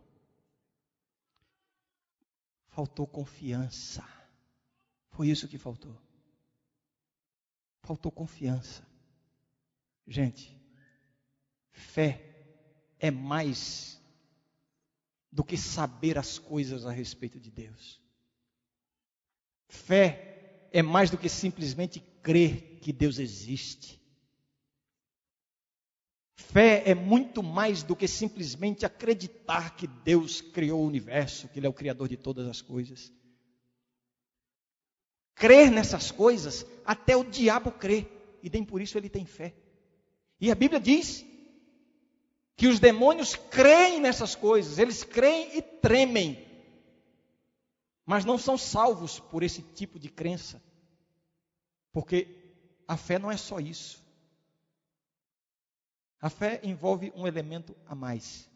Faltou 2.68 3.06
confiança. 3.06 4.06
Foi 5.10 5.28
isso 5.28 5.48
que 5.48 5.58
faltou. 5.58 5.96
Faltou 7.82 8.10
confiança. 8.10 8.86
Gente, 10.06 10.58
fé 11.70 12.32
é 12.98 13.10
mais 13.10 14.00
do 15.30 15.44
que 15.44 15.56
saber 15.56 16.18
as 16.18 16.38
coisas 16.38 16.84
a 16.84 16.90
respeito 16.90 17.38
de 17.38 17.50
Deus. 17.50 18.00
Fé 19.68 20.68
é 20.72 20.82
mais 20.82 21.10
do 21.10 21.16
que 21.16 21.28
simplesmente 21.28 22.00
crer 22.22 22.78
que 22.80 22.92
Deus 22.92 23.18
existe. 23.18 24.01
Fé 26.42 26.82
é 26.84 26.94
muito 26.94 27.42
mais 27.42 27.82
do 27.82 27.96
que 27.96 28.08
simplesmente 28.08 28.84
acreditar 28.84 29.76
que 29.76 29.86
Deus 29.86 30.40
criou 30.40 30.82
o 30.82 30.86
universo, 30.86 31.48
que 31.48 31.58
Ele 31.58 31.66
é 31.66 31.70
o 31.70 31.74
Criador 31.74 32.08
de 32.08 32.16
todas 32.16 32.46
as 32.46 32.60
coisas. 32.60 33.12
Crer 35.34 35.70
nessas 35.70 36.10
coisas, 36.10 36.66
até 36.84 37.16
o 37.16 37.24
diabo 37.24 37.72
crê, 37.72 38.06
e 38.42 38.50
nem 38.50 38.64
por 38.64 38.80
isso 38.80 38.98
ele 38.98 39.08
tem 39.08 39.24
fé. 39.24 39.54
E 40.40 40.50
a 40.50 40.54
Bíblia 40.54 40.80
diz 40.80 41.24
que 42.56 42.66
os 42.66 42.78
demônios 42.78 43.34
creem 43.34 44.00
nessas 44.00 44.34
coisas, 44.34 44.78
eles 44.78 45.02
creem 45.02 45.56
e 45.56 45.62
tremem, 45.62 46.46
mas 48.04 48.24
não 48.24 48.36
são 48.36 48.58
salvos 48.58 49.18
por 49.18 49.42
esse 49.42 49.62
tipo 49.62 49.98
de 49.98 50.08
crença, 50.08 50.62
porque 51.92 52.28
a 52.86 52.96
fé 52.96 53.18
não 53.18 53.30
é 53.30 53.36
só 53.36 53.58
isso. 53.58 54.01
A 56.22 56.30
fé 56.30 56.60
envolve 56.62 57.12
um 57.16 57.26
elemento 57.26 57.76
a 57.84 57.96
mais. 57.96 58.48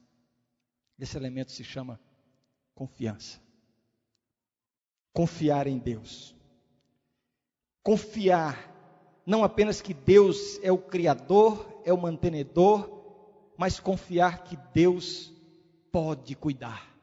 Esse 0.97 1.17
elemento 1.17 1.51
se 1.51 1.65
chama 1.65 2.01
confiança. 2.77 3.41
Confiar 5.13 5.67
em 5.67 5.77
Deus. 5.77 6.33
Confiar 7.83 8.73
não 9.27 9.43
apenas 9.43 9.83
que 9.83 9.93
Deus 9.93 10.61
é 10.63 10.71
o 10.71 10.79
Criador, 10.79 11.83
é 11.85 11.93
o 11.93 12.01
mantenedor, 12.01 12.89
mas 13.59 13.81
confiar 13.81 14.45
que 14.45 14.57
Deus 14.73 15.33
pode 15.91 16.37
cuidar. 16.37 16.97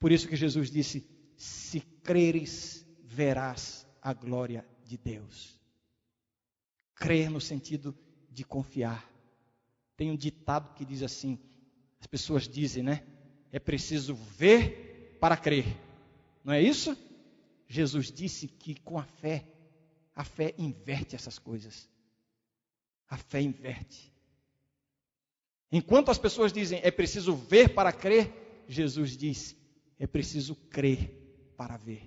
Por 0.00 0.10
isso 0.10 0.26
que 0.26 0.34
Jesus 0.34 0.68
disse: 0.68 1.08
Se 1.36 1.80
creres, 2.02 2.84
verás 3.04 3.86
a 4.02 4.12
glória 4.12 4.66
de 4.84 4.96
Deus. 4.96 5.56
Crer 6.96 7.30
no 7.30 7.40
sentido 7.40 7.96
de 8.36 8.44
confiar. 8.44 9.10
Tem 9.96 10.10
um 10.10 10.16
ditado 10.16 10.74
que 10.74 10.84
diz 10.84 11.02
assim: 11.02 11.38
as 11.98 12.06
pessoas 12.06 12.46
dizem, 12.46 12.82
né? 12.82 13.02
É 13.50 13.58
preciso 13.58 14.14
ver 14.14 15.16
para 15.18 15.38
crer. 15.38 15.64
Não 16.44 16.52
é 16.52 16.60
isso? 16.60 16.94
Jesus 17.66 18.12
disse 18.12 18.46
que 18.46 18.78
com 18.80 18.98
a 18.98 19.04
fé, 19.04 19.42
a 20.14 20.22
fé 20.22 20.54
inverte 20.58 21.16
essas 21.16 21.38
coisas. 21.38 21.88
A 23.08 23.16
fé 23.16 23.40
inverte. 23.40 24.12
Enquanto 25.72 26.10
as 26.10 26.18
pessoas 26.18 26.52
dizem 26.52 26.78
é 26.82 26.90
preciso 26.90 27.34
ver 27.34 27.70
para 27.70 27.90
crer, 27.90 28.64
Jesus 28.68 29.16
diz 29.16 29.56
é 29.98 30.06
preciso 30.06 30.54
crer 30.68 31.10
para 31.56 31.78
ver. 31.78 32.02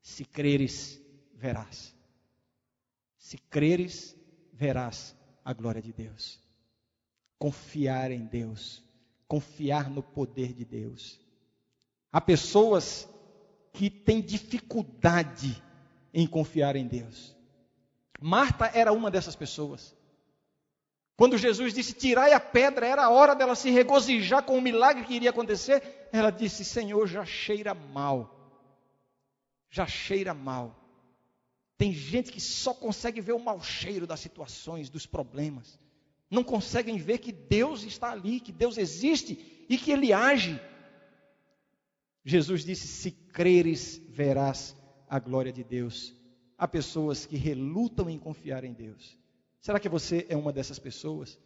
Se 0.00 0.24
creres, 0.24 1.02
verás. 1.34 1.92
Se 3.18 3.36
creres, 3.36 4.16
verás 4.52 5.16
a 5.46 5.52
glória 5.52 5.80
de 5.80 5.92
Deus. 5.92 6.40
Confiar 7.38 8.10
em 8.10 8.26
Deus, 8.26 8.82
confiar 9.28 9.88
no 9.88 10.02
poder 10.02 10.52
de 10.52 10.64
Deus. 10.64 11.20
Há 12.10 12.20
pessoas 12.20 13.08
que 13.72 13.88
têm 13.88 14.20
dificuldade 14.20 15.62
em 16.12 16.26
confiar 16.26 16.74
em 16.74 16.88
Deus. 16.88 17.36
Marta 18.20 18.66
era 18.74 18.92
uma 18.92 19.08
dessas 19.08 19.36
pessoas. 19.36 19.94
Quando 21.16 21.38
Jesus 21.38 21.72
disse: 21.72 21.92
Tirai 21.92 22.32
a 22.32 22.40
pedra, 22.40 22.84
era 22.84 23.04
a 23.04 23.10
hora 23.10 23.34
dela 23.36 23.54
se 23.54 23.70
regozijar 23.70 24.42
com 24.42 24.58
o 24.58 24.62
milagre 24.62 25.04
que 25.04 25.14
iria 25.14 25.30
acontecer. 25.30 26.08
Ela 26.12 26.30
disse: 26.30 26.64
Senhor, 26.64 27.06
já 27.06 27.24
cheira 27.24 27.72
mal. 27.72 28.34
Já 29.70 29.86
cheira 29.86 30.34
mal. 30.34 30.85
Tem 31.78 31.92
gente 31.92 32.32
que 32.32 32.40
só 32.40 32.72
consegue 32.72 33.20
ver 33.20 33.32
o 33.32 33.38
mau 33.38 33.62
cheiro 33.62 34.06
das 34.06 34.20
situações, 34.20 34.88
dos 34.88 35.06
problemas. 35.06 35.78
Não 36.30 36.42
conseguem 36.42 36.96
ver 36.96 37.18
que 37.18 37.32
Deus 37.32 37.82
está 37.82 38.10
ali, 38.10 38.40
que 38.40 38.52
Deus 38.52 38.78
existe 38.78 39.66
e 39.68 39.76
que 39.76 39.92
Ele 39.92 40.12
age. 40.12 40.60
Jesus 42.24 42.64
disse: 42.64 42.86
Se 42.88 43.10
creres, 43.10 44.00
verás 44.08 44.74
a 45.08 45.18
glória 45.18 45.52
de 45.52 45.62
Deus. 45.62 46.14
Há 46.58 46.66
pessoas 46.66 47.26
que 47.26 47.36
relutam 47.36 48.08
em 48.08 48.18
confiar 48.18 48.64
em 48.64 48.72
Deus. 48.72 49.16
Será 49.60 49.78
que 49.78 49.88
você 49.88 50.26
é 50.28 50.36
uma 50.36 50.52
dessas 50.52 50.78
pessoas? 50.78 51.38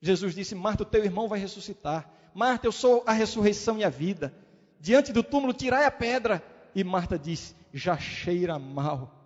Jesus 0.00 0.34
disse: 0.34 0.54
Marta, 0.54 0.84
o 0.84 0.86
teu 0.86 1.04
irmão 1.04 1.28
vai 1.28 1.38
ressuscitar. 1.38 2.08
Marta, 2.34 2.66
eu 2.66 2.72
sou 2.72 3.02
a 3.06 3.12
ressurreição 3.12 3.78
e 3.78 3.84
a 3.84 3.90
vida. 3.90 4.34
Diante 4.80 5.12
do 5.12 5.22
túmulo, 5.22 5.52
tirai 5.52 5.84
a 5.84 5.90
pedra. 5.90 6.42
E 6.74 6.82
Marta 6.82 7.18
disse: 7.18 7.54
Já 7.72 7.98
cheira 7.98 8.58
mal. 8.58 9.21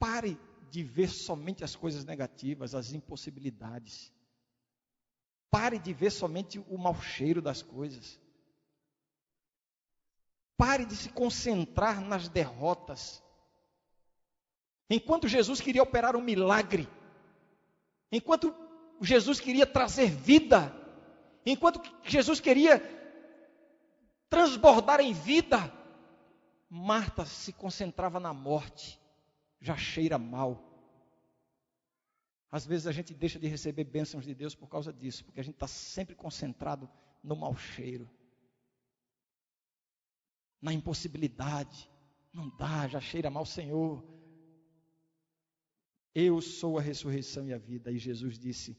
Pare 0.00 0.36
de 0.70 0.82
ver 0.82 1.08
somente 1.08 1.62
as 1.62 1.76
coisas 1.76 2.04
negativas, 2.04 2.74
as 2.74 2.92
impossibilidades. 2.92 4.12
Pare 5.50 5.78
de 5.78 5.92
ver 5.92 6.10
somente 6.10 6.58
o 6.58 6.78
mau 6.78 7.00
cheiro 7.00 7.42
das 7.42 7.60
coisas. 7.60 8.18
Pare 10.56 10.84
de 10.84 10.96
se 10.96 11.10
concentrar 11.10 12.00
nas 12.00 12.28
derrotas. 12.28 13.22
Enquanto 14.88 15.28
Jesus 15.28 15.60
queria 15.60 15.82
operar 15.82 16.16
um 16.16 16.20
milagre, 16.20 16.88
enquanto 18.10 18.54
Jesus 19.00 19.40
queria 19.40 19.66
trazer 19.66 20.10
vida, 20.10 20.74
enquanto 21.46 21.80
Jesus 22.04 22.40
queria 22.40 22.80
transbordar 24.28 25.00
em 25.00 25.12
vida, 25.12 25.72
Marta 26.68 27.24
se 27.24 27.52
concentrava 27.52 28.20
na 28.20 28.32
morte, 28.32 28.99
já 29.60 29.76
cheira 29.76 30.18
mal. 30.18 30.66
Às 32.50 32.66
vezes 32.66 32.86
a 32.86 32.92
gente 32.92 33.14
deixa 33.14 33.38
de 33.38 33.46
receber 33.46 33.84
bênçãos 33.84 34.24
de 34.24 34.34
Deus 34.34 34.54
por 34.54 34.68
causa 34.68 34.92
disso, 34.92 35.24
porque 35.24 35.40
a 35.40 35.44
gente 35.44 35.54
está 35.54 35.68
sempre 35.68 36.14
concentrado 36.14 36.90
no 37.22 37.36
mau 37.36 37.56
cheiro, 37.56 38.10
na 40.60 40.72
impossibilidade. 40.72 41.88
Não 42.32 42.48
dá, 42.56 42.88
já 42.88 43.00
cheira 43.00 43.30
mal, 43.30 43.44
Senhor. 43.44 44.04
Eu 46.14 46.40
sou 46.40 46.78
a 46.78 46.82
ressurreição 46.82 47.46
e 47.46 47.52
a 47.52 47.58
vida. 47.58 47.92
E 47.92 47.98
Jesus 47.98 48.38
disse: 48.38 48.76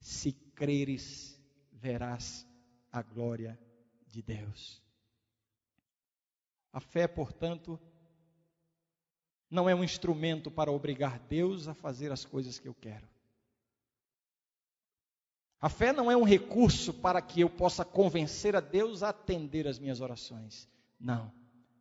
Se 0.00 0.32
creres, 0.32 1.40
verás 1.72 2.46
a 2.92 3.02
glória 3.02 3.58
de 4.06 4.22
Deus. 4.22 4.82
A 6.72 6.80
fé, 6.80 7.06
portanto, 7.06 7.80
não 9.50 9.68
é 9.68 9.74
um 9.74 9.84
instrumento 9.84 10.50
para 10.50 10.72
obrigar 10.72 11.18
Deus 11.18 11.68
a 11.68 11.74
fazer 11.74 12.10
as 12.10 12.24
coisas 12.24 12.58
que 12.58 12.68
eu 12.68 12.74
quero. 12.74 13.08
A 15.60 15.68
fé 15.70 15.92
não 15.92 16.10
é 16.10 16.16
um 16.16 16.24
recurso 16.24 16.92
para 16.92 17.22
que 17.22 17.40
eu 17.40 17.48
possa 17.48 17.84
convencer 17.86 18.54
a 18.54 18.60
Deus 18.60 19.02
a 19.02 19.08
atender 19.08 19.66
as 19.66 19.78
minhas 19.78 20.00
orações. 20.00 20.68
Não. 21.00 21.32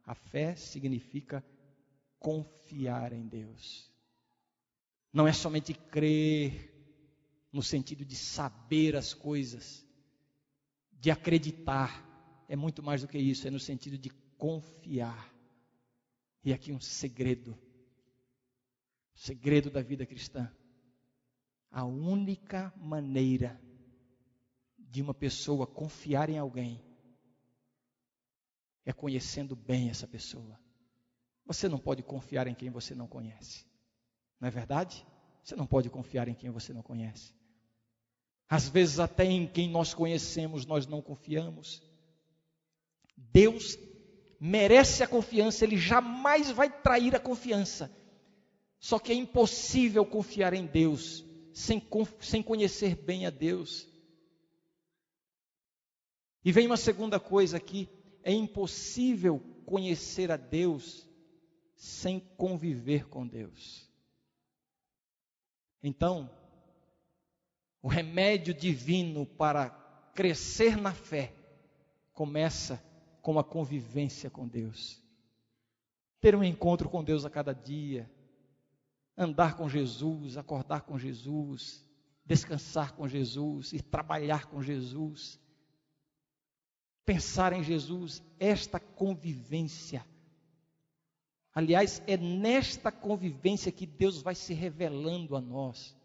A 0.05 0.15
fé 0.15 0.55
significa 0.55 1.43
confiar 2.17 3.11
em 3.11 3.27
Deus. 3.27 3.91
Não 5.11 5.27
é 5.27 5.33
somente 5.33 5.73
crer 5.73 6.73
no 7.51 7.61
sentido 7.61 8.05
de 8.05 8.15
saber 8.15 8.95
as 8.95 9.13
coisas, 9.13 9.85
de 10.93 11.11
acreditar. 11.11 12.09
É 12.47 12.55
muito 12.55 12.81
mais 12.81 13.01
do 13.01 13.07
que 13.07 13.17
isso, 13.17 13.47
é 13.47 13.51
no 13.51 13.59
sentido 13.59 13.97
de 13.97 14.09
confiar. 14.37 15.32
E 16.43 16.51
aqui 16.51 16.71
um 16.71 16.79
segredo. 16.79 17.57
Segredo 19.13 19.69
da 19.69 19.81
vida 19.81 20.05
cristã. 20.05 20.51
A 21.71 21.85
única 21.85 22.73
maneira 22.77 23.59
de 24.77 25.01
uma 25.01 25.13
pessoa 25.13 25.65
confiar 25.65 26.29
em 26.29 26.37
alguém 26.37 26.83
é 28.85 28.91
conhecendo 28.91 29.55
bem 29.55 29.89
essa 29.89 30.07
pessoa. 30.07 30.59
Você 31.45 31.67
não 31.67 31.79
pode 31.79 32.03
confiar 32.03 32.47
em 32.47 32.55
quem 32.55 32.69
você 32.69 32.93
não 32.93 33.07
conhece. 33.07 33.65
Não 34.39 34.47
é 34.47 34.51
verdade? 34.51 35.05
Você 35.43 35.55
não 35.55 35.65
pode 35.65 35.89
confiar 35.89 36.27
em 36.27 36.35
quem 36.35 36.49
você 36.49 36.73
não 36.73 36.81
conhece. 36.81 37.33
Às 38.47 38.69
vezes, 38.69 38.99
até 38.99 39.25
em 39.25 39.47
quem 39.47 39.69
nós 39.69 39.93
conhecemos, 39.93 40.65
nós 40.65 40.85
não 40.85 41.01
confiamos. 41.01 41.81
Deus 43.17 43.77
merece 44.45 45.01
a 45.01 45.07
confiança, 45.07 45.63
ele 45.63 45.77
jamais 45.77 46.51
vai 46.51 46.69
trair 46.69 47.15
a 47.15 47.19
confiança. 47.19 47.89
Só 48.77 48.99
que 48.99 49.13
é 49.13 49.15
impossível 49.15 50.05
confiar 50.05 50.53
em 50.53 50.65
Deus 50.65 51.23
sem, 51.53 51.81
sem 52.19 52.43
conhecer 52.43 52.93
bem 52.93 53.25
a 53.25 53.29
Deus. 53.29 53.87
E 56.43 56.51
vem 56.51 56.65
uma 56.65 56.75
segunda 56.75 57.21
coisa 57.21 57.55
aqui: 57.55 57.87
é 58.21 58.33
impossível 58.33 59.39
conhecer 59.65 60.29
a 60.29 60.35
Deus 60.35 61.07
sem 61.77 62.19
conviver 62.19 63.07
com 63.07 63.25
Deus. 63.25 63.89
Então, 65.81 66.29
o 67.81 67.87
remédio 67.87 68.53
divino 68.53 69.25
para 69.25 69.69
crescer 70.13 70.75
na 70.75 70.93
fé 70.93 71.33
começa 72.11 72.83
com 73.23 73.39
a 73.39 73.43
convivência 73.43 74.29
com 74.29 74.45
Deus. 74.45 75.01
Ter 76.19 76.35
um 76.35 76.43
encontro 76.43 76.89
com 76.89 77.01
Deus 77.01 77.23
a 77.25 77.29
cada 77.29 77.53
dia, 77.53 78.11
andar 79.17 79.55
com 79.55 79.67
Jesus, 79.67 80.37
acordar 80.37 80.81
com 80.81 80.99
Jesus, 80.99 81.83
descansar 82.25 82.93
com 82.93 83.07
Jesus 83.07 83.71
e 83.71 83.81
trabalhar 83.81 84.47
com 84.47 84.61
Jesus. 84.61 85.39
Pensar 87.05 87.53
em 87.53 87.63
Jesus, 87.63 88.21
esta 88.37 88.77
convivência. 88.79 90.05
Aliás, 91.55 92.03
é 92.05 92.17
nesta 92.17 92.91
convivência 92.91 93.71
que 93.71 93.85
Deus 93.85 94.21
vai 94.21 94.35
se 94.35 94.53
revelando 94.53 95.35
a 95.37 95.41
nós, 95.41 95.95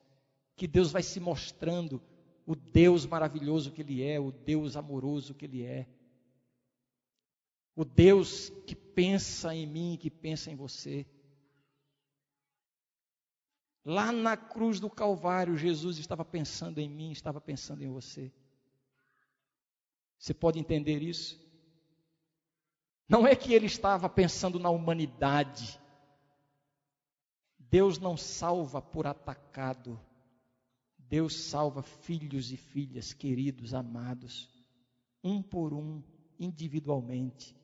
que 0.54 0.68
Deus 0.68 0.92
vai 0.92 1.02
se 1.02 1.18
mostrando 1.18 2.00
o 2.46 2.54
Deus 2.54 3.04
maravilhoso 3.06 3.72
que 3.72 3.82
Ele 3.82 4.04
é, 4.04 4.20
o 4.20 4.30
Deus 4.30 4.76
amoroso 4.76 5.34
que 5.34 5.44
Ele 5.44 5.64
é 5.64 5.86
o 7.78 7.84
Deus 7.84 8.50
que 8.66 8.74
pensa 8.74 9.54
em 9.54 9.64
mim, 9.64 9.96
que 9.96 10.10
pensa 10.10 10.50
em 10.50 10.56
você. 10.56 11.06
Lá 13.84 14.10
na 14.10 14.36
cruz 14.36 14.80
do 14.80 14.90
Calvário, 14.90 15.56
Jesus 15.56 15.96
estava 15.96 16.24
pensando 16.24 16.80
em 16.80 16.88
mim, 16.88 17.12
estava 17.12 17.40
pensando 17.40 17.84
em 17.84 17.88
você. 17.88 18.32
Você 20.18 20.34
pode 20.34 20.58
entender 20.58 21.04
isso? 21.04 21.40
Não 23.08 23.24
é 23.24 23.36
que 23.36 23.54
ele 23.54 23.66
estava 23.66 24.08
pensando 24.08 24.58
na 24.58 24.70
humanidade. 24.70 25.80
Deus 27.60 27.96
não 28.00 28.16
salva 28.16 28.82
por 28.82 29.06
atacado. 29.06 30.00
Deus 30.98 31.44
salva 31.44 31.84
filhos 31.84 32.50
e 32.50 32.56
filhas 32.56 33.12
queridos, 33.12 33.72
amados, 33.72 34.50
um 35.22 35.40
por 35.40 35.72
um, 35.72 36.02
individualmente. 36.40 37.56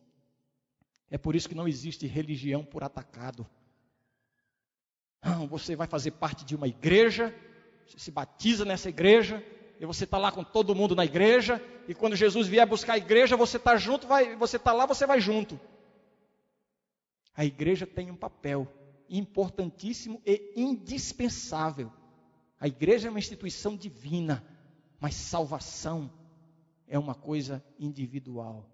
É 1.11 1.19
por 1.19 1.35
isso 1.35 1.49
que 1.49 1.55
não 1.55 1.69
existe 1.69 2.07
religião 2.07 2.65
por 2.65 2.83
atacado. 2.83 3.47
Não, 5.23 5.47
você 5.47 5.75
vai 5.75 5.87
fazer 5.87 6.13
parte 6.13 6.45
de 6.45 6.55
uma 6.55 6.69
igreja, 6.69 7.35
você 7.87 7.99
se 7.99 8.11
batiza 8.11 8.65
nessa 8.65 8.89
igreja, 8.89 9.45
e 9.81 9.87
você 9.87 10.05
está 10.05 10.19
lá 10.19 10.31
com 10.31 10.45
todo 10.45 10.75
mundo 10.75 10.95
na 10.95 11.05
igreja, 11.05 11.63
e 11.89 11.95
quando 11.95 12.17
Jesus 12.17 12.47
vier 12.47 12.67
buscar 12.67 12.95
a 12.95 12.99
igreja, 12.99 13.37
você 13.37 13.57
está 13.57 13.77
junto, 13.77 14.07
vai, 14.07 14.37
você 14.37 14.57
está 14.57 14.73
lá, 14.73 14.87
você 14.87 15.07
vai 15.07 15.21
junto. 15.21 15.59
A 17.35 17.45
igreja 17.45 17.87
tem 17.87 18.11
um 18.11 18.17
papel 18.17 18.69
importantíssimo 19.09 20.23
e 20.25 20.53
indispensável. 20.57 21.93
A 22.59 22.69
igreja 22.69 23.09
é 23.09 23.11
uma 23.11 23.19
instituição 23.19 23.77
divina, 23.77 24.45
mas 25.01 25.15
salvação 25.15 26.11
é 26.87 26.99
uma 26.99 27.15
coisa 27.15 27.65
individual. 27.79 28.71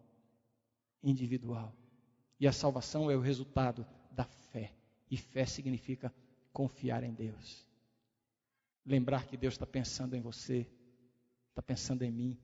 Individual. 1.03 1.75
E 2.41 2.49
a 2.49 2.53
salvação 2.53 3.11
é 3.11 3.17
o 3.17 3.21
resultado 3.21 3.87
da 4.11 4.25
fé. 4.25 4.73
E 5.11 5.17
fé 5.19 5.45
significa 5.45 6.13
confiar 6.53 7.05
em 7.05 7.13
Deus. 7.13 7.69
Lembrar 8.85 9.27
que 9.27 9.37
Deus 9.37 9.55
está 9.55 9.67
pensando 9.67 10.17
em 10.17 10.21
você, 10.23 10.67
está 11.51 11.61
pensando 11.61 12.03
em 12.03 12.11
mim. 12.11 12.39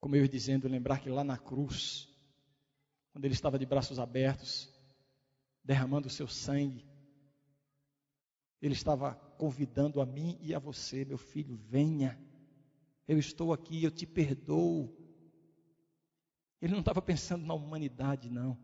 Como 0.00 0.16
eu 0.16 0.22
ia 0.22 0.28
dizendo, 0.28 0.66
lembrar 0.68 1.00
que 1.00 1.10
lá 1.10 1.22
na 1.22 1.36
cruz, 1.36 2.08
quando 3.12 3.26
ele 3.26 3.34
estava 3.34 3.58
de 3.58 3.66
braços 3.66 3.98
abertos, 3.98 4.72
derramando 5.62 6.08
o 6.08 6.10
seu 6.10 6.26
sangue, 6.26 6.84
ele 8.60 8.72
estava 8.72 9.14
convidando 9.36 10.00
a 10.00 10.06
mim 10.06 10.38
e 10.40 10.54
a 10.54 10.58
você, 10.58 11.04
meu 11.04 11.18
filho, 11.18 11.56
venha. 11.56 12.18
Eu 13.06 13.18
estou 13.18 13.52
aqui, 13.52 13.84
eu 13.84 13.90
te 13.90 14.06
perdoo. 14.06 15.01
Ele 16.62 16.72
não 16.72 16.80
estava 16.80 17.02
pensando 17.02 17.44
na 17.44 17.54
humanidade, 17.54 18.30
não. 18.30 18.56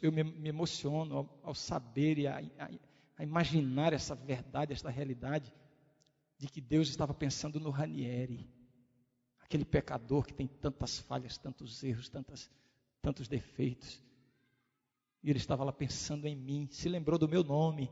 Eu 0.00 0.10
me, 0.10 0.48
emociono 0.48 1.18
ao, 1.18 1.40
ao 1.42 1.54
saber 1.54 2.18
e 2.18 2.26
a, 2.26 2.38
a, 2.38 2.70
a, 3.18 3.22
imaginar 3.22 3.92
essa 3.92 4.14
verdade, 4.14 4.72
essa 4.72 4.88
realidade, 4.88 5.52
de 6.38 6.48
que 6.48 6.62
Deus 6.62 6.88
estava 6.88 7.12
pensando 7.12 7.60
no 7.60 7.68
Ranieri, 7.68 8.50
aquele 9.38 9.66
pecador 9.66 10.24
que 10.24 10.32
tem 10.32 10.46
tantas 10.46 10.98
falhas, 10.98 11.36
tantos 11.36 11.84
erros, 11.84 12.08
tantas, 12.08 12.50
tantos 13.02 13.28
defeitos. 13.28 14.02
E 15.22 15.28
ele 15.28 15.38
estava 15.38 15.62
lá 15.62 15.72
pensando 15.72 16.26
em 16.26 16.34
mim, 16.34 16.68
se 16.70 16.88
lembrou 16.88 17.18
do 17.18 17.28
meu 17.28 17.44
nome. 17.44 17.90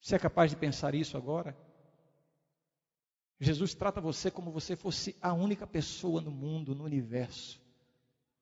Você 0.00 0.16
é 0.16 0.18
capaz 0.18 0.50
de 0.50 0.56
pensar 0.56 0.94
isso 0.94 1.16
agora? 1.16 1.56
Jesus 3.44 3.74
trata 3.74 4.00
você 4.00 4.30
como 4.30 4.52
você 4.52 4.76
fosse 4.76 5.16
a 5.20 5.32
única 5.32 5.66
pessoa 5.66 6.20
no 6.20 6.30
mundo, 6.30 6.76
no 6.76 6.84
universo. 6.84 7.60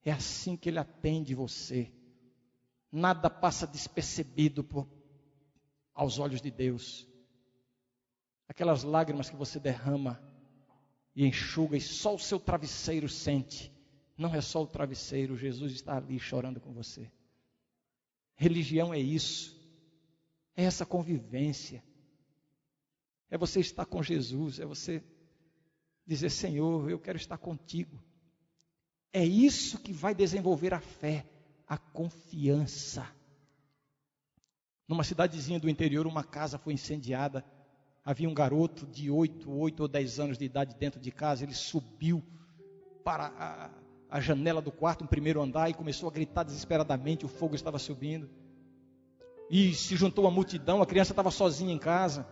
É 0.05 0.13
assim 0.13 0.59
que 0.59 0.69
ele 0.69 0.79
atende 0.79 1.35
você. 1.35 1.91
Nada 2.93 3.31
passa 3.31 3.67
despercebido 3.67 4.63
por, 4.63 4.87
aos 5.95 6.19
olhos 6.19 6.43
de 6.43 6.51
Deus. 6.51 7.09
Aquelas 8.47 8.83
lágrimas 8.83 9.31
que 9.31 9.37
você 9.37 9.59
derrama 9.59 10.23
e 11.17 11.25
enxuga 11.25 11.79
e 11.79 11.81
só 11.81 12.15
o 12.15 12.19
seu 12.19 12.39
travesseiro 12.39 13.09
sente. 13.09 13.73
Não 14.19 14.35
é 14.35 14.43
só 14.43 14.63
o 14.63 14.67
travesseiro, 14.67 15.35
Jesus 15.35 15.73
está 15.73 15.97
ali 15.97 16.21
chorando 16.21 16.61
com 16.61 16.75
você. 16.75 17.11
Religião 18.37 18.93
é 18.93 18.99
isso, 18.99 19.59
é 20.55 20.65
essa 20.65 20.85
convivência, 20.85 21.83
é 23.31 23.39
você 23.39 23.61
estar 23.61 23.87
com 23.87 24.03
Jesus, 24.03 24.59
é 24.59 24.67
você 24.67 25.03
dizer: 26.07 26.31
Senhor, 26.31 26.91
eu 26.91 26.99
quero 26.99 27.17
estar 27.17 27.39
contigo. 27.39 28.03
É 29.13 29.25
isso 29.25 29.79
que 29.79 29.93
vai 29.93 30.15
desenvolver 30.15 30.75
a 30.75 30.81
fé, 30.81 31.27
a 31.67 31.79
confiança. 31.79 33.07
Numa 34.87 35.05
cidadezinha 35.05 35.61
do 35.61 35.69
interior, 35.69 36.07
uma 36.07 36.25
casa 36.25 36.59
foi 36.59 36.73
incendiada. 36.73 37.45
Havia 38.05 38.29
um 38.29 38.35
garoto 38.35 38.87
de 38.87 39.11
8, 39.11 39.51
8 39.51 39.81
ou 39.81 39.89
10 39.89 40.21
anos 40.21 40.39
de 40.39 40.45
idade 40.45 40.75
dentro 40.75 41.01
de 41.01 41.13
casa. 41.13 41.45
Ele 41.45 41.55
subiu 41.55 42.23
para 43.05 43.27
a, 43.27 43.71
a 44.09 44.21
janela 44.21 44.61
do 44.61 44.73
quarto, 44.73 45.03
no 45.03 45.09
primeiro 45.09 45.41
andar, 45.41 45.71
e 45.71 45.75
começou 45.75 46.09
a 46.09 46.13
gritar 46.13 46.43
desesperadamente. 46.43 47.25
O 47.25 47.29
fogo 47.29 47.55
estava 47.55 47.79
subindo. 47.79 48.29
E 49.49 49.75
se 49.75 49.95
juntou 49.95 50.27
a 50.27 50.31
multidão. 50.31 50.83
A 50.83 50.87
criança 50.87 51.13
estava 51.13 51.31
sozinha 51.31 51.73
em 51.73 51.79
casa. 51.79 52.27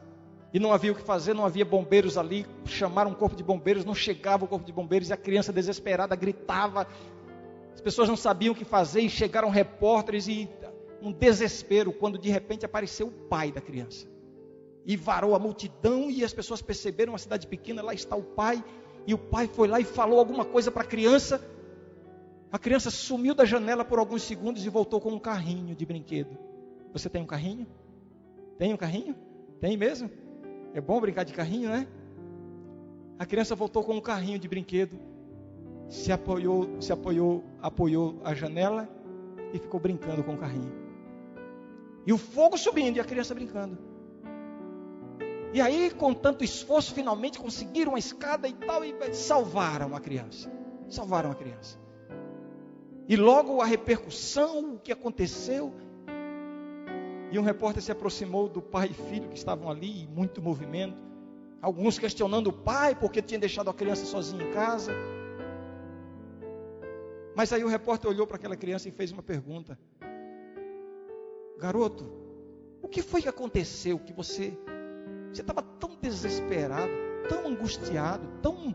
E 0.52 0.58
não 0.58 0.72
havia 0.72 0.92
o 0.92 0.94
que 0.94 1.02
fazer, 1.02 1.34
não 1.34 1.44
havia 1.44 1.64
bombeiros 1.64 2.16
ali. 2.16 2.46
Chamaram 2.64 3.10
um 3.10 3.14
corpo 3.14 3.36
de 3.36 3.42
bombeiros, 3.42 3.84
não 3.84 3.94
chegava 3.94 4.44
o 4.44 4.48
corpo 4.48 4.64
de 4.64 4.72
bombeiros. 4.72 5.10
E 5.10 5.12
a 5.12 5.16
criança 5.16 5.52
desesperada 5.52 6.16
gritava. 6.16 6.86
As 7.74 7.80
pessoas 7.80 8.08
não 8.08 8.16
sabiam 8.16 8.52
o 8.52 8.56
que 8.56 8.64
fazer. 8.64 9.00
E 9.00 9.10
chegaram 9.10 9.50
repórteres 9.50 10.26
e 10.26 10.48
um 11.02 11.12
desespero 11.12 11.92
quando 11.92 12.18
de 12.18 12.30
repente 12.30 12.64
apareceu 12.64 13.08
o 13.08 13.12
pai 13.12 13.52
da 13.52 13.60
criança. 13.60 14.06
E 14.86 14.96
varou 14.96 15.34
a 15.34 15.38
multidão 15.38 16.10
e 16.10 16.24
as 16.24 16.32
pessoas 16.32 16.62
perceberam 16.62 17.12
uma 17.12 17.18
cidade 17.18 17.46
pequena, 17.46 17.82
lá 17.82 17.92
está 17.92 18.16
o 18.16 18.22
pai. 18.22 18.64
E 19.06 19.12
o 19.12 19.18
pai 19.18 19.46
foi 19.46 19.68
lá 19.68 19.78
e 19.78 19.84
falou 19.84 20.18
alguma 20.18 20.46
coisa 20.46 20.70
para 20.70 20.82
a 20.82 20.86
criança. 20.86 21.42
A 22.50 22.58
criança 22.58 22.90
sumiu 22.90 23.34
da 23.34 23.44
janela 23.44 23.84
por 23.84 23.98
alguns 23.98 24.22
segundos 24.22 24.64
e 24.64 24.68
voltou 24.70 24.98
com 24.98 25.10
um 25.10 25.18
carrinho 25.18 25.76
de 25.76 25.84
brinquedo. 25.84 26.38
Você 26.94 27.10
tem 27.10 27.20
um 27.20 27.26
carrinho? 27.26 27.66
Tem 28.58 28.72
um 28.72 28.76
carrinho? 28.78 29.14
Tem 29.60 29.76
mesmo? 29.76 30.10
É 30.74 30.80
bom 30.80 31.00
brincar 31.00 31.24
de 31.24 31.32
carrinho, 31.32 31.70
né? 31.70 31.86
A 33.18 33.26
criança 33.26 33.54
voltou 33.54 33.82
com 33.82 33.94
um 33.94 34.00
carrinho 34.00 34.38
de 34.38 34.46
brinquedo, 34.46 34.98
se 35.88 36.12
apoiou, 36.12 36.80
se 36.80 36.92
apoiou, 36.92 37.42
apoiou 37.60 38.20
a 38.22 38.34
janela 38.34 38.88
e 39.52 39.58
ficou 39.58 39.80
brincando 39.80 40.22
com 40.22 40.34
o 40.34 40.38
carrinho. 40.38 40.72
E 42.06 42.12
o 42.12 42.18
fogo 42.18 42.56
subindo 42.56 42.96
e 42.96 43.00
a 43.00 43.04
criança 43.04 43.34
brincando. 43.34 43.78
E 45.52 45.60
aí, 45.60 45.90
com 45.90 46.12
tanto 46.12 46.44
esforço, 46.44 46.92
finalmente 46.92 47.38
conseguiram 47.38 47.94
a 47.94 47.98
escada 47.98 48.46
e 48.46 48.52
tal 48.52 48.84
e 48.84 48.94
salvaram 49.14 49.96
a 49.96 50.00
criança. 50.00 50.52
Salvaram 50.88 51.30
a 51.30 51.34
criança. 51.34 51.78
E 53.08 53.16
logo 53.16 53.62
a 53.62 53.64
repercussão, 53.64 54.74
o 54.74 54.78
que 54.78 54.92
aconteceu. 54.92 55.72
E 57.30 57.38
um 57.38 57.42
repórter 57.42 57.82
se 57.82 57.92
aproximou 57.92 58.48
do 58.48 58.62
pai 58.62 58.88
e 58.90 58.94
filho 58.94 59.28
que 59.28 59.36
estavam 59.36 59.70
ali, 59.70 60.06
muito 60.08 60.40
movimento. 60.40 60.96
Alguns 61.60 61.98
questionando 61.98 62.48
o 62.48 62.52
pai 62.52 62.94
porque 62.94 63.20
tinha 63.20 63.38
deixado 63.38 63.68
a 63.68 63.74
criança 63.74 64.06
sozinha 64.06 64.44
em 64.44 64.52
casa. 64.52 64.92
Mas 67.34 67.52
aí 67.52 67.62
o 67.62 67.68
repórter 67.68 68.10
olhou 68.10 68.26
para 68.26 68.36
aquela 68.36 68.56
criança 68.56 68.88
e 68.88 68.92
fez 68.92 69.12
uma 69.12 69.22
pergunta: 69.22 69.78
Garoto, 71.58 72.10
o 72.82 72.88
que 72.88 73.02
foi 73.02 73.20
que 73.20 73.28
aconteceu 73.28 73.98
que 73.98 74.12
você 74.12 74.56
você 75.30 75.42
estava 75.42 75.62
tão 75.62 75.94
desesperado, 76.00 76.90
tão 77.28 77.46
angustiado, 77.46 78.26
tão 78.40 78.74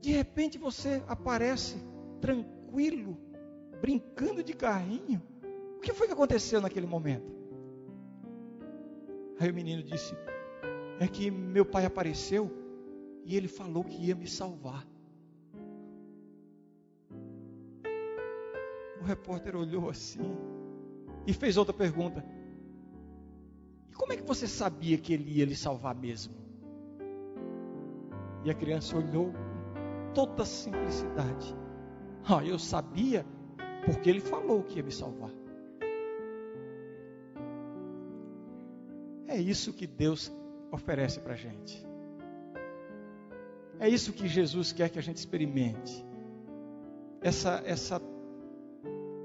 de 0.00 0.10
repente 0.10 0.58
você 0.58 1.02
aparece 1.06 1.76
tranquilo, 2.20 3.16
brincando 3.80 4.42
de 4.42 4.52
carrinho. 4.52 5.22
Que 5.82 5.92
foi 5.92 6.06
que 6.06 6.12
aconteceu 6.12 6.60
naquele 6.60 6.86
momento? 6.86 7.30
Aí 9.38 9.50
o 9.50 9.54
menino 9.54 9.82
disse: 9.82 10.14
É 11.00 11.08
que 11.08 11.28
meu 11.28 11.64
pai 11.64 11.84
apareceu 11.84 12.50
e 13.24 13.36
ele 13.36 13.48
falou 13.48 13.82
que 13.82 14.06
ia 14.06 14.14
me 14.14 14.28
salvar. 14.28 14.86
O 19.00 19.04
repórter 19.04 19.56
olhou 19.56 19.90
assim 19.90 20.36
e 21.26 21.32
fez 21.32 21.56
outra 21.56 21.74
pergunta: 21.74 22.24
E 23.90 23.94
como 23.94 24.12
é 24.12 24.16
que 24.16 24.22
você 24.22 24.46
sabia 24.46 24.96
que 24.96 25.12
ele 25.12 25.38
ia 25.38 25.44
lhe 25.44 25.56
salvar 25.56 25.96
mesmo? 25.96 26.34
E 28.44 28.50
a 28.50 28.54
criança 28.54 28.96
olhou 28.96 29.32
com 29.32 30.12
toda 30.14 30.44
simplicidade. 30.44 31.56
Ah, 32.24 32.44
eu 32.44 32.58
sabia 32.58 33.26
porque 33.84 34.08
ele 34.08 34.20
falou 34.20 34.62
que 34.62 34.76
ia 34.76 34.82
me 34.84 34.92
salvar. 34.92 35.41
É 39.32 39.36
isso 39.36 39.72
que 39.72 39.86
Deus 39.86 40.30
oferece 40.70 41.20
para 41.20 41.32
a 41.32 41.36
gente. 41.36 41.86
É 43.80 43.88
isso 43.88 44.12
que 44.12 44.28
Jesus 44.28 44.72
quer 44.72 44.90
que 44.90 44.98
a 44.98 45.02
gente 45.02 45.16
experimente. 45.16 46.04
Essa, 47.22 47.62
essa, 47.64 48.00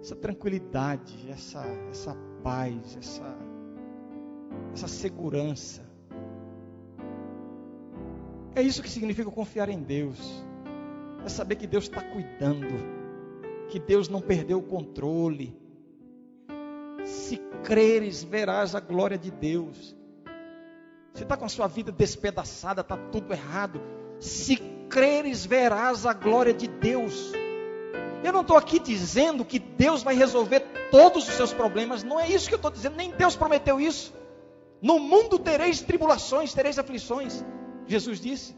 essa 0.01 0.16
tranquilidade, 0.16 1.30
essa, 1.30 1.62
essa 1.89 2.16
paz, 2.41 2.95
essa, 2.95 3.38
essa 4.74 4.88
segurança. 4.88 5.86
É 8.55 8.62
isso 8.62 8.82
que 8.82 8.89
significa 8.89 9.30
confiar 9.30 9.68
em 9.68 9.82
Deus 9.82 10.47
é 11.28 11.30
saber 11.30 11.58
que 11.58 11.68
Deus 11.68 11.84
está 11.84 12.01
cuidando, 12.01 12.74
que 13.68 13.80
Deus 13.80 14.08
não 14.08 14.22
perdeu 14.22 14.60
o 14.60 14.64
controle. 14.64 15.53
Se 17.03 17.38
creres, 17.66 18.24
verás 18.24 18.74
a 18.74 18.80
glória 18.80 19.18
de 19.18 19.30
Deus. 19.30 19.96
Você 21.18 21.24
está 21.24 21.36
com 21.36 21.45
a 21.45 21.49
sua 21.49 21.65
vida 21.65 21.91
despedaçada, 21.91 22.82
está 22.82 22.95
tudo 22.95 23.34
errado. 23.34 23.82
Se 24.20 24.55
creres, 24.88 25.43
verás 25.43 26.05
a 26.05 26.13
glória 26.13 26.53
de 26.53 26.68
Deus. 26.68 27.32
Eu 28.24 28.32
não 28.32 28.41
estou 28.41 28.55
aqui 28.55 28.78
dizendo 28.78 29.43
que 29.43 29.57
Deus 29.57 30.03
vai 30.03 30.15
resolver 30.15 30.59
todos 30.91 31.28
os 31.28 31.34
seus 31.34 31.51
problemas, 31.51 32.03
não 32.03 32.20
é 32.20 32.30
isso 32.30 32.47
que 32.47 32.53
eu 32.53 32.57
estou 32.57 32.70
dizendo, 32.70 32.97
nem 32.97 33.09
Deus 33.09 33.36
prometeu 33.36 33.82
isso. 33.82 34.13
No 34.80 34.99
mundo 34.99 35.39
tereis 35.39 35.82
tribulações, 35.82 36.53
tereis 36.53 36.78
aflições, 36.78 37.43
Jesus 37.88 38.20
disse. 38.20 38.55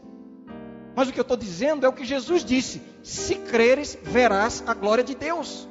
Mas 0.94 1.08
o 1.08 1.12
que 1.14 1.18
eu 1.18 1.22
estou 1.22 1.38
dizendo 1.38 1.86
é 1.86 1.88
o 1.88 1.94
que 1.94 2.04
Jesus 2.04 2.44
disse: 2.44 2.82
se 3.02 3.36
creres, 3.36 3.98
verás 4.02 4.62
a 4.66 4.74
glória 4.74 5.02
de 5.02 5.14
Deus. 5.14 5.66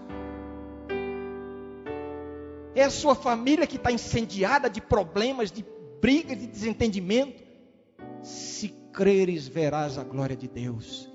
É 2.74 2.84
a 2.84 2.90
sua 2.90 3.14
família 3.14 3.68
que 3.68 3.76
está 3.76 3.92
incendiada 3.92 4.68
de 4.68 4.82
problemas, 4.82 5.52
de 5.52 5.64
brigas, 6.02 6.38
de 6.38 6.48
desentendimento. 6.48 7.44
Se 8.22 8.70
creres, 8.92 9.48
verás 9.48 9.98
a 9.98 10.04
glória 10.04 10.36
de 10.36 10.48
Deus. 10.48 11.10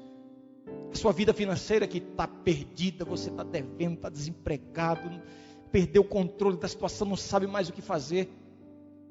A 0.93 0.97
sua 0.97 1.12
vida 1.12 1.35
financeira 1.35 1.87
que 1.87 1.99
está 1.99 2.26
perdida, 2.26 3.05
você 3.05 3.30
está 3.30 3.43
devendo, 3.43 3.95
está 3.95 4.09
desempregado, 4.09 5.11
perdeu 5.72 6.03
o 6.03 6.05
controle 6.05 6.57
da 6.57 6.68
situação, 6.68 7.09
não 7.09 7.16
sabe 7.16 7.47
mais 7.47 7.68
o 7.68 7.72
que 7.72 7.82
fazer. 7.82 8.30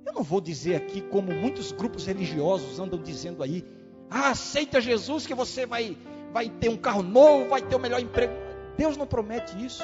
Eu 0.06 0.14
não 0.14 0.24
vou 0.24 0.42
dizer 0.42 0.76
aqui, 0.76 1.02
como 1.02 1.32
muitos 1.34 1.72
grupos 1.72 2.06
religiosos 2.06 2.80
andam 2.80 3.02
dizendo 3.02 3.44
aí, 3.44 3.66
ah, 4.10 4.30
aceita 4.30 4.80
Jesus 4.80 5.26
que 5.28 5.34
você 5.34 5.66
vai, 5.66 5.98
vai 6.32 6.50
ter 6.50 6.70
um 6.70 6.78
carro 6.78 7.04
novo, 7.04 7.50
vai 7.50 7.62
ter 7.62 7.76
o 7.76 7.78
um 7.78 7.82
melhor 7.82 8.00
emprego. 8.00 8.34
Deus 8.78 8.98
não 8.98 9.06
promete 9.06 9.64
isso. 9.64 9.84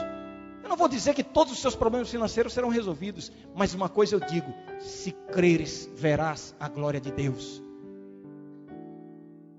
Eu 0.69 0.73
não 0.73 0.77
vou 0.77 0.87
dizer 0.87 1.15
que 1.15 1.23
todos 1.23 1.51
os 1.51 1.57
seus 1.57 1.75
problemas 1.75 2.11
financeiros 2.11 2.53
serão 2.53 2.69
resolvidos, 2.69 3.31
mas 3.55 3.73
uma 3.73 3.89
coisa 3.89 4.15
eu 4.15 4.19
digo: 4.19 4.53
se 4.79 5.11
creres, 5.11 5.89
verás 5.95 6.55
a 6.59 6.69
glória 6.69 7.01
de 7.01 7.11
Deus. 7.11 7.59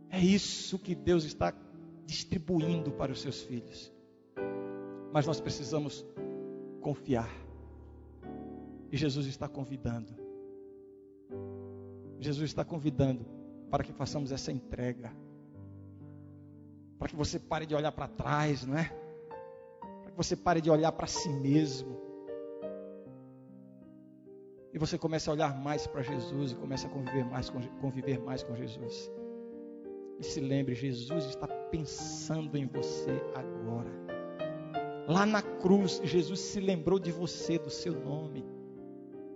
É 0.08 0.20
isso 0.20 0.78
que 0.78 0.94
Deus 0.94 1.24
está 1.24 1.52
distribuindo 2.06 2.92
para 2.92 3.10
os 3.10 3.20
seus 3.20 3.42
filhos. 3.42 3.92
Mas 5.12 5.26
nós 5.26 5.40
precisamos 5.40 6.06
confiar. 6.80 7.28
E 8.92 8.96
Jesus 8.96 9.26
está 9.26 9.48
convidando. 9.48 10.14
Jesus 12.20 12.48
está 12.48 12.64
convidando 12.64 13.26
para 13.68 13.82
que 13.82 13.92
façamos 13.92 14.30
essa 14.30 14.52
entrega. 14.52 15.12
Para 17.00 17.08
que 17.08 17.16
você 17.16 17.36
pare 17.36 17.66
de 17.66 17.74
olhar 17.74 17.90
para 17.90 18.06
trás, 18.06 18.64
não 18.64 18.78
é? 18.78 18.99
Para 20.14 20.22
que 20.22 20.26
você 20.26 20.36
pare 20.36 20.60
de 20.60 20.70
olhar 20.70 20.92
para 20.92 21.06
si 21.06 21.28
mesmo. 21.28 21.98
E 24.72 24.78
você 24.78 24.96
comece 24.96 25.28
a 25.28 25.32
olhar 25.32 25.58
mais 25.60 25.86
para 25.86 26.02
Jesus 26.02 26.52
e 26.52 26.56
comece 26.56 26.86
a 26.86 26.90
conviver 26.90 27.24
mais 27.24 27.50
com, 27.50 27.60
conviver 27.80 28.20
mais 28.20 28.42
com 28.42 28.54
Jesus. 28.54 29.10
E 30.18 30.24
se 30.24 30.40
lembre, 30.40 30.74
Jesus 30.74 31.24
está 31.24 31.46
pensando 31.46 32.56
em 32.56 32.66
você 32.66 33.20
agora. 33.34 33.90
Lá 35.08 35.26
na 35.26 35.42
cruz, 35.42 36.00
Jesus 36.04 36.40
se 36.40 36.60
lembrou 36.60 36.98
de 36.98 37.10
você, 37.10 37.58
do 37.58 37.70
seu 37.70 37.98
nome, 37.98 38.44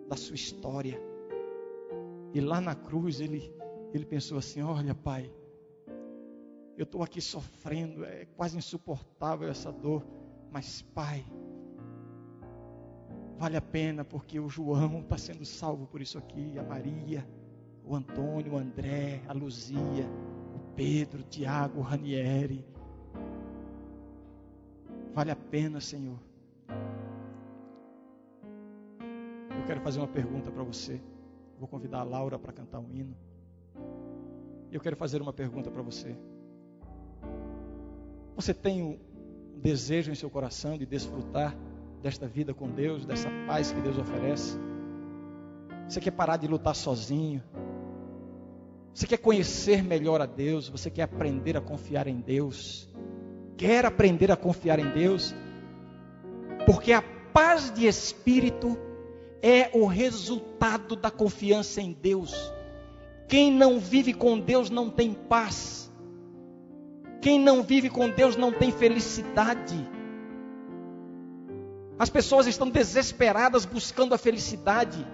da 0.09 0.16
sua 0.16 0.35
história. 0.35 1.01
E 2.33 2.41
lá 2.41 2.61
na 2.61 2.75
cruz, 2.75 3.20
ele 3.20 3.53
ele 3.95 4.05
pensou 4.05 4.39
assim: 4.39 4.61
Olha, 4.61 4.95
pai, 4.95 5.31
eu 6.77 6.83
estou 6.83 7.03
aqui 7.03 7.20
sofrendo, 7.20 8.05
é 8.05 8.27
quase 8.37 8.59
insuportável 8.59 9.49
essa 9.49 9.70
dor, 9.70 10.05
mas, 10.55 10.82
pai, 10.94 11.24
Vale 13.36 13.57
a 13.57 13.61
pena 13.61 14.05
porque 14.05 14.38
o 14.38 14.48
João 14.48 15.00
está 15.00 15.18
sendo 15.18 15.44
salvo 15.44 15.86
por 15.86 16.00
isso 16.00 16.16
aqui, 16.16 16.57
a 16.59 16.62
Maria, 16.62 17.26
o 17.84 17.94
Antônio, 17.94 18.55
o 18.55 18.57
André, 18.57 19.22
a 19.26 19.32
Luzia, 19.32 20.09
o 20.55 20.59
Pedro, 20.76 21.20
o 21.20 21.24
Tiago, 21.24 21.80
o 21.80 21.82
Ranieri. 21.82 22.64
Vale 25.12 25.30
a 25.32 25.36
pena, 25.36 25.80
Senhor. 25.80 26.18
Eu 29.50 29.66
quero 29.66 29.80
fazer 29.80 29.98
uma 29.98 30.09
pergunta 30.09 30.50
para 30.50 30.62
você. 30.62 31.00
Vou 31.59 31.68
convidar 31.68 32.00
a 32.00 32.05
Laura 32.05 32.38
para 32.38 32.52
cantar 32.52 32.78
um 32.78 32.90
hino. 32.92 33.16
Eu 34.70 34.80
quero 34.80 34.96
fazer 34.96 35.20
uma 35.20 35.32
pergunta 35.32 35.70
para 35.70 35.82
você. 35.82 36.16
Você 38.36 38.55
tem 38.55 39.00
um 39.55 39.61
desejo 39.61 40.11
em 40.11 40.14
seu 40.14 40.28
coração 40.28 40.76
de 40.76 40.84
desfrutar 40.86 41.57
desta 42.02 42.26
vida 42.26 42.52
com 42.52 42.68
Deus, 42.68 43.07
dessa 43.07 43.28
paz 43.46 43.72
que 43.72 43.80
Deus 43.80 43.96
oferece? 43.96 44.59
Você 45.88 46.00
quer 46.00 46.11
parar 46.11 46.36
de 46.36 46.46
lutar 46.46 46.74
sozinho? 46.74 47.42
Você 48.92 49.07
quer 49.07 49.18
conhecer 49.18 49.82
melhor 49.82 50.20
a 50.20 50.26
Deus? 50.26 50.68
Você 50.68 50.90
quer 50.90 51.02
aprender 51.02 51.57
a 51.57 51.61
confiar 51.61 52.07
em 52.07 52.20
Deus? 52.20 52.88
Quer 53.57 53.84
aprender 53.84 54.30
a 54.30 54.36
confiar 54.36 54.78
em 54.78 54.90
Deus? 54.90 55.34
Porque 56.66 56.92
a 56.92 57.02
paz 57.32 57.72
de 57.72 57.86
espírito 57.86 58.78
é 59.42 59.70
o 59.74 59.86
resultado 59.86 60.96
da 60.96 61.11
confiança 61.11 61.80
em 61.80 61.92
Deus. 61.92 62.34
Quem 63.28 63.52
não 63.52 63.78
vive 63.78 64.14
com 64.14 64.38
Deus 64.38 64.70
não 64.70 64.88
tem 64.88 65.12
paz. 65.12 65.92
Quem 67.25 67.41
não 67.41 67.62
vive 67.62 67.89
com 67.89 68.11
Deus 68.11 68.37
não 68.37 68.53
tem 68.53 68.70
felicidade. 68.70 69.89
As 71.99 72.11
pessoas 72.11 72.47
estão 72.47 72.68
desesperadas 72.68 73.64
buscando 73.64 74.14
a 74.14 74.18
felicidade, 74.18 75.07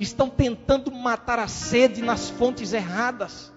estão 0.00 0.30
tentando 0.30 0.90
matar 0.90 1.38
a 1.38 1.46
sede 1.46 2.00
nas 2.00 2.30
fontes 2.30 2.72
erradas. 2.72 3.52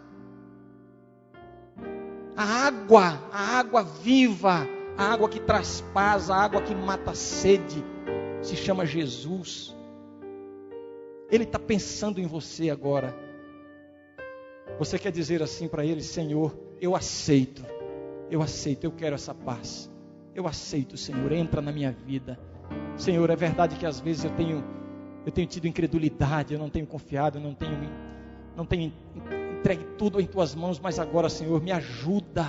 A 2.35 2.43
água, 2.43 3.17
a 3.31 3.59
água 3.59 3.81
viva, 3.81 4.67
a 4.97 5.13
água 5.13 5.29
que 5.29 5.39
traz 5.39 5.79
paz, 5.93 6.29
a 6.29 6.35
água 6.35 6.61
que 6.61 6.75
mata 6.75 7.11
a 7.11 7.15
sede, 7.15 7.81
se 8.41 8.57
chama 8.57 8.85
Jesus. 8.85 9.73
Ele 11.31 11.45
está 11.45 11.57
pensando 11.57 12.19
em 12.19 12.27
você 12.27 12.69
agora. 12.69 13.17
Você 14.77 14.99
quer 14.99 15.13
dizer 15.13 15.41
assim 15.41 15.69
para 15.69 15.85
Ele: 15.85 16.03
Senhor, 16.03 16.67
eu 16.81 16.95
aceito, 16.95 17.65
eu 18.29 18.41
aceito, 18.41 18.83
eu 18.83 18.91
quero 18.91 19.15
essa 19.15 19.33
paz. 19.33 19.91
Eu 20.33 20.47
aceito, 20.47 20.95
Senhor, 20.95 21.31
entra 21.31 21.61
na 21.61 21.71
minha 21.71 21.91
vida. 21.91 22.39
Senhor, 22.95 23.29
é 23.29 23.35
verdade 23.35 23.75
que 23.75 23.85
às 23.85 23.99
vezes 23.99 24.23
eu 24.23 24.31
tenho 24.31 24.63
eu 25.25 25.31
tenho 25.31 25.47
tido 25.47 25.67
incredulidade, 25.67 26.53
eu 26.53 26.59
não 26.59 26.69
tenho 26.69 26.87
confiado, 26.87 27.37
eu 27.37 27.41
não 27.41 27.53
tenho 27.53 27.77
não 28.55 28.65
tenho 28.65 28.93
entregue 29.59 29.83
tudo 29.97 30.19
em 30.21 30.25
tuas 30.25 30.55
mãos, 30.55 30.79
mas 30.79 30.99
agora, 30.99 31.29
Senhor, 31.29 31.61
me 31.61 31.71
ajuda. 31.71 32.45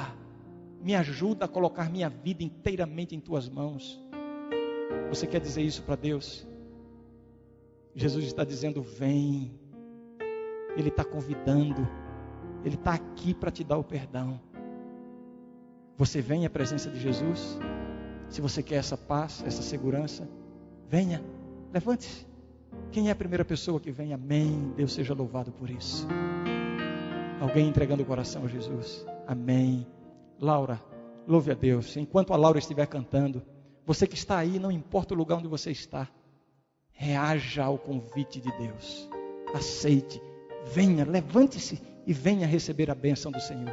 Me 0.83 0.95
ajuda 0.95 1.45
a 1.45 1.49
colocar 1.49 1.91
minha 1.91 2.09
vida 2.09 2.43
inteiramente 2.43 3.15
em 3.15 3.21
tuas 3.21 3.49
mãos. 3.49 4.03
Você 5.11 5.27
quer 5.27 5.41
dizer 5.41 5.63
isso 5.63 5.83
para 5.83 5.95
Deus? 5.97 6.47
Jesus 7.95 8.25
está 8.25 8.45
dizendo: 8.45 8.83
vem. 8.83 9.53
Ele 10.77 10.89
está 10.89 11.05
convidando. 11.05 11.87
Ele 12.65 12.75
está 12.75 12.95
aqui 12.95 13.35
para 13.35 13.51
te 13.51 13.65
dar 13.65 13.79
o 13.79 13.85
perdão. 13.85 14.41
Você 15.97 16.21
vem 16.21 16.47
à 16.47 16.51
presença 16.51 16.91
de 16.91 16.99
Jesus? 16.99 17.59
Se 18.29 18.41
você 18.41 18.63
quer 18.63 18.77
essa 18.77 18.97
paz, 18.97 19.43
essa 19.47 19.63
segurança, 19.63 20.29
venha, 20.89 21.23
levante-se. 21.73 22.27
Quem 22.93 23.09
é 23.09 23.11
a 23.13 23.17
primeira 23.17 23.45
pessoa 23.45 23.81
que 23.81 23.91
vem? 23.91 24.13
Amém. 24.13 24.73
Deus 24.77 24.93
seja 24.93 25.15
louvado 25.15 25.53
por 25.53 25.69
isso. 25.69 26.07
Alguém 27.41 27.69
entregando 27.69 28.03
o 28.03 28.07
coração 28.07 28.45
a 28.45 28.49
Jesus. 28.49 29.05
Amém. 29.27 29.87
Laura, 30.39 30.81
louve 31.27 31.51
a 31.51 31.55
Deus. 31.55 31.97
Enquanto 31.97 32.33
a 32.33 32.37
Laura 32.37 32.59
estiver 32.59 32.87
cantando, 32.87 33.43
você 33.85 34.07
que 34.07 34.15
está 34.15 34.39
aí, 34.39 34.59
não 34.59 34.71
importa 34.71 35.15
o 35.15 35.17
lugar 35.17 35.39
onde 35.39 35.49
você 35.49 35.71
está, 35.71 36.09
reaja 36.93 37.65
ao 37.65 37.79
convite 37.79 38.41
de 38.41 38.51
Deus. 38.59 39.09
Aceite, 39.55 40.21
venha, 40.73 41.05
levante-se 41.05 41.81
e 42.11 42.13
venha 42.13 42.45
receber 42.45 42.91
a 42.91 42.95
bênção 42.95 43.31
do 43.31 43.41
Senhor. 43.41 43.73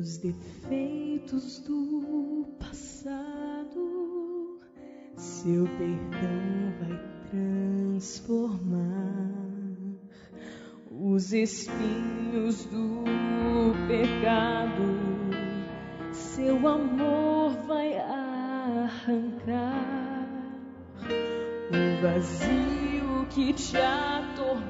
Os 0.00 0.16
defeitos 0.16 1.60
do 1.60 2.46
passado, 2.58 4.58
seu 5.14 5.68
perdão 5.76 6.72
vai 6.80 6.98
transformar 7.30 8.80
os 10.90 11.34
espinhos 11.34 12.64
do 12.64 13.04
pecado, 13.86 14.80
seu 16.12 16.66
amor 16.66 17.50
vai 17.66 17.98
arrancar 17.98 19.76
o 21.68 22.02
vazio 22.02 23.26
que 23.28 23.52
te 23.52 23.76
atormenta. 23.76 24.69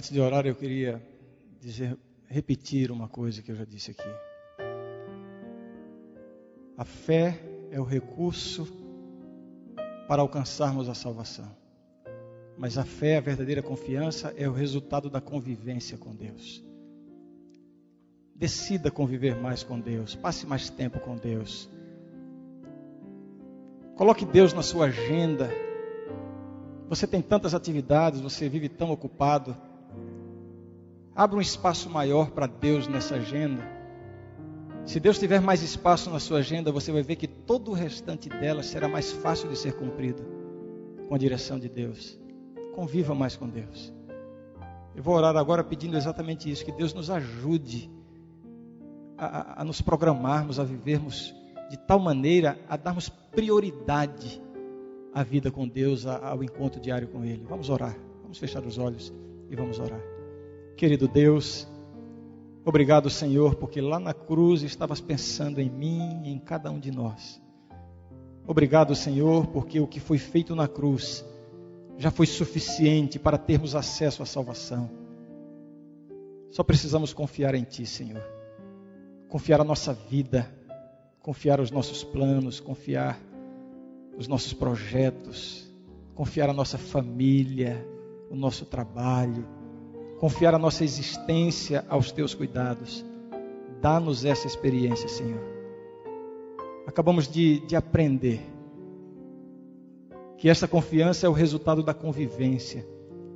Antes 0.00 0.12
de 0.12 0.18
orar, 0.18 0.46
eu 0.46 0.54
queria 0.54 0.98
dizer, 1.60 1.94
repetir 2.26 2.90
uma 2.90 3.06
coisa 3.06 3.42
que 3.42 3.52
eu 3.52 3.54
já 3.54 3.66
disse 3.66 3.90
aqui. 3.90 4.08
A 6.74 6.86
fé 6.86 7.38
é 7.70 7.78
o 7.78 7.84
recurso 7.84 8.66
para 10.08 10.22
alcançarmos 10.22 10.88
a 10.88 10.94
salvação. 10.94 11.54
Mas 12.56 12.78
a 12.78 12.82
fé, 12.82 13.18
a 13.18 13.20
verdadeira 13.20 13.62
confiança, 13.62 14.32
é 14.38 14.48
o 14.48 14.54
resultado 14.54 15.10
da 15.10 15.20
convivência 15.20 15.98
com 15.98 16.14
Deus. 16.14 16.64
Decida 18.34 18.90
conviver 18.90 19.36
mais 19.36 19.62
com 19.62 19.78
Deus, 19.78 20.14
passe 20.14 20.46
mais 20.46 20.70
tempo 20.70 20.98
com 20.98 21.14
Deus. 21.14 21.68
Coloque 23.96 24.24
Deus 24.24 24.54
na 24.54 24.62
sua 24.62 24.86
agenda. 24.86 25.50
Você 26.88 27.06
tem 27.06 27.20
tantas 27.20 27.54
atividades, 27.54 28.22
você 28.22 28.48
vive 28.48 28.70
tão 28.70 28.90
ocupado. 28.92 29.68
Abra 31.20 31.36
um 31.36 31.42
espaço 31.42 31.90
maior 31.90 32.30
para 32.30 32.46
Deus 32.46 32.88
nessa 32.88 33.16
agenda. 33.16 33.62
Se 34.86 34.98
Deus 34.98 35.18
tiver 35.18 35.38
mais 35.38 35.60
espaço 35.62 36.08
na 36.08 36.18
sua 36.18 36.38
agenda, 36.38 36.72
você 36.72 36.90
vai 36.90 37.02
ver 37.02 37.16
que 37.16 37.26
todo 37.26 37.72
o 37.72 37.74
restante 37.74 38.26
dela 38.30 38.62
será 38.62 38.88
mais 38.88 39.12
fácil 39.12 39.46
de 39.50 39.58
ser 39.58 39.74
cumprido 39.74 40.24
com 41.06 41.14
a 41.14 41.18
direção 41.18 41.58
de 41.58 41.68
Deus. 41.68 42.18
Conviva 42.74 43.14
mais 43.14 43.36
com 43.36 43.46
Deus. 43.46 43.92
Eu 44.96 45.02
vou 45.02 45.14
orar 45.14 45.36
agora 45.36 45.62
pedindo 45.62 45.94
exatamente 45.94 46.50
isso: 46.50 46.64
que 46.64 46.72
Deus 46.72 46.94
nos 46.94 47.10
ajude 47.10 47.90
a, 49.18 49.26
a, 49.26 49.60
a 49.60 49.64
nos 49.64 49.82
programarmos, 49.82 50.58
a 50.58 50.64
vivermos 50.64 51.34
de 51.68 51.76
tal 51.76 51.98
maneira 51.98 52.58
a 52.66 52.78
darmos 52.78 53.10
prioridade 53.10 54.40
à 55.12 55.22
vida 55.22 55.50
com 55.50 55.68
Deus, 55.68 56.06
ao 56.06 56.42
encontro 56.42 56.80
diário 56.80 57.08
com 57.08 57.22
Ele. 57.22 57.44
Vamos 57.46 57.68
orar, 57.68 57.94
vamos 58.22 58.38
fechar 58.38 58.64
os 58.64 58.78
olhos 58.78 59.12
e 59.50 59.54
vamos 59.54 59.78
orar. 59.78 60.00
Querido 60.80 61.06
Deus, 61.06 61.68
obrigado, 62.64 63.10
Senhor, 63.10 63.54
porque 63.56 63.82
lá 63.82 64.00
na 64.00 64.14
cruz 64.14 64.62
estavas 64.62 64.98
pensando 64.98 65.60
em 65.60 65.68
mim 65.68 66.22
e 66.24 66.30
em 66.30 66.38
cada 66.38 66.70
um 66.70 66.80
de 66.80 66.90
nós. 66.90 67.38
Obrigado, 68.46 68.94
Senhor, 68.94 69.46
porque 69.48 69.78
o 69.78 69.86
que 69.86 70.00
foi 70.00 70.16
feito 70.16 70.56
na 70.56 70.66
cruz 70.66 71.22
já 71.98 72.10
foi 72.10 72.24
suficiente 72.24 73.18
para 73.18 73.36
termos 73.36 73.74
acesso 73.74 74.22
à 74.22 74.26
salvação. 74.26 74.88
Só 76.50 76.62
precisamos 76.62 77.12
confiar 77.12 77.54
em 77.54 77.62
Ti, 77.62 77.84
Senhor. 77.84 78.24
Confiar 79.28 79.60
a 79.60 79.64
nossa 79.64 79.92
vida, 79.92 80.50
confiar 81.20 81.60
os 81.60 81.70
nossos 81.70 82.02
planos, 82.02 82.58
confiar 82.58 83.20
os 84.16 84.26
nossos 84.26 84.54
projetos, 84.54 85.70
confiar 86.14 86.48
a 86.48 86.54
nossa 86.54 86.78
família, 86.78 87.86
o 88.30 88.34
nosso 88.34 88.64
trabalho, 88.64 89.59
confiar 90.20 90.54
a 90.54 90.58
nossa 90.58 90.84
existência 90.84 91.82
aos 91.88 92.12
Teus 92.12 92.34
cuidados. 92.34 93.02
Dá-nos 93.80 94.26
essa 94.26 94.46
experiência, 94.46 95.08
Senhor. 95.08 95.40
Acabamos 96.86 97.26
de, 97.26 97.60
de 97.60 97.74
aprender 97.74 98.42
que 100.36 100.50
essa 100.50 100.68
confiança 100.68 101.26
é 101.26 101.28
o 101.28 101.32
resultado 101.32 101.82
da 101.82 101.94
convivência. 101.94 102.86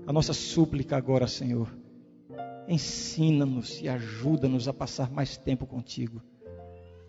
A 0.07 0.12
nossa 0.12 0.35
súplica 0.35 0.95
agora, 0.95 1.26
Senhor, 1.26 1.74
ensina-nos 2.68 3.80
e 3.80 3.89
ajuda-nos 3.89 4.68
a 4.68 4.72
passar 4.74 5.11
mais 5.11 5.39
tempo 5.39 5.66
contigo. 5.66 6.20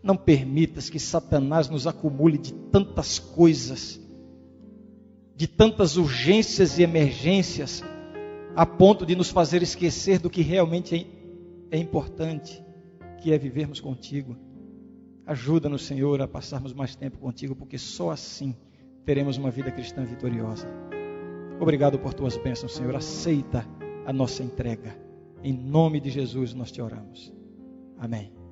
Não 0.01 0.15
permitas 0.15 0.89
que 0.89 0.99
Satanás 0.99 1.67
nos 1.67 1.85
acumule 1.85 2.37
de 2.37 2.53
tantas 2.53 3.19
coisas, 3.19 3.99
de 5.35 5.47
tantas 5.47 5.97
urgências 5.97 6.79
e 6.79 6.83
emergências, 6.83 7.83
a 8.55 8.65
ponto 8.65 9.05
de 9.05 9.15
nos 9.15 9.29
fazer 9.29 9.61
esquecer 9.61 10.19
do 10.19 10.29
que 10.29 10.41
realmente 10.41 10.95
é, 11.71 11.77
é 11.77 11.79
importante, 11.79 12.63
que 13.21 13.33
é 13.33 13.37
vivermos 13.37 13.81
contigo. 13.81 14.37
Ajuda-nos, 15.25 15.85
Senhor, 15.85 16.21
a 16.21 16.27
passarmos 16.27 16.73
mais 16.73 16.95
tempo 16.95 17.17
contigo, 17.17 17.55
porque 17.55 17.77
só 17.77 18.11
assim 18.11 18.55
teremos 19.03 19.37
uma 19.37 19.51
vida 19.51 19.71
cristã 19.71 20.03
vitoriosa. 20.03 20.67
Obrigado 21.59 21.99
por 21.99 22.13
tuas 22.13 22.37
bênçãos, 22.37 22.73
Senhor. 22.73 22.95
Aceita 22.95 23.65
a 24.05 24.13
nossa 24.13 24.43
entrega. 24.43 24.95
Em 25.43 25.53
nome 25.53 25.99
de 25.99 26.09
Jesus 26.09 26.53
nós 26.53 26.71
te 26.71 26.81
oramos. 26.81 27.33
Amém. 27.97 28.44